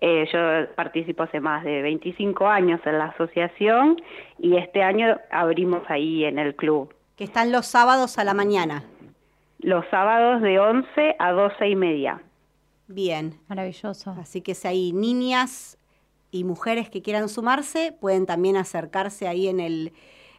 Eh, 0.00 0.26
yo 0.32 0.74
participo 0.74 1.22
hace 1.22 1.40
más 1.40 1.64
de 1.64 1.82
25 1.82 2.46
años 2.46 2.80
en 2.84 2.98
la 2.98 3.06
asociación 3.06 3.96
y 4.38 4.56
este 4.56 4.82
año 4.82 5.18
abrimos 5.30 5.82
ahí 5.88 6.24
en 6.24 6.38
el 6.38 6.54
club. 6.54 6.94
Que 7.16 7.24
están 7.24 7.50
los 7.52 7.66
sábados 7.66 8.18
a 8.18 8.24
la 8.24 8.34
mañana. 8.34 8.84
Los 9.60 9.86
sábados 9.90 10.42
de 10.42 10.58
11 10.58 11.16
a 11.18 11.32
12 11.32 11.68
y 11.68 11.76
media. 11.76 12.22
Bien. 12.88 13.38
Maravilloso. 13.48 14.14
Así 14.20 14.42
que 14.42 14.54
si 14.54 14.68
hay 14.68 14.92
niñas 14.92 15.78
y 16.30 16.44
mujeres 16.44 16.90
que 16.90 17.02
quieran 17.02 17.28
sumarse, 17.28 17.96
pueden 17.98 18.26
también 18.26 18.56
acercarse 18.56 19.26
ahí 19.26 19.48
en 19.48 19.60
el, 19.60 19.92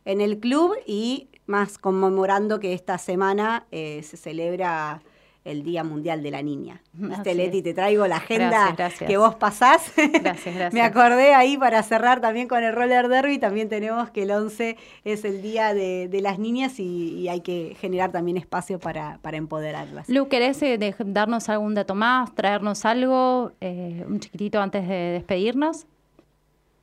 en 0.06 0.22
el 0.22 0.40
club 0.40 0.76
y 0.86 1.30
más 1.48 1.78
conmemorando 1.78 2.60
que 2.60 2.74
esta 2.74 2.98
semana 2.98 3.66
eh, 3.72 4.04
se 4.04 4.18
celebra 4.18 5.02
el 5.48 5.64
Día 5.64 5.84
Mundial 5.84 6.22
de 6.22 6.32
la 6.32 6.42
Niña. 6.42 6.82
Viste, 6.94 7.34
Leti, 7.34 7.62
te 7.62 7.74
traigo 7.74 8.06
la 8.08 8.18
agenda 8.18 8.50
Gracias, 8.50 8.78
gracias. 8.78 9.10
que 9.10 9.18
vos 9.18 9.36
pasás. 9.36 9.94
Gracias, 9.96 10.22
gracias. 10.56 10.74
Me 10.74 10.82
acordé 10.82 11.34
ahí 11.34 11.58
para 11.58 11.82
cerrar 11.84 12.22
también 12.22 12.48
con 12.48 12.64
el 12.64 12.74
roller 12.74 13.08
derby, 13.08 13.38
también 13.40 13.70
tenemos 13.70 14.10
que 14.12 14.24
el 14.24 14.32
11 14.32 14.78
es 15.04 15.26
el 15.26 15.42
Día 15.42 15.74
de, 15.74 16.08
de 16.08 16.22
las 16.22 16.40
Niñas 16.40 16.80
y, 16.80 17.20
y 17.20 17.30
hay 17.30 17.42
que 17.42 17.76
generar 17.80 18.12
también 18.12 18.38
espacio 18.38 18.80
para, 18.80 19.20
para 19.22 19.38
empoderarlas. 19.38 20.10
Lu, 20.10 20.28
¿querés 20.28 20.62
eh, 20.64 20.78
darnos 21.06 21.50
algún 21.50 21.76
dato 21.76 21.96
más, 21.96 22.34
traernos 22.36 22.86
algo, 22.86 23.52
eh, 23.62 24.04
un 24.08 24.20
chiquitito 24.20 24.62
antes 24.62 24.88
de 24.88 24.96
despedirnos? 24.96 25.88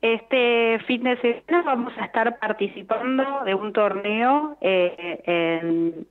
Este 0.01 0.79
fin 0.85 1.03
de 1.03 1.19
semana 1.19 1.63
vamos 1.63 1.93
a 1.97 2.05
estar 2.05 2.37
participando 2.37 3.43
de 3.43 3.55
un 3.55 3.73
torneo 3.73 4.55
eh, 4.61 5.21
en 5.25 6.05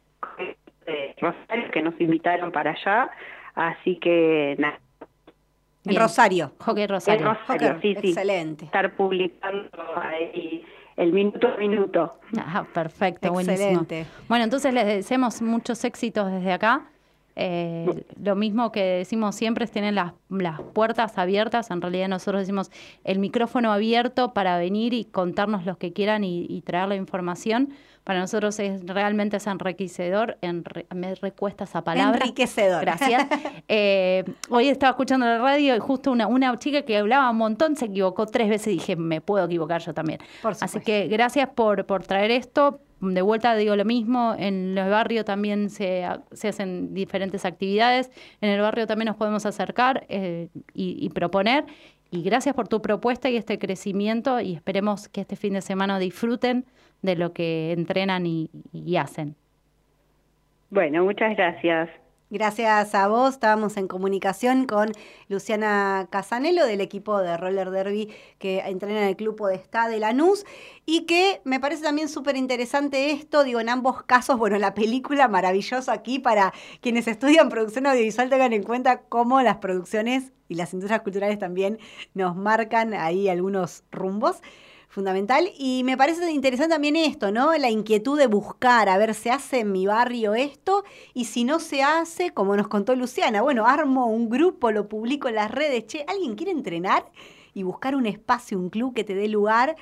eh, 0.87 1.15
Rosario 1.21 1.71
que 1.71 1.83
nos 1.83 2.01
invitaron 2.01 2.53
para 2.53 2.73
allá, 2.73 3.11
así 3.55 3.97
que 3.97 4.57
nada. 4.59 4.79
En. 5.85 5.97
Rosario. 5.97 6.53
Hockey 6.59 6.87
Rosario. 6.87 7.21
En 7.21 7.35
Rosario, 7.35 7.75
Hockey, 7.75 7.95
sí, 7.95 8.01
sí. 8.01 8.09
excelente. 8.09 8.65
Estar 8.65 8.97
publicando 8.97 9.69
ahí 10.01 10.65
el 10.97 11.13
minuto 11.13 11.49
a 11.49 11.57
minuto. 11.57 12.19
Ah, 12.39 12.65
perfecto, 12.73 13.33
buenísimo. 13.33 13.83
Excelente. 13.83 14.07
Bueno, 14.29 14.45
entonces 14.45 14.73
les 14.73 14.87
deseamos 14.87 15.43
muchos 15.43 15.85
éxitos 15.85 16.31
desde 16.31 16.53
acá. 16.53 16.89
Eh, 17.37 18.05
lo 18.23 18.37
mismo 18.37 18.71
que 18.71 18.83
decimos 18.83 19.35
siempre 19.35 19.65
es 19.65 19.71
tener 19.73 19.95
las, 19.95 20.13
las 20.29 20.61
puertas 20.61 21.19
abiertas. 21.19 21.71
En 21.71 21.81
realidad 21.81 22.09
nosotros 22.09 22.43
decimos 22.43 22.71
el 23.03 23.19
micrófono 23.19 23.73
abierto 23.73 24.33
para 24.35 24.57
venir 24.59 24.95
y 24.95 25.05
contarnos 25.05 25.67
los 25.67 25.77
que 25.79 25.93
quieran 25.93 26.23
y, 26.25 26.47
y 26.49 26.61
traer 26.63 26.89
la 26.89 26.97
información. 26.97 27.71
Para 28.05 28.21
nosotros 28.21 28.59
es 28.61 28.87
realmente 28.87 29.39
es 29.39 29.47
enriquecedor. 29.47 30.37
enri- 30.43 30.85
me 30.95 31.15
recuesta 31.15 31.65
esa 31.65 31.83
palabra. 31.83 32.19
Enriquecedor. 32.21 32.81
Gracias. 32.83 33.27
Eh, 33.67 34.25
hoy 34.51 34.69
estaba 34.69 34.91
escuchando 34.91 35.25
la 35.25 35.39
radio 35.39 35.75
y 35.75 35.79
justo 35.79 36.13
una, 36.13 36.27
una 36.27 36.55
chica 36.59 36.83
que 36.83 36.99
hablaba 36.99 37.31
un 37.31 37.39
montón 37.39 37.77
se 37.77 37.87
equivocó 37.87 38.27
tres 38.27 38.51
veces 38.51 38.67
y 38.69 38.71
dije, 38.73 38.95
me 38.95 39.23
puedo 39.23 39.47
equivocar 39.47 39.81
yo 39.81 39.95
también. 39.95 40.21
Por 40.43 40.55
Así 40.61 40.81
que 40.81 41.09
gracias 41.09 41.49
por, 41.49 41.87
por 41.87 42.05
traer 42.05 42.31
esto. 42.31 42.81
De 43.13 43.23
vuelta 43.23 43.55
digo 43.57 43.77
lo 43.77 43.85
mismo, 43.85 44.35
en 44.39 44.77
el 44.77 44.91
barrio 44.91 45.25
también 45.25 45.71
se, 45.71 46.05
se 46.33 46.49
hacen 46.49 46.95
diferentes 46.95 47.45
actividades, 47.45 48.11
en 48.41 48.51
el 48.51 48.61
barrio 48.61 48.87
también 48.87 49.07
nos 49.07 49.17
podemos 49.17 49.45
acercar 49.47 50.07
eh, 50.09 50.49
y, 50.73 50.97
y 51.05 51.11
proponer. 51.11 51.65
Y 52.11 52.23
gracias 52.23 52.55
por 52.55 52.69
tu 52.69 52.81
propuesta 52.81 53.29
y 53.29 53.37
este 53.37 53.59
crecimiento 53.59 54.41
y 54.41 54.55
esperemos 54.55 55.09
que 55.09 55.21
este 55.21 55.37
fin 55.37 55.55
de 55.55 55.61
semana 55.61 55.99
disfruten 55.99 56.65
de 57.03 57.17
lo 57.17 57.33
que 57.33 57.73
entrenan 57.73 58.25
y, 58.27 58.51
y 58.73 58.97
hacen. 58.97 59.35
Bueno, 60.71 61.05
muchas 61.05 61.37
gracias. 61.37 61.91
Gracias 62.35 62.97
a 62.97 63.07
vos, 63.07 63.35
estábamos 63.35 63.77
en 63.77 63.87
comunicación 63.87 64.67
con 64.67 64.91
Luciana 65.29 66.09
Casanelo 66.11 66.67
del 66.67 66.81
equipo 66.81 67.21
de 67.21 67.37
Roller 67.37 67.71
Derby 67.71 68.13
que 68.41 68.59
entrena 68.59 69.03
en 69.03 69.09
el 69.11 69.15
club 69.15 69.37
Podestá 69.37 69.87
de 69.89 70.01
Lanús 70.01 70.45
y 70.85 71.03
que 71.03 71.41
me 71.45 71.61
parece 71.61 71.85
también 71.85 72.09
súper 72.09 72.35
interesante 72.35 73.13
esto, 73.13 73.45
digo, 73.45 73.61
en 73.61 73.69
ambos 73.69 74.03
casos, 74.03 74.37
bueno, 74.37 74.59
la 74.59 74.75
película 74.75 75.29
maravillosa 75.29 75.93
aquí 75.93 76.19
para 76.19 76.53
quienes 76.81 77.07
estudian 77.07 77.51
producción 77.51 77.87
audiovisual 77.87 78.31
tengan 78.31 78.53
en 78.53 78.65
cuenta 78.65 79.03
cómo 79.03 79.41
las 79.41 79.59
producciones 79.59 80.33
y 80.49 80.57
las 80.57 80.73
industrias 80.73 81.03
culturales 81.03 81.39
también 81.39 81.79
nos 82.15 82.35
marcan 82.35 82.95
ahí 82.95 83.29
algunos 83.29 83.85
rumbos 83.93 84.41
fundamental. 84.95 85.51
Y 85.59 85.83
me 85.85 85.97
parece 85.97 86.31
interesante 86.31 86.73
también 86.73 86.95
esto, 86.95 87.33
¿no? 87.33 87.53
La 87.55 87.69
inquietud 87.69 88.17
de 88.17 88.29
buscar, 88.29 88.89
a 88.89 88.97
ver, 88.97 89.15
¿se 89.15 89.31
hace 89.31 89.61
en 89.61 89.73
mi 89.73 89.87
barrio 89.87 90.35
esto? 90.35 90.85
Y 91.13 91.25
si 91.25 91.43
no 91.45 91.59
se 91.59 91.83
hace, 91.83 92.31
como 92.31 92.57
nos 92.57 92.69
contó 92.69 92.95
Luciana, 92.95 93.43
bueno, 93.43 93.67
armo 93.67 94.07
un 94.07 94.31
grupo, 94.31 94.71
lo 94.71 94.89
publico 94.89 95.29
en 95.29 95.35
las 95.35 95.51
redes, 95.51 95.87
che, 95.89 96.05
¿alguien 96.07 96.37
quiere 96.37 96.53
entrenar? 96.53 97.11
Y 97.55 97.65
buscar 97.65 97.97
un 97.97 98.07
espacio, 98.07 98.59
un 98.59 98.71
club 98.71 98.95
que 98.95 99.05
te 99.05 99.15
dé 99.15 99.29
lugar. 99.29 99.75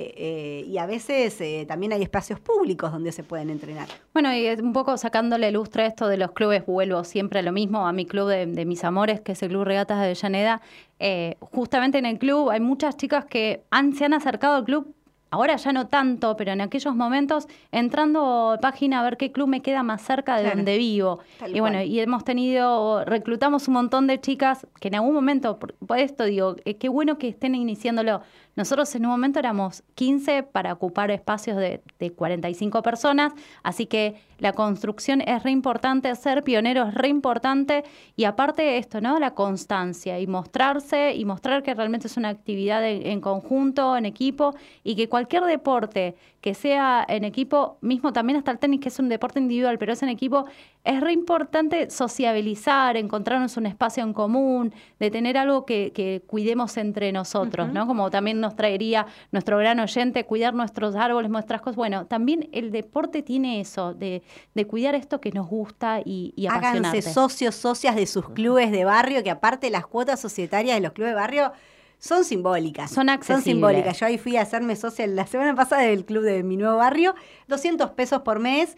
Eh, 0.00 0.14
eh, 0.16 0.64
y 0.66 0.78
a 0.78 0.86
veces 0.86 1.40
eh, 1.40 1.64
también 1.66 1.92
hay 1.92 2.02
espacios 2.02 2.38
públicos 2.40 2.92
donde 2.92 3.10
se 3.12 3.22
pueden 3.24 3.50
entrenar. 3.50 3.88
Bueno, 4.12 4.32
y 4.34 4.46
es 4.46 4.60
un 4.60 4.72
poco 4.72 4.96
sacándole 4.96 5.50
lustre 5.50 5.82
a 5.82 5.86
esto 5.86 6.06
de 6.08 6.16
los 6.16 6.30
clubes, 6.32 6.64
vuelvo 6.66 7.02
siempre 7.04 7.40
a 7.40 7.42
lo 7.42 7.52
mismo, 7.52 7.86
a 7.86 7.92
mi 7.92 8.06
club 8.06 8.28
de, 8.28 8.46
de 8.46 8.64
mis 8.64 8.84
amores, 8.84 9.20
que 9.20 9.32
es 9.32 9.42
el 9.42 9.48
Club 9.48 9.64
Regatas 9.64 9.98
de 9.98 10.04
Avellaneda. 10.06 10.60
Eh, 11.00 11.36
justamente 11.40 11.98
en 11.98 12.06
el 12.06 12.18
club 12.18 12.50
hay 12.50 12.60
muchas 12.60 12.96
chicas 12.96 13.24
que 13.24 13.62
han, 13.70 13.92
se 13.94 14.04
han 14.04 14.14
acercado 14.14 14.56
al 14.56 14.64
club, 14.64 14.94
ahora 15.30 15.56
ya 15.56 15.72
no 15.72 15.86
tanto, 15.88 16.36
pero 16.36 16.52
en 16.52 16.60
aquellos 16.62 16.94
momentos 16.96 17.46
entrando 17.70 18.52
a 18.52 18.58
página 18.58 19.00
a 19.00 19.02
ver 19.02 19.16
qué 19.16 19.30
club 19.30 19.46
me 19.48 19.60
queda 19.62 19.82
más 19.82 20.00
cerca 20.02 20.36
de 20.36 20.42
Claro. 20.44 20.56
donde 20.56 20.78
vivo. 20.78 21.18
Y 21.46 21.60
bueno, 21.60 21.76
cual. 21.78 21.86
y 21.86 22.00
hemos 22.00 22.24
tenido, 22.24 23.04
reclutamos 23.04 23.68
un 23.68 23.74
montón 23.74 24.06
de 24.06 24.20
chicas 24.20 24.66
que 24.80 24.88
en 24.88 24.94
algún 24.96 25.14
momento, 25.14 25.58
por, 25.58 25.74
por 25.74 25.98
esto 25.98 26.24
digo, 26.24 26.56
eh, 26.64 26.76
qué 26.76 26.88
bueno 26.88 27.18
que 27.18 27.28
estén 27.28 27.54
iniciándolo. 27.54 28.22
Nosotros 28.58 28.92
en 28.96 29.06
un 29.06 29.12
momento 29.12 29.38
éramos 29.38 29.84
15 29.94 30.42
para 30.42 30.72
ocupar 30.72 31.12
espacios 31.12 31.56
de, 31.56 31.80
de 32.00 32.10
45 32.10 32.82
personas, 32.82 33.32
así 33.62 33.86
que 33.86 34.16
la 34.38 34.52
construcción 34.52 35.20
es 35.20 35.44
re 35.44 35.52
importante, 35.52 36.12
ser 36.16 36.42
pionero 36.42 36.88
es 36.88 36.94
re 36.94 37.06
importante 37.06 37.84
y 38.16 38.24
aparte 38.24 38.62
de 38.62 38.78
esto, 38.78 39.00
¿no? 39.00 39.20
La 39.20 39.34
constancia 39.34 40.18
y 40.18 40.26
mostrarse 40.26 41.14
y 41.14 41.24
mostrar 41.24 41.62
que 41.62 41.72
realmente 41.72 42.08
es 42.08 42.16
una 42.16 42.30
actividad 42.30 42.84
en 42.84 43.20
conjunto, 43.20 43.96
en 43.96 44.06
equipo 44.06 44.56
y 44.82 44.96
que 44.96 45.08
cualquier 45.08 45.44
deporte 45.44 46.16
que 46.40 46.54
sea 46.54 47.04
en 47.08 47.24
equipo, 47.24 47.78
mismo 47.80 48.12
también 48.12 48.38
hasta 48.38 48.52
el 48.52 48.58
tenis, 48.58 48.80
que 48.80 48.88
es 48.88 48.98
un 48.98 49.08
deporte 49.08 49.40
individual, 49.40 49.78
pero 49.78 49.92
es 49.92 50.02
en 50.02 50.08
equipo, 50.08 50.46
es 50.88 51.02
re 51.02 51.12
importante 51.12 51.90
sociabilizar, 51.90 52.96
encontrarnos 52.96 53.58
un 53.58 53.66
espacio 53.66 54.02
en 54.02 54.14
común, 54.14 54.72
de 54.98 55.10
tener 55.10 55.36
algo 55.36 55.66
que, 55.66 55.92
que 55.92 56.22
cuidemos 56.26 56.78
entre 56.78 57.12
nosotros, 57.12 57.70
¿no? 57.70 57.86
Como 57.86 58.10
también 58.10 58.40
nos 58.40 58.56
traería 58.56 59.06
nuestro 59.30 59.58
gran 59.58 59.80
oyente, 59.80 60.24
cuidar 60.24 60.54
nuestros 60.54 60.96
árboles, 60.96 61.30
nuestras 61.30 61.60
cosas. 61.60 61.76
Bueno, 61.76 62.06
también 62.06 62.48
el 62.52 62.72
deporte 62.72 63.22
tiene 63.22 63.60
eso, 63.60 63.92
de, 63.92 64.22
de 64.54 64.66
cuidar 64.66 64.94
esto 64.94 65.20
que 65.20 65.30
nos 65.30 65.46
gusta 65.46 66.00
y, 66.02 66.32
y 66.36 66.46
Háganse 66.46 67.02
socios, 67.02 67.54
socias 67.54 67.94
de 67.94 68.06
sus 68.06 68.30
clubes 68.30 68.70
de 68.70 68.86
barrio, 68.86 69.22
que 69.22 69.30
aparte 69.30 69.68
las 69.68 69.86
cuotas 69.86 70.18
societarias 70.20 70.76
de 70.76 70.80
los 70.80 70.92
clubes 70.92 71.12
de 71.12 71.16
barrio 71.16 71.52
son 71.98 72.24
simbólicas. 72.24 72.90
Son 72.90 72.96
Son 72.96 73.08
accesibles. 73.10 73.44
simbólicas. 73.44 74.00
Yo 74.00 74.06
ahí 74.06 74.16
fui 74.16 74.36
a 74.38 74.42
hacerme 74.42 74.74
socia 74.74 75.06
la 75.06 75.26
semana 75.26 75.54
pasada 75.54 75.82
del 75.82 76.06
club 76.06 76.22
de 76.22 76.42
mi 76.42 76.56
nuevo 76.56 76.78
barrio, 76.78 77.14
200 77.48 77.90
pesos 77.90 78.22
por 78.22 78.38
mes. 78.38 78.76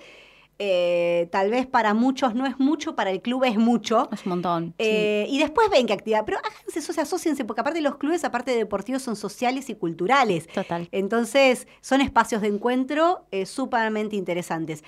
Eh, 0.63 1.29
tal 1.33 1.51
vez 1.51 1.67
para 1.67 1.95
muchos 1.95 2.35
no 2.35 2.45
es 2.45 2.59
mucho, 2.59 2.95
para 2.95 3.11
el 3.11 3.23
club 3.23 3.45
es 3.45 3.57
mucho. 3.57 4.11
Es 4.13 4.27
un 4.27 4.31
montón. 4.31 4.75
Eh, 4.77 5.25
Y 5.31 5.39
después 5.39 5.71
ven 5.71 5.87
qué 5.87 5.95
actividad. 5.95 6.27
Pero 6.27 6.37
háganse 6.39 6.83
socios, 6.83 6.99
asóciense, 6.99 7.47
porque 7.47 7.63
aparte 7.63 7.81
los 7.81 7.97
clubes, 7.97 8.25
aparte 8.25 8.51
de 8.51 8.59
deportivos, 8.59 9.01
son 9.01 9.17
sociales 9.17 9.71
y 9.71 9.75
culturales. 9.75 10.47
Total. 10.49 10.87
Entonces, 10.93 11.67
son 11.81 12.03
espacios 12.03 12.43
de 12.43 12.49
encuentro 12.49 13.25
eh, 13.31 13.47
sumamente 13.47 14.17
interesantes. 14.17 14.85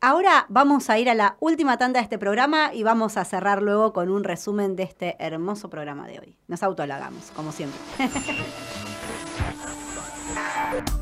Ahora 0.00 0.46
vamos 0.48 0.88
a 0.88 0.98
ir 1.00 1.10
a 1.10 1.14
la 1.14 1.36
última 1.40 1.76
tanda 1.76 1.98
de 1.98 2.04
este 2.04 2.16
programa 2.18 2.72
y 2.72 2.84
vamos 2.84 3.16
a 3.16 3.24
cerrar 3.24 3.62
luego 3.62 3.92
con 3.92 4.10
un 4.10 4.22
resumen 4.22 4.76
de 4.76 4.84
este 4.84 5.16
hermoso 5.18 5.68
programa 5.68 6.06
de 6.06 6.20
hoy. 6.20 6.36
Nos 6.46 6.62
autohalagamos, 6.62 7.32
como 7.34 7.50
siempre. 7.50 7.78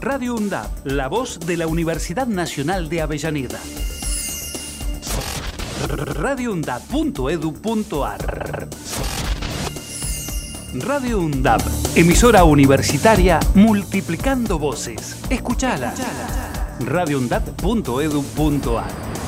Radio 0.00 0.34
UNDAP, 0.34 0.86
la 0.86 1.08
voz 1.08 1.38
de 1.40 1.58
la 1.58 1.66
Universidad 1.66 2.26
Nacional 2.26 2.88
de 2.88 3.02
Avellaneda. 3.02 3.60
radioundap.edu.ar 5.86 8.68
Radio 10.80 11.20
UNDAP 11.20 11.62
Emisora 11.94 12.42
universitaria 12.44 13.40
multiplicando 13.54 14.58
voces. 14.58 15.16
Escuchala. 15.30 15.94
radioundad.edu.ar 16.80 19.27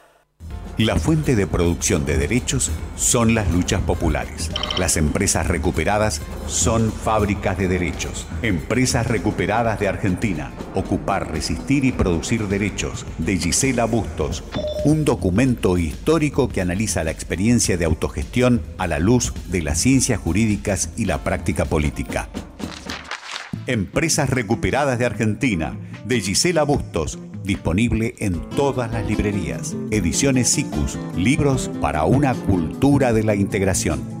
La 0.81 0.95
fuente 0.95 1.35
de 1.35 1.45
producción 1.45 2.07
de 2.07 2.17
derechos 2.17 2.71
son 2.95 3.35
las 3.35 3.51
luchas 3.51 3.81
populares. 3.81 4.49
Las 4.79 4.97
empresas 4.97 5.45
recuperadas 5.45 6.23
son 6.47 6.91
fábricas 6.91 7.55
de 7.59 7.67
derechos. 7.67 8.25
Empresas 8.41 9.05
recuperadas 9.05 9.79
de 9.79 9.87
Argentina. 9.87 10.51
Ocupar, 10.73 11.31
resistir 11.31 11.85
y 11.85 11.91
producir 11.91 12.47
derechos. 12.47 13.05
De 13.19 13.37
Gisela 13.37 13.85
Bustos. 13.85 14.43
Un 14.83 15.05
documento 15.05 15.77
histórico 15.77 16.49
que 16.49 16.61
analiza 16.61 17.03
la 17.03 17.11
experiencia 17.11 17.77
de 17.77 17.85
autogestión 17.85 18.63
a 18.79 18.87
la 18.87 18.97
luz 18.97 19.33
de 19.49 19.61
las 19.61 19.77
ciencias 19.77 20.19
jurídicas 20.19 20.89
y 20.97 21.05
la 21.05 21.23
práctica 21.23 21.65
política. 21.65 22.27
Empresas 23.67 24.31
recuperadas 24.31 24.97
de 24.97 25.05
Argentina. 25.05 25.77
De 26.05 26.21
Gisela 26.21 26.63
Bustos 26.63 27.19
disponible 27.51 28.15
en 28.19 28.39
todas 28.51 28.89
las 28.93 29.05
librerías. 29.05 29.75
Ediciones 29.91 30.47
SICUS, 30.51 30.97
libros 31.17 31.69
para 31.81 32.05
una 32.05 32.33
cultura 32.33 33.11
de 33.11 33.23
la 33.23 33.35
integración. 33.35 34.20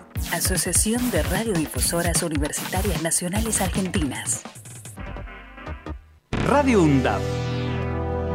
Asociación 0.29 1.09
de 1.11 1.23
Radiodifusoras 1.23 2.21
Universitarias 2.23 3.01
Nacionales 3.01 3.59
Argentinas. 3.61 4.43
Radio 6.47 6.83
UNDAP. 6.83 7.21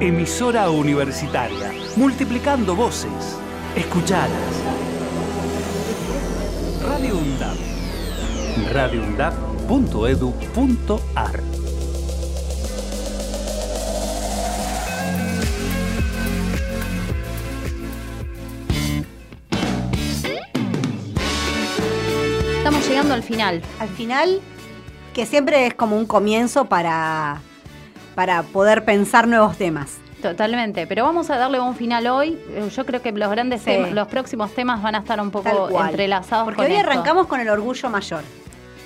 Emisora 0.01 0.68
universitaria. 0.68 1.72
Multiplicando 1.97 2.76
voces. 2.76 3.39
Escuchadas. 3.74 4.30
Radio 6.82 7.16
UNDAP. 7.16 7.57
radioundap.edu.ar 8.72 11.55
Estamos 22.87 23.09
llegando 23.09 23.14
al 23.14 23.22
final. 23.24 23.62
Al 23.80 23.89
final, 23.89 24.41
que 25.12 25.26
siempre 25.26 25.66
es 25.66 25.74
como 25.74 25.97
un 25.97 26.07
comienzo 26.07 26.66
para, 26.66 27.41
para 28.14 28.45
poder 28.45 28.84
pensar 28.84 29.26
nuevos 29.26 29.57
temas. 29.57 29.99
Totalmente, 30.22 30.87
pero 30.87 31.03
vamos 31.05 31.28
a 31.30 31.37
darle 31.37 31.59
un 31.59 31.74
final 31.74 32.07
hoy. 32.07 32.39
Eh, 32.51 32.68
Yo 32.74 32.87
creo 32.87 33.03
que 33.03 33.11
los 33.11 33.28
grandes 33.30 33.62
Sí. 33.62 33.70
temas- 33.70 33.93
los 33.93 34.07
próximos 34.07 34.53
temas 34.53 34.82
van 34.82 34.95
a 34.95 34.99
estar 34.99 35.20
un 35.20 35.32
poco 35.32 35.68
entrelazados 35.80 36.45
Porque 36.45 36.62
con 36.62 36.66
hoy 36.66 36.76
esto. 36.76 36.89
arrancamos 36.91 37.26
con 37.26 37.41
el 37.41 37.49
orgullo 37.49 37.91
mayor. 37.91 38.22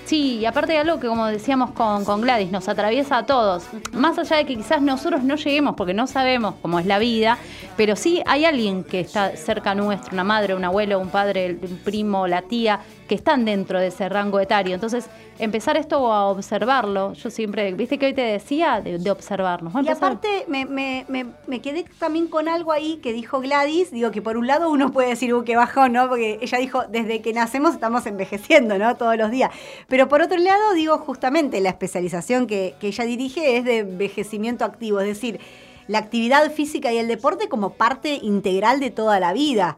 Sí, 0.07 0.38
y 0.38 0.46
aparte 0.46 0.72
de 0.72 0.78
algo 0.78 0.98
que 0.98 1.07
como 1.07 1.26
decíamos 1.26 1.70
con, 1.70 2.05
con 2.05 2.20
Gladys, 2.22 2.51
nos 2.51 2.68
atraviesa 2.68 3.18
a 3.18 3.26
todos. 3.26 3.64
Más 3.92 4.18
allá 4.18 4.38
de 4.38 4.46
que 4.46 4.57
quizás 4.57 4.82
nosotros 4.82 5.22
no 5.22 5.36
lleguemos 5.36 5.76
porque 5.76 5.94
no 5.94 6.09
sabemos 6.09 6.55
cómo 6.62 6.80
es 6.80 6.86
la 6.86 6.98
vida, 6.98 7.38
pero 7.76 7.94
sí 7.94 8.20
hay 8.26 8.44
alguien 8.44 8.82
que 8.82 8.98
está 9.01 9.36
cerca 9.36 9.74
nuestro, 9.76 10.12
una 10.14 10.24
madre, 10.24 10.57
un 10.57 10.64
abuelo, 10.64 10.98
un 10.98 11.11
padre, 11.11 11.57
un 11.62 11.78
primo, 11.84 12.26
la 12.26 12.42
tía, 12.42 12.80
que 13.11 13.16
están 13.16 13.44
dentro 13.44 13.80
de 13.80 13.88
ese 13.88 14.08
rango 14.08 14.38
etario. 14.38 14.72
Entonces, 14.72 15.06
empezar 15.40 15.76
esto 15.76 16.12
a 16.12 16.26
observarlo, 16.26 17.12
yo 17.14 17.28
siempre, 17.28 17.72
viste 17.74 17.98
que 17.98 18.06
hoy 18.06 18.14
te 18.14 18.20
decía 18.20 18.80
de, 18.80 18.98
de 18.98 19.11
observarnos. 19.11 19.72
Y 19.74 19.78
aparte 19.96 20.44
me, 20.46 20.64
me- 20.64 21.04
me- 21.08 21.26
me 21.48 21.61
quedé 21.61 21.84
también 21.98 22.28
con 22.28 22.48
algo 22.48 22.70
ahí 22.70 23.00
que 23.02 23.12
dijo 23.12 23.40
Gladys, 23.40 23.90
digo 23.90 24.12
que 24.12 24.22
por 24.22 24.36
un 24.36 24.46
lado 24.46 24.70
uno 24.70 24.92
puede 24.92 25.08
decir, 25.08 25.34
uh, 25.34 25.42
que 25.42 25.56
bajón, 25.56 25.92
¿no? 25.92 26.08
Porque 26.08 26.38
ella 26.40 26.58
dijo, 26.58 26.84
desde 26.88 27.20
que 27.20 27.32
nacemos 27.32 27.74
estamos 27.74 28.06
envejeciendo, 28.06 28.78
¿no? 28.78 28.94
Todos 28.96 29.16
los 29.16 29.32
días. 29.32 29.50
Pero 29.88 30.08
por 30.08 30.22
otro 30.22 30.38
lado, 30.38 30.72
digo, 30.74 30.96
justamente 30.98 31.61
la 31.61 31.70
especialización 31.70 32.46
que, 32.46 32.76
que 32.80 32.86
ella 32.86 33.02
dirige 33.04 33.56
es 33.56 33.64
de 33.64 33.78
envejecimiento 33.78 34.64
activo, 34.64 35.00
es 35.00 35.08
decir, 35.08 35.40
la 35.88 35.98
actividad 35.98 36.52
física 36.52 36.92
y 36.92 36.98
el 36.98 37.08
deporte 37.08 37.48
como 37.48 37.70
parte 37.70 38.20
integral 38.22 38.78
de 38.78 38.92
toda 38.92 39.18
la 39.18 39.32
vida. 39.32 39.76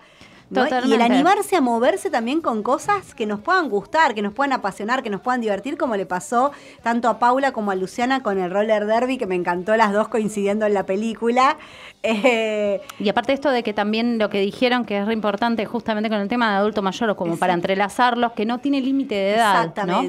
¿No? 0.53 0.67
Y 0.87 0.95
el 0.95 1.03
animarse 1.03 1.57
a 1.57 1.61
moverse 1.61 2.11
también 2.11 2.41
con 2.41 2.63
cosas 2.63 3.15
que 3.15 3.27
nos 3.27 3.41
puedan 3.41 3.69
gustar, 3.69 4.15
que 4.15 4.23
nos 4.23 4.33
puedan 4.33 4.53
apasionar, 4.53 5.03
que 5.03 5.11
nos 5.11 5.21
puedan 5.21 5.41
divertir, 5.41 5.77
como 5.77 5.97
le 5.97 6.07
pasó 6.07 6.53
tanto 6.83 7.09
a 7.09 7.19
Paula 7.19 7.53
como 7.53 7.71
a 7.71 7.75
Luciana 7.75 8.23
con 8.23 8.39
el 8.39 8.51
roller 8.51 8.87
derby, 8.87 9.19
que 9.19 9.27
me 9.27 9.35
encantó 9.35 9.77
las 9.77 9.93
dos 9.93 10.09
coincidiendo 10.09 10.67
en 10.67 10.75
la 10.75 10.85
película. 10.87 11.57
Eh, 12.03 12.81
Y 12.99 13.09
aparte 13.09 13.33
esto 13.33 13.51
de 13.51 13.63
que 13.63 13.73
también 13.73 14.19
lo 14.19 14.29
que 14.29 14.41
dijeron 14.41 14.85
que 14.85 14.99
es 14.99 15.07
re 15.07 15.13
importante 15.13 15.65
justamente 15.67 16.09
con 16.09 16.19
el 16.19 16.29
tema 16.29 16.51
de 16.51 16.57
adulto 16.57 16.83
mayor 16.83 17.11
o 17.11 17.17
como 17.17 17.37
para 17.37 17.55
entrelazarlos, 17.55 18.33
que 18.33 18.45
no 18.45 18.59
tiene 18.59 18.81
límite 18.81 19.15
de 19.15 19.35
edad. 19.35 19.73
¿no? 19.87 20.03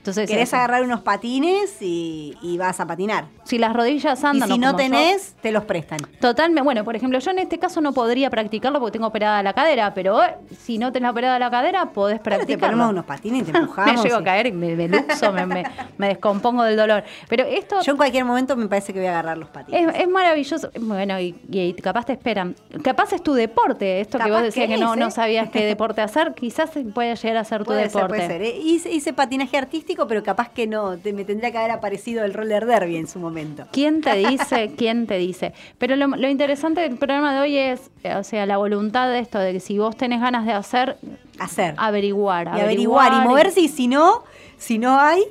Entonces, 0.00 0.30
Querés 0.30 0.48
eso. 0.48 0.56
agarrar 0.56 0.82
unos 0.82 1.00
patines 1.02 1.76
y, 1.82 2.34
y 2.40 2.56
vas 2.56 2.80
a 2.80 2.86
patinar. 2.86 3.26
Si 3.44 3.58
las 3.58 3.74
rodillas 3.74 4.22
Y 4.22 4.26
andan 4.26 4.48
si 4.48 4.54
o 4.54 4.58
no 4.58 4.70
yo- 4.70 4.76
tenés, 4.76 5.34
te 5.42 5.52
los 5.52 5.64
prestan. 5.64 5.98
Totalmente. 6.20 6.62
Bueno, 6.62 6.84
por 6.84 6.96
ejemplo, 6.96 7.18
yo 7.18 7.30
en 7.30 7.38
este 7.38 7.58
caso 7.58 7.82
no 7.82 7.92
podría 7.92 8.30
practicarlo 8.30 8.80
porque 8.80 8.92
tengo 8.92 9.08
operada 9.08 9.42
la 9.42 9.52
cadera, 9.52 9.92
pero 9.92 10.22
eh, 10.24 10.36
si 10.58 10.78
no 10.78 10.90
tenés 10.90 11.10
operada 11.10 11.38
la 11.38 11.50
cadera, 11.50 11.92
podés 11.92 12.18
Pero 12.20 12.36
te 12.38 12.46
practicarlo. 12.46 12.76
ponemos 12.78 12.92
unos 12.92 13.04
patines 13.04 13.42
y 13.42 13.44
te 13.44 13.52
me 13.58 13.58
empujamos. 13.58 14.02
llego 14.02 14.16
a 14.16 14.20
y- 14.20 14.24
caer 14.24 14.46
y 14.46 14.52
me, 14.52 14.74
me 14.74 14.88
luxo, 14.88 15.32
me, 15.32 15.44
me- 15.44 15.64
me 15.98 16.08
descompongo 16.08 16.62
del 16.62 16.78
dolor. 16.78 17.04
Pero 17.28 17.44
esto 17.44 17.82
Yo 17.82 17.92
en 17.92 17.98
cualquier 17.98 18.24
momento 18.24 18.56
me 18.56 18.68
parece 18.68 18.94
que 18.94 19.00
voy 19.00 19.08
a 19.08 19.10
agarrar 19.12 19.36
los 19.36 19.50
patines. 19.50 19.94
es, 19.94 20.00
es 20.00 20.08
maravilloso. 20.08 20.70
Bueno, 20.80 21.20
y, 21.20 21.36
y 21.50 21.74
capaz 21.74 22.06
te 22.06 22.12
esperan. 22.14 22.54
Capaz 22.82 23.12
es 23.12 23.22
tu 23.22 23.34
deporte. 23.34 24.00
Esto 24.00 24.16
que 24.16 24.24
Capaz 24.24 24.34
vos 24.34 24.42
decías 24.44 24.66
que 24.66 24.74
que, 24.76 24.80
no, 24.80 24.96
no 24.96 25.08
¿eh? 25.08 25.10
sabías 25.10 25.50
qué 25.50 25.66
deporte 25.66 26.00
hacer, 26.00 26.32
quizás 26.34 26.70
puede 26.94 27.14
llegar 27.16 27.36
a 27.36 27.44
ser 27.44 27.58
tu 27.60 27.66
Puede 27.66 27.82
ser, 27.90 27.92
deporte. 27.92 28.08
puede 28.16 28.26
ser. 28.28 28.40
¿eh? 28.42 28.56
Hice, 28.58 28.90
hice 28.90 29.12
patinaje 29.12 29.58
artístico, 29.58 29.89
pero 30.08 30.22
capaz 30.22 30.48
que 30.50 30.66
no. 30.66 30.96
te- 30.98 31.12
me 31.12 31.24
tendría 31.24 31.50
que 31.50 31.58
haber 31.58 31.70
aparecido 31.72 32.24
el 32.24 32.34
roller 32.34 32.66
derby 32.66 32.96
en 32.96 33.06
su 33.06 33.18
momento. 33.18 33.66
¿Quién 33.72 34.00
te 34.00 34.14
dice? 34.28 34.72
¿Quién 34.76 35.06
te 35.06 35.18
dice? 35.18 35.52
Pero 35.78 35.96
lo, 35.96 36.06
lo 36.08 36.28
interesante 36.28 36.80
del 36.82 36.96
programa 36.96 37.34
de 37.34 37.40
hoy 37.40 37.56
es, 37.58 37.90
eh, 38.04 38.14
o 38.14 38.24
sea, 38.24 38.46
la 38.46 38.56
voluntad 38.56 39.08
de 39.08 39.18
esto, 39.18 39.38
de 39.38 39.52
que 39.54 39.60
si 39.60 39.78
vos 39.78 39.96
tenés 39.96 40.20
ganas 40.20 40.46
de 40.46 40.52
hacer, 40.52 40.96
hacer. 41.38 41.74
Averiguar, 41.76 42.50
Y 42.56 42.60
averiguar 42.60 43.12
y 43.12 43.16
moverse 43.28 43.60
y 43.60 43.68
si 43.68 43.88
no, 43.88 44.22
si 44.58 44.78
no 44.78 44.98
hay, 44.98 45.22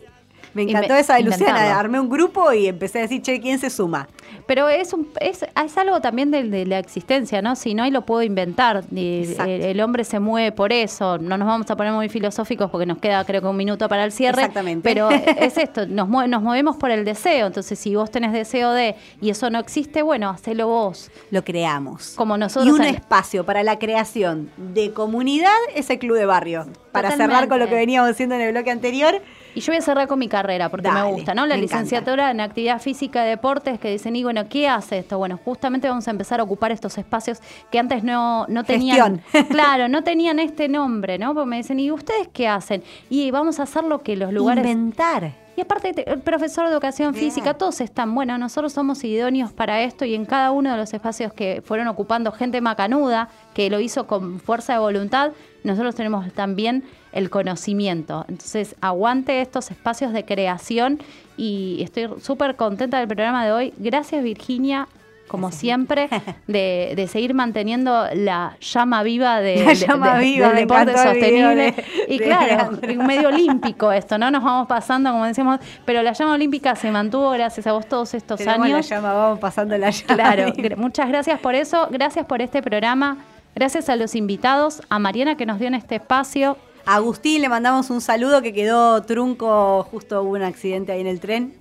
me 0.54 0.64
encantó 0.64 0.94
me- 0.94 1.00
esa 1.00 1.16
de 1.16 1.24
Luciana, 1.24 1.80
armé 1.80 2.00
un 2.00 2.10
grupo 2.10 2.52
y 2.54 2.68
empecé 2.68 3.00
a 3.00 3.02
decir, 3.04 3.22
che, 3.22 3.40
¿quién 3.40 3.60
se 3.60 3.70
suma? 3.70 4.08
Pero 4.50 4.68
es, 4.68 4.94
un, 4.94 5.08
es, 5.22 5.44
es 5.44 5.78
algo 5.78 6.02
también 6.02 6.32
de, 6.32 6.42
de 6.44 6.66
la 6.66 6.80
existencia, 6.80 7.40
¿no? 7.44 7.56
Si 7.56 7.76
no 7.76 7.84
hay 7.84 7.92
lo 7.92 8.04
puedo 8.04 8.24
inventar. 8.24 8.84
Y 8.92 9.20
Exacto. 9.26 9.44
el, 9.52 9.62
el 9.62 9.82
hombre 9.82 10.04
se 10.04 10.20
mueve 10.20 10.52
por 10.52 10.74
eso. 10.74 11.20
No 11.20 11.38
nos 11.38 11.48
vamos 11.48 11.70
a 11.70 11.76
poner 11.78 11.94
muy 11.94 12.10
filosóficos 12.10 12.72
porque 12.72 12.88
nos 12.88 12.98
queda 12.98 13.24
creo 13.26 13.42
que 13.42 13.48
un 13.48 13.56
minuto 13.58 13.88
para 13.88 14.04
el 14.06 14.12
cierre. 14.12 14.42
Exactamente. 14.42 14.82
Pero 14.84 15.08
es 15.12 15.56
esto, 15.60 15.86
nos, 15.86 16.10
mue- 16.10 16.28
nos 16.28 16.42
movemos 16.42 16.78
por 16.78 16.90
el 16.90 17.06
deseo. 17.06 17.46
Entonces, 17.46 17.78
si 17.78 17.96
vos 17.96 18.10
tenés 18.10 18.34
deseo 18.34 18.72
de 18.72 18.96
y 19.22 19.30
eso 19.30 19.52
no 19.52 19.60
existe, 19.60 20.02
bueno, 20.02 20.32
hacelo 20.32 20.66
vos. 20.68 21.12
Lo 21.30 21.44
creamos. 21.44 22.14
Como 22.16 22.36
nosotros. 22.36 22.68
Y 22.68 22.72
un 22.72 22.84
en- 22.88 22.96
espacio 22.96 23.46
para 23.46 23.62
la 23.62 23.78
creación 23.78 24.50
de 24.58 24.94
comunidad 24.94 25.52
es 25.76 25.92
el 25.92 26.00
club 26.00 26.18
de 26.18 26.26
barrio. 26.26 26.66
Para 26.92 27.12
cerrar 27.12 27.48
con 27.48 27.60
lo 27.60 27.68
que 27.70 27.76
veníamos 27.76 28.10
haciendo 28.10 28.34
en 28.34 28.42
el 28.42 28.52
bloque 28.52 28.72
anterior. 28.72 29.22
Y 29.56 29.62
yo 29.62 29.72
voy 29.72 29.78
a 29.78 29.82
cerrar 29.82 30.08
con 30.08 30.20
mi 30.20 30.28
carrera 30.28 30.70
porque 30.70 30.88
Dale, 30.88 31.02
me 31.04 31.12
gusta, 31.14 31.34
¿no? 31.34 31.46
La 31.46 31.58
licenciatura 31.58 32.32
en 32.32 32.40
actividad 32.42 32.82
física 32.82 33.26
y 33.26 33.30
deportes 33.30 33.80
que 33.80 33.92
dicen, 33.92 34.16
y 34.16 34.24
bueno, 34.24 34.48
¿qué 34.50 34.68
hace 34.68 35.00
esto? 35.00 35.18
Bueno, 35.18 35.40
justamente 35.44 35.88
vamos 35.90 36.08
a 36.08 36.12
empezar 36.12 36.40
a 36.40 36.44
ocupar 36.44 36.72
estos 36.72 36.98
espacios 36.98 37.40
que 37.72 37.80
antes 37.80 38.04
no, 38.04 38.46
no 38.48 38.64
tenían. 38.64 39.22
Gestión. 39.32 39.48
Claro, 39.60 39.88
no 39.90 40.04
tenían 40.04 40.40
este 40.40 40.68
nombre, 40.70 41.18
¿no? 41.18 41.34
Porque 41.34 41.50
me 41.50 41.58
dicen, 41.58 41.80
¿y 41.80 41.92
ustedes 41.92 42.28
qué 42.32 42.48
hacen? 42.48 42.84
Y 43.10 43.32
vamos 43.32 43.60
a 43.60 43.64
hacer 43.64 43.84
lo 43.84 44.02
que 44.04 44.16
los 44.16 44.32
lugares. 44.32 44.66
Inventar. 44.66 45.34
Y 45.58 45.62
aparte, 45.62 45.92
te- 45.94 46.10
el 46.10 46.20
profesor 46.22 46.66
de 46.68 46.72
educación 46.72 47.14
física, 47.14 47.54
todos 47.56 47.82
están, 47.82 48.16
bueno, 48.16 48.38
nosotros 48.38 48.72
somos 48.72 49.04
idóneos 49.04 49.52
para 49.52 49.82
esto 49.82 50.06
y 50.06 50.16
en 50.16 50.24
cada 50.26 50.52
uno 50.52 50.72
de 50.72 50.78
los 50.78 50.94
espacios 50.94 51.34
que 51.34 51.62
fueron 51.66 51.88
ocupando 51.90 52.32
gente 52.32 52.62
macanuda, 52.62 53.28
que 53.54 53.70
lo 53.70 53.82
hizo 53.82 54.08
con 54.08 54.40
fuerza 54.40 54.74
de 54.74 54.80
voluntad, 54.80 55.32
nosotros 55.66 55.96
tenemos 55.96 56.32
también 56.34 56.86
el 57.12 57.30
conocimiento. 57.30 58.26
Entonces, 58.28 58.76
aguante 58.82 59.42
estos 59.42 59.72
espacios 59.72 60.14
de 60.14 60.26
creación 60.26 61.00
y 61.38 61.80
estoy 61.84 62.08
súper 62.22 62.56
contenta 62.56 63.00
del 63.00 63.08
programa 63.08 63.46
de 63.46 63.52
hoy. 63.52 63.74
Gracias, 63.78 64.24
Virginia. 64.24 64.88
Como 65.28 65.52
siempre, 65.52 66.10
de, 66.48 66.94
de 66.96 67.08
seguir 67.08 67.36
manteniendo 67.36 68.08
la 68.16 68.58
llama 68.62 69.04
viva 69.04 69.40
de, 69.40 69.64
La 69.64 69.74
llama 69.74 70.16
de- 70.18 70.24
viva, 70.26 70.48
del 70.48 70.56
me 70.56 70.62
deporte 70.62 70.94
sostenible. 70.98 71.76
y 72.08 72.18
claro, 72.18 72.72
un 72.98 73.06
medio 73.06 73.28
olímpico 73.28 73.92
esto, 73.92 74.18
¿no? 74.18 74.32
Nos 74.32 74.44
vamos 74.44 74.68
pasando, 74.68 75.12
como 75.12 75.26
decíamos, 75.26 75.60
pero 75.86 76.02
la 76.02 76.14
llama 76.14 76.34
olímpica 76.34 76.76
se 76.76 76.90
mantuvo 76.90 77.30
gracias 77.30 77.68
a 77.68 77.74
vos 77.74 77.86
todos 77.88 78.16
estos 78.16 78.40
Tenemos 78.40 78.68
la 78.70 78.76
años. 78.78 78.90
llama, 78.90 79.14
vamos 79.14 79.38
pasando 79.40 79.78
la 79.78 79.92
llama. 79.92 80.16
Claro, 80.16 80.54
muchas 80.78 81.08
gracias 81.08 81.40
por 81.40 81.54
eso, 81.54 81.88
gracias 81.92 82.26
por 82.26 82.42
este 82.42 82.64
programa, 82.64 83.18
gracias 83.54 83.88
a 83.90 83.96
los 83.98 84.16
invitados, 84.16 84.82
a 84.90 84.98
Mariana 84.98 85.38
que 85.38 85.46
nos 85.46 85.60
dio 85.60 85.68
en 85.68 85.76
este 85.76 85.98
espacio. 85.98 86.58
Agustín 86.92 87.42
le 87.42 87.50
mandamos 87.50 87.92
un 87.92 88.02
saludo 88.02 88.42
que 88.42 88.52
quedó 88.52 89.04
trunco, 89.04 89.84
justo 89.92 90.24
hubo 90.24 90.32
un 90.32 90.42
accidente 90.42 90.92
ahí 90.92 91.02
en 91.02 91.08
el 91.08 91.20
tren. 91.20 91.54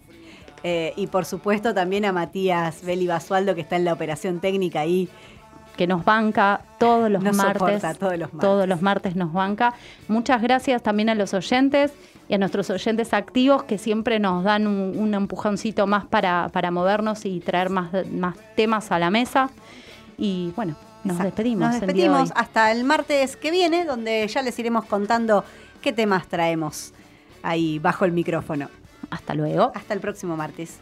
Eh, 0.64 0.94
y 0.96 1.06
por 1.06 1.26
supuesto 1.26 1.74
también 1.74 2.06
a 2.06 2.12
Matías 2.12 2.82
Beli 2.82 3.06
Basualdo 3.06 3.54
que 3.54 3.60
está 3.60 3.76
en 3.76 3.84
la 3.84 3.92
operación 3.92 4.40
técnica 4.40 4.80
ahí. 4.80 5.08
que 5.76 5.86
nos 5.86 6.04
banca 6.04 6.62
todos 6.78 7.08
los 7.10 7.22
Nos 7.22 7.36
martes. 7.36 7.58
soporta 7.58 7.94
todos 7.94 8.18
los 8.18 8.32
martes. 8.32 8.40
Todos 8.40 8.66
los 8.66 8.82
martes 8.82 9.16
nos 9.16 9.32
banca. 9.32 9.74
Muchas 10.08 10.40
gracias 10.42 10.82
también 10.82 11.10
a 11.10 11.14
los 11.14 11.34
oyentes 11.34 11.92
y 12.28 12.34
a 12.34 12.38
nuestros 12.38 12.70
oyentes 12.70 13.12
activos 13.12 13.62
que 13.64 13.76
siempre 13.78 14.18
nos 14.18 14.42
dan 14.44 14.66
un, 14.66 14.98
un 14.98 15.14
empujoncito 15.14 15.86
más 15.86 16.06
para, 16.06 16.48
para 16.52 16.70
movernos 16.70 17.26
y 17.26 17.38
traer 17.40 17.68
más, 17.70 17.90
más 18.10 18.34
temas 18.56 18.90
a 18.90 18.98
la 18.98 19.10
mesa. 19.10 19.50
Y 20.16 20.52
bueno, 20.56 20.74
nos 21.05 21.18
despedimos. 21.18 21.70
Nos 21.70 21.80
despedimos 21.80 22.32
hasta 22.34 22.72
el 22.72 22.84
martes 22.84 23.36
que 23.36 23.51
viene, 23.51 23.84
donde 23.84 24.26
ya 24.28 24.42
les 24.42 24.59
iremos 24.59 24.84
contando 24.84 25.44
qué 25.80 25.92
temas 25.92 26.26
traemos 26.28 26.92
ahí 27.42 27.78
bajo 27.78 28.05
el 28.05 28.12
micrófono. 28.12 28.68
Hasta 29.11 29.34
luego. 29.34 29.72
Hasta 29.74 29.94
el 29.94 30.01
próximo 30.01 30.36
martes. 30.36 30.78